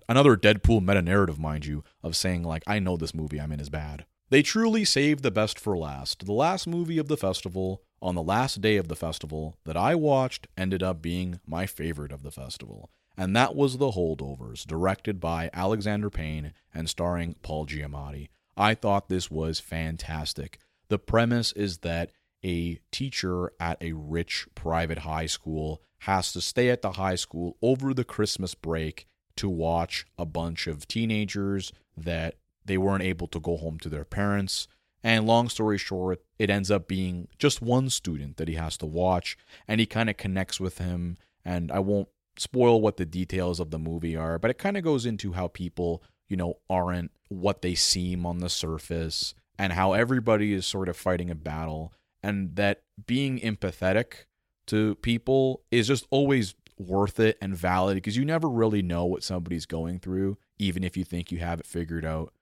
another 0.08 0.36
Deadpool 0.36 0.80
meta 0.80 1.02
narrative, 1.02 1.38
mind 1.38 1.66
you, 1.66 1.84
of 2.02 2.16
saying 2.16 2.42
like 2.42 2.62
I 2.66 2.78
know 2.78 2.96
this 2.96 3.14
movie 3.14 3.40
I'm 3.40 3.52
in 3.52 3.60
is 3.60 3.68
bad. 3.68 4.06
They 4.30 4.42
truly 4.42 4.84
saved 4.84 5.22
the 5.22 5.32
best 5.32 5.58
for 5.58 5.76
last. 5.76 6.24
The 6.24 6.32
last 6.32 6.66
movie 6.66 6.98
of 6.98 7.08
the 7.08 7.16
festival, 7.16 7.82
on 8.00 8.14
the 8.14 8.22
last 8.22 8.60
day 8.60 8.76
of 8.76 8.86
the 8.86 8.94
festival, 8.94 9.56
that 9.64 9.76
I 9.76 9.96
watched 9.96 10.46
ended 10.56 10.84
up 10.84 11.02
being 11.02 11.40
my 11.44 11.66
favorite 11.66 12.12
of 12.12 12.22
the 12.22 12.30
festival 12.30 12.90
and 13.16 13.34
that 13.36 13.54
was 13.54 13.78
The 13.78 13.92
Holdovers, 13.92 14.66
directed 14.66 15.20
by 15.20 15.50
Alexander 15.52 16.10
Payne 16.10 16.52
and 16.74 16.88
starring 16.88 17.36
Paul 17.42 17.66
Giamatti. 17.66 18.28
I 18.56 18.74
thought 18.74 19.08
this 19.08 19.30
was 19.30 19.60
fantastic. 19.60 20.58
The 20.88 20.98
premise 20.98 21.52
is 21.52 21.78
that 21.78 22.10
a 22.44 22.78
teacher 22.90 23.52
at 23.60 23.82
a 23.82 23.92
rich 23.92 24.48
private 24.54 24.98
high 24.98 25.26
school 25.26 25.82
has 26.00 26.32
to 26.32 26.40
stay 26.40 26.70
at 26.70 26.82
the 26.82 26.92
high 26.92 27.14
school 27.14 27.56
over 27.62 27.92
the 27.92 28.04
Christmas 28.04 28.54
break 28.54 29.06
to 29.36 29.48
watch 29.48 30.06
a 30.18 30.24
bunch 30.24 30.66
of 30.66 30.88
teenagers 30.88 31.72
that 31.96 32.36
they 32.64 32.78
weren't 32.78 33.02
able 33.02 33.26
to 33.28 33.40
go 33.40 33.56
home 33.56 33.78
to 33.80 33.88
their 33.88 34.04
parents. 34.04 34.68
And 35.02 35.26
long 35.26 35.48
story 35.48 35.78
short, 35.78 36.22
it 36.38 36.50
ends 36.50 36.70
up 36.70 36.86
being 36.86 37.28
just 37.38 37.62
one 37.62 37.88
student 37.88 38.36
that 38.36 38.48
he 38.48 38.54
has 38.54 38.76
to 38.78 38.86
watch, 38.86 39.36
and 39.66 39.80
he 39.80 39.86
kind 39.86 40.10
of 40.10 40.16
connects 40.16 40.60
with 40.60 40.78
him. 40.78 41.16
And 41.44 41.72
I 41.72 41.78
won't 41.78 42.08
spoil 42.40 42.80
what 42.80 42.96
the 42.96 43.04
details 43.04 43.60
of 43.60 43.70
the 43.70 43.78
movie 43.78 44.16
are, 44.16 44.38
but 44.38 44.50
it 44.50 44.56
kind 44.56 44.78
of 44.78 44.82
goes 44.82 45.04
into 45.04 45.34
how 45.34 45.46
people, 45.46 46.02
you 46.26 46.38
know, 46.38 46.54
aren't 46.70 47.10
what 47.28 47.60
they 47.60 47.74
seem 47.74 48.24
on 48.24 48.38
the 48.38 48.48
surface, 48.48 49.34
and 49.58 49.74
how 49.74 49.92
everybody 49.92 50.54
is 50.54 50.66
sort 50.66 50.88
of 50.88 50.96
fighting 50.96 51.28
a 51.28 51.34
battle, 51.34 51.92
and 52.22 52.56
that 52.56 52.82
being 53.06 53.38
empathetic 53.40 54.24
to 54.66 54.94
people 54.96 55.62
is 55.70 55.86
just 55.86 56.06
always 56.10 56.54
worth 56.78 57.20
it 57.20 57.36
and 57.42 57.54
valid 57.54 57.96
because 57.96 58.16
you 58.16 58.24
never 58.24 58.48
really 58.48 58.80
know 58.80 59.04
what 59.04 59.22
somebody's 59.22 59.66
going 59.66 59.98
through, 59.98 60.38
even 60.58 60.82
if 60.82 60.96
you 60.96 61.04
think 61.04 61.30
you 61.30 61.38
have 61.38 61.60
it 61.60 61.66
figured 61.66 62.06
out. 62.06 62.32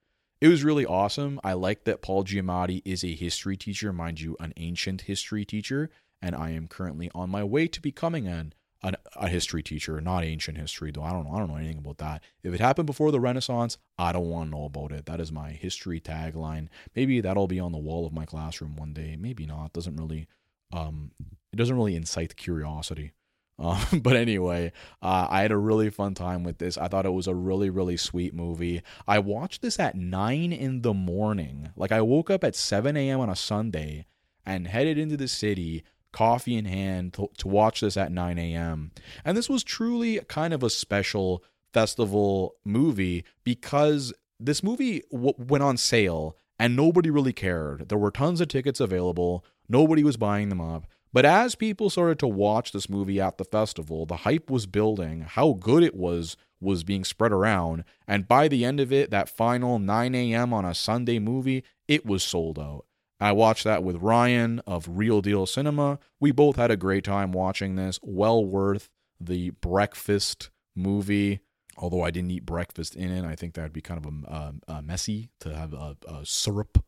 It 0.41 0.47
was 0.47 0.63
really 0.63 0.87
awesome. 0.87 1.41
I 1.43 1.55
like 1.55 1.83
that 1.85 2.03
Paul 2.03 2.23
Giamatti 2.23 2.83
is 2.85 3.03
a 3.03 3.17
history 3.17 3.57
teacher, 3.57 3.93
mind 3.93 4.21
you, 4.21 4.37
an 4.39 4.53
ancient 4.57 5.03
history 5.03 5.45
teacher, 5.45 5.91
and 6.23 6.37
I 6.37 6.51
am 6.51 6.69
currently 6.69 7.11
on 7.17 7.31
my 7.31 7.43
way 7.43 7.67
to 7.67 7.81
becoming 7.81 8.29
an, 8.29 8.55
an 8.83 8.97
a 9.17 9.29
history 9.29 9.63
teacher, 9.63 10.01
not 10.01 10.25
ancient 10.25 10.57
history 10.59 10.91
though. 10.91 11.03
I 11.03 11.11
don't 11.11 11.27
know. 11.27 11.35
I 11.35 11.39
don't 11.39 11.49
know 11.49 11.57
anything 11.57 11.79
about 11.79 11.99
that. 11.99 12.23
If 12.43 12.55
it 12.55 12.61
happened 12.61 12.87
before 12.87 13.11
the 13.11 13.21
Renaissance, 13.21 13.79
I 13.99 14.13
don't 14.13 14.31
want 14.31 14.51
to 14.51 14.57
know 14.57 14.65
about 14.65 14.93
it. 14.93 15.07
That 15.07 15.21
is 15.21 15.33
my 15.33 15.51
history 15.51 16.01
tagline. 16.01 16.69
Maybe 16.95 17.21
that'll 17.21 17.49
be 17.49 17.61
on 17.61 17.73
the 17.73 17.79
wall 17.79 18.07
of 18.07 18.13
my 18.13 18.25
classroom 18.25 18.77
one 18.77 18.93
day. 18.93 19.17
Maybe 19.19 19.47
not. 19.47 19.73
Doesn't 19.73 19.97
really 19.97 20.29
um 20.73 21.11
it 21.53 21.57
doesn't 21.57 21.77
really 21.77 21.97
incite 21.97 22.37
curiosity. 22.37 23.13
Um, 23.61 23.99
but 24.05 24.15
anyway, 24.15 24.71
uh, 25.03 25.27
I 25.29 25.43
had 25.43 25.51
a 25.51 25.57
really 25.57 25.91
fun 25.91 26.15
time 26.15 26.45
with 26.45 26.59
this. 26.59 26.79
I 26.79 26.87
thought 26.87 27.07
it 27.07 27.13
was 27.13 27.27
a 27.27 27.35
really, 27.35 27.71
really 27.71 27.97
sweet 27.97 28.33
movie. 28.33 28.83
I 29.09 29.19
watched 29.19 29.63
this 29.63 29.81
at 29.81 29.97
9 29.97 30.53
in 30.53 30.83
the 30.83 30.95
morning. 30.95 31.71
Like, 31.75 31.91
I 31.91 32.01
woke 32.01 32.31
up 32.31 32.45
at 32.45 32.55
7 32.55 32.97
a.m. 32.97 33.19
on 33.19 33.29
a 33.29 33.35
Sunday 33.35 34.07
and 34.47 34.69
headed 34.69 34.97
into 34.97 35.17
the 35.17 35.27
city, 35.27 35.83
coffee 36.13 36.57
in 36.57 36.65
hand, 36.65 37.15
to, 37.15 37.29
to 37.39 37.49
watch 37.49 37.81
this 37.81 37.97
at 37.97 38.13
9 38.13 38.39
a.m. 38.39 38.93
And 39.25 39.37
this 39.37 39.49
was 39.49 39.65
truly 39.65 40.21
kind 40.29 40.55
of 40.55 40.63
a 40.63 40.71
special 40.71 41.43
festival 41.73 42.57
movie 42.65 43.25
because 43.45 44.13
this 44.41 44.63
movie 44.63 45.03
w- 45.13 45.35
went 45.37 45.65
on 45.65 45.77
sale 45.77 46.37
and 46.59 46.75
nobody 46.75 47.11
really 47.11 47.33
cared. 47.33 47.89
There 47.89 47.99
were 47.99 48.11
tons 48.11 48.41
of 48.41 48.49
tickets 48.49 48.81
available, 48.81 49.45
nobody 49.69 50.03
was 50.03 50.17
buying 50.17 50.49
them 50.49 50.61
up. 50.61 50.87
But 51.13 51.25
as 51.25 51.55
people 51.55 51.89
started 51.89 52.19
to 52.21 52.27
watch 52.29 52.73
this 52.73 52.89
movie 52.89 53.21
at 53.21 53.39
the 53.39 53.45
festival, 53.45 54.05
the 54.05 54.17
hype 54.17 54.51
was 54.51 54.67
building, 54.67 55.23
how 55.23 55.55
good 55.55 55.83
it 55.83 55.95
was 55.95 56.37
was 56.61 56.85
being 56.85 57.05
spread 57.05 57.33
around, 57.33 57.85
and 58.07 58.27
by 58.27 58.49
the 58.49 58.65
end 58.65 58.81
of 58.81 58.93
it, 58.93 59.11
that 59.11 59.29
final 59.29 59.79
9 59.79 60.15
a.m. 60.15 60.53
on 60.53 60.65
a 60.65 60.75
Sunday 60.75 61.19
movie, 61.19 61.65
it 61.87 62.05
was 62.05 62.23
sold 62.23 62.59
out. 62.59 62.85
I 63.21 63.33
watched 63.33 63.65
that 63.65 63.83
with 63.83 63.97
Ryan 63.97 64.61
of 64.67 64.87
Real 64.89 65.21
Deal 65.21 65.47
Cinema. 65.47 65.99
We 66.21 66.31
both 66.31 66.57
had 66.57 66.71
a 66.71 66.77
great 66.77 67.05
time 67.05 67.33
watching 67.33 67.75
this. 67.75 67.99
Well 68.03 68.45
worth 68.45 68.91
the 69.21 69.51
breakfast 69.51 70.51
movie. 70.77 71.41
Although 71.77 72.03
I 72.03 72.11
didn't 72.11 72.31
eat 72.31 72.47
breakfast 72.47 72.95
in 72.95 73.11
it, 73.11 73.25
I 73.25 73.35
think 73.35 73.55
that'd 73.55 73.73
be 73.73 73.81
kind 73.81 74.05
of 74.05 74.13
a, 74.13 74.33
a, 74.33 74.75
a 74.79 74.83
messy 74.83 75.31
to 75.41 75.55
have 75.55 75.73
a, 75.73 75.97
a 76.09 76.25
syrup 76.25 76.85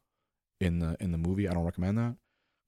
in 0.61 0.79
the 0.79 0.97
in 1.01 1.13
the 1.13 1.19
movie. 1.19 1.49
I 1.49 1.53
don't 1.53 1.65
recommend 1.65 1.99
that. 1.99 2.17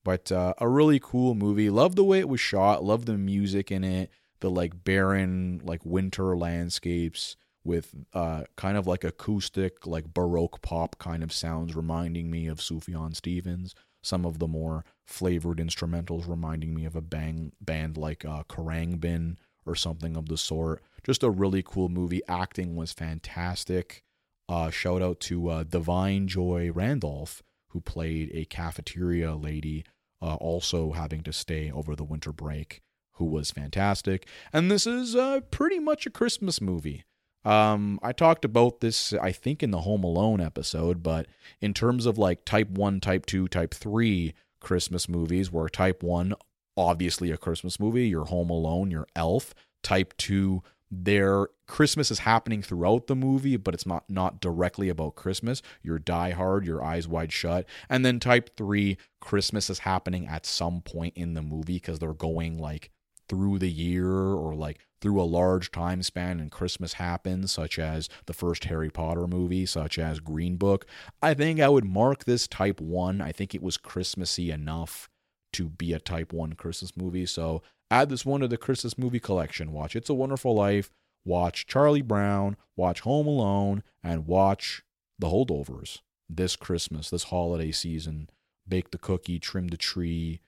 But 0.05 0.33
uh, 0.33 0.55
a 0.59 0.69
really 0.69 0.99
cool 1.01 1.35
movie. 1.35 1.71
Love 1.71 1.95
the 1.95 2.05
way 2.05 2.19
it 2.19 2.29
was 2.29 2.41
shot. 2.41 2.83
Love 2.83 3.07
the 3.07 3.17
music 3.17 3.71
in 3.71 3.85
it. 3.85 4.11
The 4.41 4.51
like 4.51 4.83
barren, 4.83 5.61
like 5.65 5.85
winter 5.85 6.37
landscapes 6.37 7.37
with 7.65 7.95
uh, 8.13 8.45
kind 8.57 8.77
of 8.77 8.87
like 8.87 9.05
acoustic, 9.05 9.87
like 9.87 10.13
baroque 10.13 10.63
pop 10.63 10.99
kind 10.99 11.23
of 11.23 11.33
sounds, 11.33 11.77
reminding 11.77 12.31
me 12.31 12.47
of 12.47 12.59
Sufjan 12.59 13.15
Stevens. 13.15 13.75
Some 14.03 14.25
of 14.25 14.41
the 14.41 14.49
more 14.49 14.85
flavored 15.07 15.59
instrumentals 15.59 16.29
reminding 16.29 16.75
me 16.75 16.85
of 16.85 16.97
a 16.97 17.01
bang 17.01 17.53
band 17.61 17.97
like 17.97 18.25
uh, 18.25 18.43
Khruangbin 18.45 19.37
or 19.65 19.77
something 19.77 20.17
of 20.17 20.29
the 20.29 20.37
sort. 20.37 20.83
Just 21.05 21.23
a 21.23 21.31
really 21.31 21.63
cool 21.63 21.89
movie. 21.89 22.21
Acting 22.29 22.75
was 22.75 22.93
fantastic. 22.93 24.03
Uh, 24.49 24.71
shout 24.71 25.03
out 25.03 25.21
to 25.21 25.49
uh, 25.49 25.65
Da'Vine 25.65 26.27
Joy 26.27 26.71
Randolph, 26.73 27.43
who 27.69 27.81
played 27.81 28.31
a 28.35 28.45
cafeteria 28.45 29.35
lady, 29.35 29.85
uh, 30.21 30.35
also 30.35 30.93
having 30.93 31.23
to 31.23 31.33
stay 31.33 31.71
over 31.71 31.95
the 31.95 32.05
winter 32.05 32.33
break, 32.33 32.83
who 33.13 33.25
was 33.25 33.51
fantastic. 33.53 34.27
And 34.53 34.71
this 34.71 34.87
is 34.87 35.15
uh, 35.15 35.41
pretty 35.51 35.79
much 35.79 36.07
a 36.07 36.11
Christmas 36.11 36.61
movie. 36.61 37.05
Um, 37.45 37.99
I 38.03 38.13
talked 38.13 38.45
about 38.45 38.81
this, 38.81 39.13
I 39.15 39.33
think, 39.33 39.63
in 39.63 39.71
the 39.71 39.81
Home 39.81 40.05
Alone 40.05 40.41
episode, 40.41 41.03
but 41.03 41.27
in 41.61 41.75
terms 41.75 42.07
of 42.07 42.19
like 42.19 42.45
type 42.45 42.71
1, 42.71 43.01
type 43.01 43.27
2, 43.27 43.49
type 43.49 43.75
3 43.75 44.35
Christmas 44.61 45.09
movies, 45.09 45.51
where 45.51 45.69
type 45.69 46.03
1, 46.03 46.35
obviously 46.77 47.31
a 47.31 47.37
Christmas 47.37 47.81
movie, 47.81 48.09
your 48.09 48.27
Home 48.27 48.51
Alone, 48.51 48.91
your 48.91 49.07
Elf, 49.17 49.55
type 49.83 50.17
2, 50.19 50.63
their 50.95 51.49
Christmas 51.67 52.11
is 52.11 52.21
happening 52.21 52.61
throughout 52.61 53.07
the 53.07 53.17
movie, 53.17 53.57
but 53.57 53.73
it's 53.73 53.87
not 53.87 54.05
not 54.11 54.41
directly 54.41 54.91
about 54.91 55.15
Christmas. 55.15 55.63
Your 55.83 55.99
Die 55.99 56.31
Hard, 56.33 56.67
your 56.67 56.85
Eyes 56.85 57.09
Wide 57.09 57.33
Shut, 57.33 57.67
and 57.89 58.05
then 58.05 58.21
Type 58.21 58.51
Three, 58.59 58.99
Christmas 59.19 59.71
is 59.71 59.81
happening 59.81 60.27
at 60.27 60.45
some 60.45 60.83
point 60.83 61.15
in 61.17 61.33
the 61.33 61.41
movie 61.41 61.77
because 61.77 61.99
they're 61.99 62.13
going 62.13 62.59
like 62.59 62.91
through 63.29 63.59
the 63.59 63.71
year 63.71 64.09
or 64.09 64.55
like 64.55 64.79
through 65.01 65.21
a 65.21 65.25
large 65.25 65.71
time 65.71 66.03
span 66.03 66.39
and 66.39 66.51
Christmas 66.51 66.95
happens, 66.95 67.51
such 67.51 67.79
as 67.79 68.09
the 68.27 68.33
first 68.33 68.65
Harry 68.65 68.91
Potter 68.91 69.27
movie, 69.27 69.67
such 69.67 69.99
as 69.99 70.21
Green 70.21 70.57
Book. 70.57 70.87
I 71.21 71.35
think 71.35 71.61
I 71.61 71.69
would 71.69 71.85
mark 71.85 72.25
this 72.25 72.47
Type 72.47 72.81
One. 72.81 73.21
I 73.21 73.33
think 73.33 73.55
it 73.55 73.63
was 73.63 73.77
Christmassy 73.77 74.51
enough 74.51 75.09
to 75.55 75.69
be 75.69 75.93
a 75.93 75.99
Type 75.99 76.33
One 76.33 76.53
Christmas 76.53 76.97
movie, 76.97 77.27
so 77.27 77.63
add 77.91 78.09
this 78.09 78.25
one 78.25 78.41
to 78.41 78.49
the 78.49 78.57
Christmas 78.57 78.97
movie 78.97 79.21
collection. 79.21 79.73
Watch 79.73 79.97
It's 79.97 80.09
a 80.09 80.15
Wonderful 80.15 80.55
Life, 80.55 80.91
watch 81.25 81.67
Charlie 81.67 82.01
Brown, 82.01 82.57
watch 82.77 83.01
Home 83.01 83.27
Alone, 83.27 83.83
and 84.03 84.27
watch 84.27 84.83
The 85.19 85.29
Holdovers 85.29 85.99
this 86.29 86.57
Christmas, 86.57 87.11
this 87.11 87.25
holiday 87.25 87.73
season. 87.73 88.31
Bake 88.67 88.93
the 88.93 88.99
cookie, 88.99 89.39
trim 89.39 89.69
the 89.69 89.77
tree, 89.77 90.41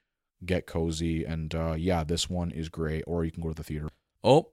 get 0.47 0.67
cozy, 0.67 1.25
and 1.25 1.55
uh, 1.55 1.75
yeah, 1.77 2.05
this 2.05 2.29
one 2.29 2.51
is 2.51 2.69
great. 2.69 3.05
Or 3.07 3.25
you 3.25 3.31
can 3.31 3.43
go 3.43 3.51
to 3.51 3.55
the 3.55 3.65
theater. 3.65 3.89
Oh, 4.23 4.51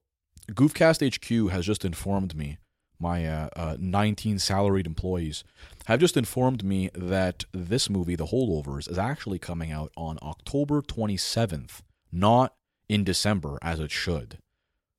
Goofcast 0.51 1.15
HQ 1.15 1.51
has 1.51 1.65
just 1.65 1.85
informed 1.85 2.35
me. 2.35 2.57
My 2.99 3.25
uh, 3.25 3.49
uh, 3.55 3.77
19 3.79 4.37
salaried 4.37 4.85
employees 4.85 5.43
have 5.85 5.99
just 5.99 6.15
informed 6.15 6.63
me 6.63 6.91
that 6.93 7.45
this 7.51 7.89
movie, 7.89 8.15
The 8.15 8.27
Holdovers, 8.27 8.89
is 8.89 8.99
actually 8.99 9.39
coming 9.39 9.71
out 9.71 9.91
on 9.97 10.19
October 10.21 10.83
27th, 10.83 11.81
not 12.11 12.53
in 12.87 13.03
December 13.03 13.57
as 13.63 13.79
it 13.79 13.89
should. 13.89 14.37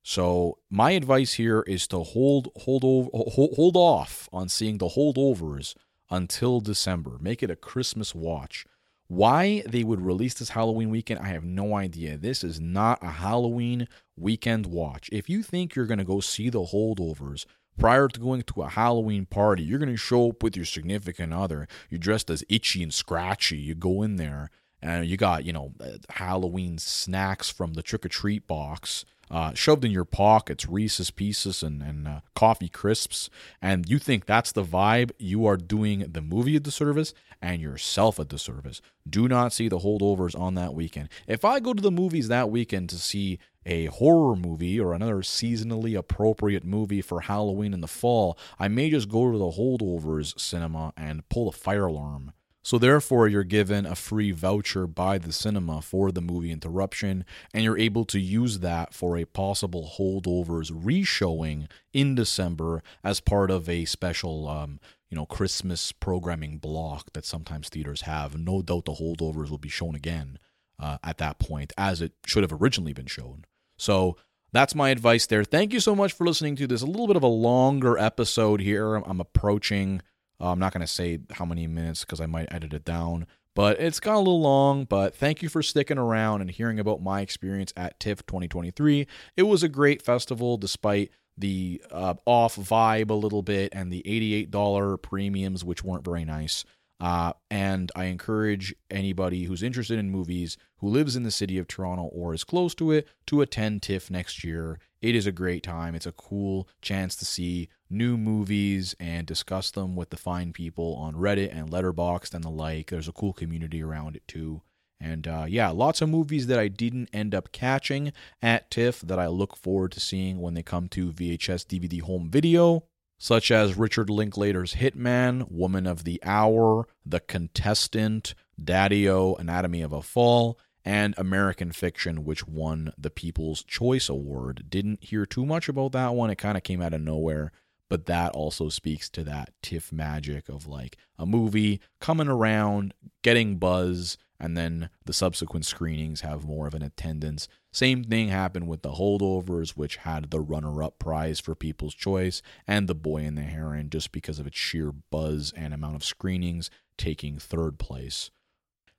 So 0.03 0.57
my 0.69 0.91
advice 0.91 1.33
here 1.33 1.61
is 1.65 1.87
to 1.87 1.99
hold 1.99 2.49
hold 2.63 2.83
over 2.83 3.09
hold, 3.13 3.55
hold 3.55 3.77
off 3.77 4.27
on 4.33 4.49
seeing 4.49 4.77
the 4.77 4.89
holdovers 4.89 5.75
until 6.09 6.59
December. 6.59 7.17
Make 7.21 7.41
it 7.41 7.49
a 7.49 7.55
Christmas 7.55 8.13
watch. 8.13 8.65
Why 9.13 9.61
they 9.69 9.83
would 9.83 10.01
release 10.01 10.33
this 10.33 10.49
Halloween 10.49 10.89
weekend, 10.89 11.19
I 11.19 11.27
have 11.27 11.43
no 11.43 11.75
idea. 11.75 12.17
This 12.17 12.43
is 12.43 12.59
not 12.59 12.97
a 13.03 13.11
Halloween 13.11 13.87
weekend 14.17 14.65
watch. 14.65 15.07
If 15.11 15.29
you 15.29 15.43
think 15.43 15.75
you're 15.75 15.85
going 15.85 15.99
to 15.99 16.03
go 16.03 16.19
see 16.19 16.49
the 16.49 16.63
holdovers 16.63 17.45
prior 17.77 18.07
to 18.07 18.19
going 18.19 18.41
to 18.41 18.63
a 18.63 18.69
Halloween 18.69 19.27
party, 19.27 19.61
you're 19.61 19.77
going 19.77 19.91
to 19.91 19.97
show 19.97 20.29
up 20.29 20.41
with 20.41 20.55
your 20.55 20.65
significant 20.65 21.31
other. 21.31 21.67
You're 21.91 21.99
dressed 21.99 22.31
as 22.31 22.43
itchy 22.49 22.81
and 22.81 22.91
scratchy. 22.91 23.57
You 23.57 23.75
go 23.75 24.01
in 24.01 24.15
there 24.15 24.49
and 24.81 25.05
you 25.05 25.15
got 25.15 25.45
you 25.45 25.53
know 25.53 25.73
uh, 25.79 25.97
Halloween 26.09 26.79
snacks 26.79 27.51
from 27.51 27.73
the 27.73 27.83
trick 27.83 28.07
or 28.07 28.09
treat 28.09 28.47
box 28.47 29.05
uh, 29.31 29.53
shoved 29.53 29.85
in 29.85 29.91
your 29.91 30.05
pockets, 30.05 30.67
Reese's 30.67 31.11
Pieces 31.11 31.63
and 31.63 31.81
and 31.81 32.07
uh, 32.07 32.19
coffee 32.35 32.69
crisps, 32.69 33.29
and 33.61 33.89
you 33.89 33.99
think 33.99 34.25
that's 34.25 34.51
the 34.51 34.63
vibe, 34.63 35.11
you 35.17 35.45
are 35.45 35.57
doing 35.57 36.05
the 36.11 36.21
movie 36.21 36.55
a 36.55 36.59
disservice 36.59 37.13
and 37.41 37.61
yourself 37.61 38.19
a 38.19 38.25
disservice. 38.25 38.81
Do 39.07 39.27
not 39.27 39.53
see 39.53 39.67
the 39.67 39.79
holdovers 39.79 40.37
on 40.39 40.55
that 40.55 40.73
weekend. 40.73 41.09
If 41.27 41.43
I 41.43 41.59
go 41.59 41.73
to 41.73 41.81
the 41.81 41.91
movies 41.91 42.29
that 42.29 42.49
weekend 42.49 42.89
to 42.89 42.97
see 42.97 43.39
a 43.65 43.85
horror 43.85 44.35
movie 44.35 44.79
or 44.79 44.93
another 44.93 45.17
seasonally 45.17 45.97
appropriate 45.97 46.63
movie 46.63 47.01
for 47.01 47.21
Halloween 47.21 47.73
in 47.73 47.81
the 47.81 47.87
fall, 47.87 48.37
I 48.59 48.67
may 48.67 48.89
just 48.89 49.09
go 49.09 49.31
to 49.31 49.37
the 49.37 49.51
holdovers 49.51 50.39
cinema 50.39 50.93
and 50.97 51.27
pull 51.29 51.49
the 51.49 51.57
fire 51.57 51.85
alarm 51.85 52.33
so, 52.63 52.77
therefore, 52.77 53.27
you're 53.27 53.43
given 53.43 53.85
a 53.85 53.95
free 53.95 54.31
voucher 54.31 54.87
by 54.87 55.17
the 55.17 55.33
cinema 55.33 55.81
for 55.81 56.11
the 56.11 56.21
movie 56.21 56.51
interruption, 56.51 57.25
and 57.53 57.63
you're 57.63 57.77
able 57.77 58.05
to 58.05 58.19
use 58.19 58.59
that 58.59 58.93
for 58.93 59.17
a 59.17 59.25
possible 59.25 59.91
holdovers 59.97 60.71
re-showing 60.73 61.67
in 61.91 62.15
December 62.15 62.81
as 63.03 63.19
part 63.19 63.51
of 63.51 63.67
a 63.67 63.85
special, 63.85 64.47
um, 64.47 64.79
you 65.09 65.15
know 65.15 65.27
Christmas 65.27 65.91
programming 65.91 66.57
block 66.57 67.13
that 67.13 67.23
sometimes 67.23 67.69
theaters 67.69 68.01
have. 68.01 68.35
No 68.35 68.63
doubt 68.63 68.85
the 68.85 68.93
holdovers 68.93 69.51
will 69.51 69.59
be 69.59 69.69
shown 69.69 69.93
again 69.93 70.39
uh, 70.79 70.97
at 71.03 71.19
that 71.19 71.37
point, 71.37 71.71
as 71.77 72.01
it 72.01 72.13
should 72.25 72.41
have 72.41 72.61
originally 72.61 72.93
been 72.93 73.05
shown. 73.05 73.45
So 73.77 74.17
that's 74.51 74.73
my 74.73 74.89
advice 74.89 75.27
there. 75.27 75.43
Thank 75.43 75.73
you 75.73 75.79
so 75.79 75.95
much 75.95 76.13
for 76.13 76.25
listening 76.25 76.55
to 76.55 76.67
this. 76.67 76.81
A 76.81 76.87
little 76.87 77.07
bit 77.07 77.15
of 77.15 77.23
a 77.23 77.27
longer 77.27 77.97
episode 77.97 78.59
here. 78.61 78.95
I'm 78.95 79.19
approaching. 79.19 80.01
Uh, 80.39 80.51
I'm 80.51 80.59
not 80.59 80.73
going 80.73 80.81
to 80.81 80.87
say 80.87 81.19
how 81.31 81.45
many 81.45 81.67
minutes 81.67 82.01
because 82.01 82.21
I 82.21 82.25
might 82.25 82.51
edit 82.51 82.73
it 82.73 82.85
down, 82.85 83.27
but 83.55 83.79
it's 83.79 83.99
got 83.99 84.15
a 84.15 84.19
little 84.19 84.41
long. 84.41 84.85
But 84.85 85.15
thank 85.15 85.41
you 85.41 85.49
for 85.49 85.61
sticking 85.61 85.97
around 85.97 86.41
and 86.41 86.51
hearing 86.51 86.79
about 86.79 87.01
my 87.01 87.21
experience 87.21 87.73
at 87.77 87.99
TIFF 87.99 88.25
2023. 88.25 89.07
It 89.37 89.43
was 89.43 89.63
a 89.63 89.69
great 89.69 90.01
festival 90.01 90.57
despite 90.57 91.11
the 91.37 91.81
uh, 91.91 92.15
off 92.25 92.55
vibe 92.55 93.09
a 93.09 93.15
little 93.15 93.41
bit 93.41 93.73
and 93.73 93.91
the 93.91 94.03
$88 94.05 95.01
premiums, 95.01 95.63
which 95.63 95.83
weren't 95.83 96.05
very 96.05 96.25
nice. 96.25 96.63
Uh, 96.99 97.33
and 97.51 97.91
I 97.95 98.05
encourage 98.05 98.73
anybody 98.89 99.43
who's 99.43 99.63
interested 99.63 99.99
in 99.99 100.09
movies 100.09 100.57
who 100.77 100.87
lives 100.87 101.15
in 101.15 101.23
the 101.23 101.31
city 101.31 101.57
of 101.57 101.67
Toronto 101.67 102.03
or 102.03 102.33
is 102.33 102.43
close 102.43 102.73
to 102.75 102.91
it 102.91 103.07
to 103.27 103.41
attend 103.41 103.81
TIFF 103.81 104.09
next 104.09 104.43
year. 104.43 104.79
It 105.01 105.15
is 105.15 105.27
a 105.27 105.31
great 105.31 105.63
time. 105.63 105.95
It's 105.95 106.05
a 106.05 106.13
cool 106.13 106.67
chance 106.81 107.15
to 107.17 107.25
see 107.25 107.67
new 107.93 108.17
movies 108.17 108.95
and 108.99 109.25
discuss 109.25 109.71
them 109.71 109.95
with 109.95 110.09
the 110.09 110.17
fine 110.17 110.51
people 110.53 110.95
on 110.95 111.15
Reddit 111.15 111.55
and 111.55 111.69
Letterboxd 111.69 112.33
and 112.33 112.43
the 112.43 112.49
like. 112.49 112.89
There's 112.89 113.07
a 113.07 113.13
cool 113.13 113.33
community 113.33 113.81
around 113.83 114.15
it 114.15 114.27
too. 114.27 114.61
And 114.99 115.27
uh, 115.27 115.45
yeah, 115.47 115.69
lots 115.69 116.01
of 116.01 116.09
movies 116.09 116.47
that 116.47 116.59
I 116.59 116.69
didn't 116.69 117.09
end 117.11 117.35
up 117.35 117.51
catching 117.51 118.13
at 118.41 118.71
TIFF 118.71 119.01
that 119.01 119.19
I 119.19 119.27
look 119.27 119.55
forward 119.57 119.91
to 119.93 119.99
seeing 119.99 120.39
when 120.39 120.53
they 120.53 120.63
come 120.63 120.87
to 120.89 121.11
VHS 121.11 121.65
DVD 121.65 122.01
home 122.01 122.29
video 122.29 122.83
such 123.23 123.51
as 123.51 123.77
Richard 123.77 124.09
Linklater's 124.09 124.75
Hitman, 124.75 125.49
Woman 125.49 125.87
of 125.87 126.03
the 126.03 126.21
Hour, 126.25 126.89
The 127.05 127.21
Contestant, 127.21 128.35
Daddio, 128.61 129.39
Anatomy 129.39 129.81
of 129.81 129.93
a 129.93 130.01
Fall, 130.01 130.59
and 130.83 131.15
American 131.17 131.71
Fiction, 131.71 132.25
which 132.25 132.45
won 132.45 132.91
the 132.97 133.09
People's 133.09 133.63
Choice 133.63 134.09
Award. 134.09 134.65
Didn't 134.69 135.05
hear 135.05 135.25
too 135.25 135.45
much 135.45 135.69
about 135.69 135.93
that 135.93 136.13
one. 136.13 136.31
It 136.31 136.37
kind 136.37 136.57
of 136.57 136.63
came 136.63 136.81
out 136.81 136.93
of 136.93 136.99
nowhere, 136.99 137.53
but 137.93 138.07
that 138.07 138.31
also 138.31 138.69
speaks 138.69 139.07
to 139.07 139.23
that 139.23 139.53
TIFF 139.61 139.91
magic 139.91 140.49
of 140.49 140.65
like 140.65 140.97
a 141.19 141.27
movie 141.27 141.79
coming 142.01 142.27
around, 142.27 142.91
getting 143.21 143.57
buzz, 143.57 144.17
and 144.39 144.57
then 144.57 144.89
the 145.05 145.13
subsequent 145.13 145.63
screenings 145.67 146.21
have 146.21 146.43
more 146.43 146.65
of 146.65 146.73
an 146.73 146.81
attendance. 146.81 147.47
Same 147.71 148.03
thing 148.03 148.29
happened 148.29 148.67
with 148.67 148.81
the 148.81 148.93
holdovers, 148.93 149.77
which 149.77 149.97
had 149.97 150.31
the 150.31 150.39
runner 150.41 150.81
up 150.81 150.97
prize 150.97 151.39
for 151.39 151.53
People's 151.53 151.93
Choice, 151.93 152.41
and 152.65 152.87
The 152.87 152.95
Boy 152.95 153.25
and 153.25 153.37
the 153.37 153.43
Heron, 153.43 153.91
just 153.91 154.11
because 154.11 154.39
of 154.39 154.47
its 154.47 154.57
sheer 154.57 154.91
buzz 154.91 155.53
and 155.55 155.71
amount 155.71 155.95
of 155.95 156.03
screenings, 156.03 156.71
taking 156.97 157.37
third 157.37 157.77
place. 157.77 158.31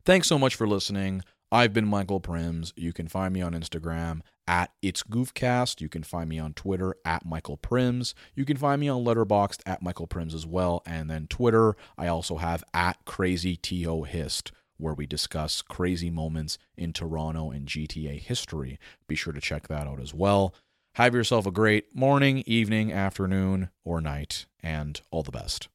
Thanks 0.04 0.28
so 0.28 0.38
much 0.38 0.54
for 0.54 0.68
listening. 0.68 1.22
I've 1.50 1.72
been 1.72 1.88
Michael 1.88 2.20
Prims. 2.20 2.72
You 2.76 2.92
can 2.92 3.08
find 3.08 3.34
me 3.34 3.42
on 3.42 3.54
Instagram 3.54 4.20
at 4.46 4.72
It's 4.82 5.02
Goofcast. 5.02 5.80
You 5.80 5.88
can 5.88 6.02
find 6.02 6.28
me 6.28 6.38
on 6.38 6.54
Twitter 6.54 6.94
at 7.04 7.24
Michael 7.24 7.58
Prims. 7.58 8.14
You 8.34 8.44
can 8.44 8.56
find 8.56 8.80
me 8.80 8.88
on 8.88 9.04
Letterboxd 9.04 9.60
at 9.66 9.82
Michael 9.82 10.06
Prims 10.06 10.34
as 10.34 10.46
well. 10.46 10.82
And 10.86 11.10
then 11.10 11.26
Twitter, 11.26 11.76
I 11.96 12.08
also 12.08 12.36
have 12.36 12.64
at 12.72 13.04
Crazy 13.04 13.56
T.O. 13.56 14.02
Hist 14.02 14.52
where 14.76 14.94
we 14.94 15.06
discuss 15.06 15.62
crazy 15.62 16.10
moments 16.10 16.58
in 16.76 16.92
Toronto 16.92 17.50
and 17.50 17.66
GTA 17.66 18.20
history. 18.20 18.78
Be 19.06 19.14
sure 19.14 19.32
to 19.32 19.40
check 19.40 19.68
that 19.68 19.86
out 19.86 20.00
as 20.00 20.12
well. 20.12 20.54
Have 20.94 21.14
yourself 21.14 21.46
a 21.46 21.50
great 21.50 21.94
morning, 21.94 22.42
evening, 22.46 22.92
afternoon, 22.92 23.70
or 23.84 24.00
night, 24.00 24.46
and 24.62 25.00
all 25.10 25.22
the 25.22 25.32
best. 25.32 25.68